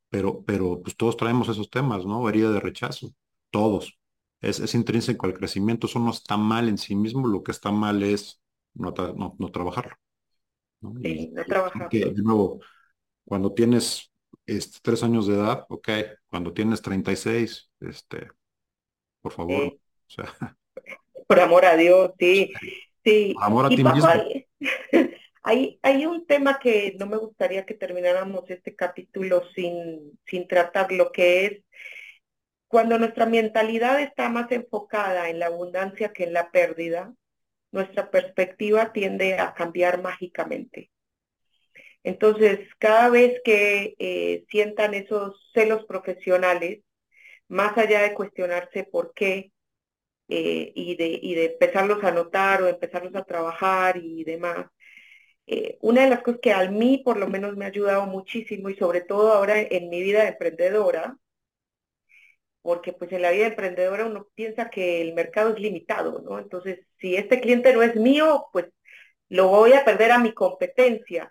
pero, 0.09 0.43
pero 0.43 0.83
pues 0.83 0.97
todos 0.97 1.17
traemos 1.17 1.49
esos 1.49 1.71
temas, 1.71 2.05
¿no? 2.05 2.29
Herida 2.29 2.51
de 2.51 2.59
rechazo, 2.59 3.15
todos. 3.51 3.97
Es, 4.41 4.59
es 4.59 4.75
intrínseco 4.75 5.27
al 5.27 5.35
crecimiento, 5.35 5.87
eso 5.87 6.01
no 6.01 6.11
está 6.11 6.37
mal 6.37 6.69
en 6.69 6.77
sí 6.77 6.97
mismo, 6.97 7.29
lo 7.29 7.45
que 7.45 7.53
está 7.53 7.71
mal 7.71 8.03
es 8.03 8.41
no, 8.75 8.93
no, 9.39 9.49
trabajarlo. 9.53 9.95
¿no? 10.81 10.93
Sí, 11.01 11.31
no 11.33 11.45
trabajarlo. 11.45 11.89
de 11.89 12.23
nuevo, 12.23 12.61
cuando 13.25 13.53
tienes 13.53 14.11
este, 14.45 14.81
tres 14.83 15.05
años 15.05 15.29
de 15.29 15.37
edad, 15.37 15.67
ok, 15.69 15.89
cuando 16.27 16.53
tienes 16.53 16.83
36, 16.83 17.71
este, 17.79 18.27
por 19.27 19.33
favor, 19.33 19.63
o 19.65 19.81
sea. 20.07 20.25
Por 21.27 21.41
amor 21.41 21.65
a 21.65 21.77
Dios, 21.77 22.13
sí, 22.17 22.53
sí. 23.03 23.35
Por 23.35 23.43
amor 23.43 23.67
a 23.67 23.69
ti 23.69 23.83
mismo. 23.83 24.09
Hay, 25.49 25.79
hay, 25.81 26.07
un 26.07 26.27
tema 26.27 26.59
que 26.59 26.97
no 26.99 27.07
me 27.07 27.17
gustaría 27.17 27.65
que 27.65 27.75
termináramos 27.75 28.51
este 28.51 28.75
capítulo 28.75 29.45
sin, 29.55 30.19
sin 30.27 30.49
tratar, 30.49 30.91
lo 30.91 31.13
que 31.13 31.47
es 31.47 31.65
cuando 32.67 32.99
nuestra 32.99 33.27
mentalidad 33.27 34.01
está 34.01 34.29
más 34.29 34.51
enfocada 34.51 35.31
en 35.31 35.39
la 35.39 35.47
abundancia 35.47 36.13
que 36.13 36.25
en 36.25 36.33
la 36.33 36.51
pérdida, 36.51 37.15
nuestra 37.71 38.11
perspectiva 38.11 38.93
tiende 38.93 39.39
a 39.39 39.55
cambiar 39.55 40.03
mágicamente. 40.03 40.91
Entonces, 42.03 42.69
cada 42.81 43.09
vez 43.09 43.41
que 43.45 43.95
eh, 44.01 44.45
sientan 44.51 44.95
esos 44.95 45.49
celos 45.55 45.85
profesionales, 45.87 46.81
más 47.49 47.77
allá 47.79 48.03
de 48.03 48.15
cuestionarse 48.15 48.85
por 48.85 49.13
qué 49.15 49.53
eh, 50.29 50.73
y, 50.75 50.97
de, 50.97 51.19
y 51.23 51.35
de 51.35 51.47
empezarlos 51.47 52.03
a 52.05 52.13
notar 52.13 52.63
o 52.63 52.69
empezarlos 52.69 53.15
a 53.17 53.25
trabajar 53.25 53.97
y 53.99 54.25
demás, 54.25 54.67
eh, 55.47 55.79
una 55.81 56.03
de 56.05 56.11
las 56.11 56.23
cosas 56.23 56.41
que 56.43 56.53
a 56.53 56.69
mí 56.71 57.03
por 57.05 57.19
lo 57.19 57.29
menos 57.29 57.57
me 57.57 57.65
ha 57.65 57.69
ayudado 57.69 58.07
muchísimo 58.07 58.71
y 58.71 58.77
sobre 58.77 59.03
todo 59.03 59.33
ahora 59.33 59.61
en 59.61 59.89
mi 59.91 60.03
vida 60.03 60.23
de 60.23 60.31
emprendedora, 60.31 61.17
porque 62.63 62.93
pues 62.93 63.13
en 63.13 63.23
la 63.23 63.31
vida 63.31 63.47
emprendedora 63.47 64.07
uno 64.07 64.29
piensa 64.35 64.71
que 64.71 65.01
el 65.03 65.15
mercado 65.15 65.51
es 65.55 65.61
limitado, 65.61 66.21
¿no? 66.23 66.39
Entonces, 66.39 66.81
si 66.99 67.15
este 67.17 67.41
cliente 67.41 67.73
no 67.73 67.83
es 67.83 67.95
mío, 67.97 68.47
pues 68.53 68.67
lo 69.29 69.49
voy 69.49 69.73
a 69.75 69.85
perder 69.85 70.13
a 70.13 70.19
mi 70.19 70.33
competencia. 70.35 71.31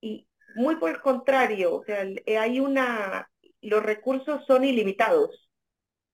Y 0.00 0.26
muy 0.56 0.76
por 0.76 0.90
el 0.90 1.00
contrario, 1.02 1.76
o 1.76 1.84
sea, 1.84 2.04
eh, 2.26 2.38
hay 2.38 2.60
una, 2.60 3.30
los 3.62 3.82
recursos 3.82 4.44
son 4.46 4.64
ilimitados 4.64 5.49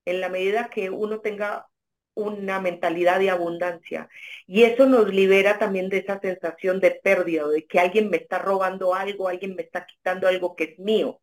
en 0.06 0.20
la 0.22 0.30
medida 0.30 0.70
que 0.70 0.88
uno 0.88 1.20
tenga 1.20 1.66
una 2.14 2.60
mentalidad 2.60 3.18
de 3.18 3.28
abundancia. 3.28 4.08
Y 4.46 4.62
eso 4.62 4.86
nos 4.86 5.12
libera 5.12 5.58
también 5.58 5.90
de 5.90 5.98
esa 5.98 6.18
sensación 6.20 6.80
de 6.80 6.92
pérdida, 6.92 7.46
de 7.46 7.66
que 7.66 7.78
alguien 7.78 8.08
me 8.08 8.16
está 8.16 8.38
robando 8.38 8.94
algo, 8.94 9.28
alguien 9.28 9.54
me 9.54 9.62
está 9.62 9.84
quitando 9.84 10.26
algo 10.26 10.56
que 10.56 10.64
es 10.64 10.78
mío. 10.78 11.20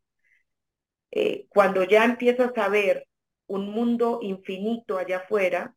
Eh, 1.10 1.46
cuando 1.48 1.82
ya 1.82 2.04
empiezas 2.04 2.56
a 2.56 2.68
ver 2.68 3.08
un 3.46 3.70
mundo 3.70 4.20
infinito 4.22 4.96
allá 4.96 5.18
afuera, 5.18 5.74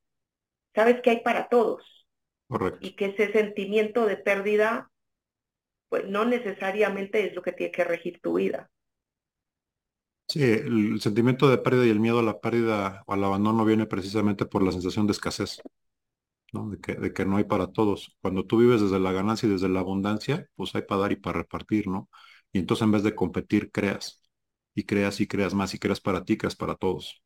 sabes 0.75 1.01
que 1.01 1.09
hay 1.09 1.21
para 1.21 1.47
todos. 1.49 2.07
Correcto. 2.47 2.79
Y 2.81 2.95
que 2.95 3.05
ese 3.05 3.31
sentimiento 3.31 4.05
de 4.05 4.17
pérdida 4.17 4.91
pues 5.89 6.05
no 6.05 6.25
necesariamente 6.25 7.25
es 7.25 7.33
lo 7.33 7.41
que 7.41 7.53
tiene 7.53 7.71
que 7.71 7.83
regir 7.83 8.19
tu 8.21 8.33
vida. 8.35 8.69
Sí, 10.29 10.43
el 10.43 10.99
sentimiento 10.99 11.49
de 11.49 11.57
pérdida 11.57 11.85
y 11.85 11.89
el 11.89 12.01
miedo 12.01 12.19
a 12.19 12.23
la 12.23 12.39
pérdida 12.41 13.03
o 13.07 13.13
al 13.13 13.23
abandono 13.23 13.63
viene 13.63 13.85
precisamente 13.85 14.45
por 14.45 14.61
la 14.61 14.73
sensación 14.73 15.07
de 15.07 15.13
escasez, 15.13 15.61
¿no? 16.53 16.69
De 16.69 17.13
que, 17.13 17.25
no 17.25 17.37
hay 17.37 17.45
para 17.45 17.67
todos. 17.67 18.17
Cuando 18.21 18.45
tú 18.45 18.57
vives 18.59 18.81
desde 18.81 18.99
la 18.99 19.11
ganancia 19.13 19.47
y 19.47 19.51
desde 19.53 19.69
la 19.69 19.81
abundancia, 19.81 20.47
pues 20.55 20.75
hay 20.75 20.83
para 20.83 21.01
dar 21.01 21.11
y 21.13 21.17
para 21.17 21.39
repartir, 21.39 21.87
¿no? 21.87 22.09
Y 22.53 22.59
entonces 22.59 22.83
en 22.85 22.91
vez 22.91 23.03
de 23.03 23.15
competir, 23.15 23.71
creas, 23.71 24.21
y 24.75 24.83
creas 24.85 25.21
y 25.21 25.27
creas 25.27 25.53
más, 25.53 25.73
y 25.73 25.79
creas 25.79 26.01
para 26.01 26.25
ti, 26.25 26.37
creas 26.37 26.55
para 26.55 26.75
todos. 26.75 27.23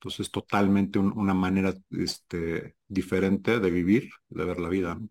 Entonces, 0.00 0.30
totalmente 0.30 0.98
una 1.00 1.34
manera 1.34 1.74
este, 1.90 2.76
diferente 2.88 3.60
de 3.60 3.70
vivir, 3.70 4.10
de 4.28 4.44
ver 4.44 4.60
la 4.60 4.68
vida. 4.70 4.96
¿no? 4.96 5.08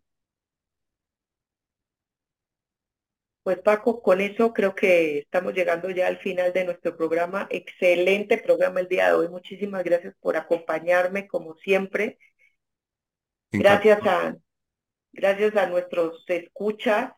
Pues 3.45 3.59
Paco, 3.59 4.01
con 4.01 4.21
eso 4.21 4.53
creo 4.53 4.73
que 4.73 5.19
estamos 5.19 5.53
llegando 5.53 5.91
ya 5.91 6.07
al 6.07 6.17
final 6.17 6.51
de 6.51 6.65
nuestro 6.65 6.97
programa. 6.97 7.47
Excelente 7.51 8.39
programa 8.39 8.79
el 8.79 8.87
día 8.87 9.09
de 9.09 9.13
hoy. 9.13 9.29
Muchísimas 9.29 9.83
gracias 9.83 10.15
por 10.19 10.35
acompañarme 10.35 11.27
como 11.27 11.53
siempre. 11.57 12.17
Gracias 13.51 13.99
a, 14.03 14.35
gracias 15.13 15.55
a 15.57 15.67
nuestros 15.67 16.25
escuchas 16.27 17.11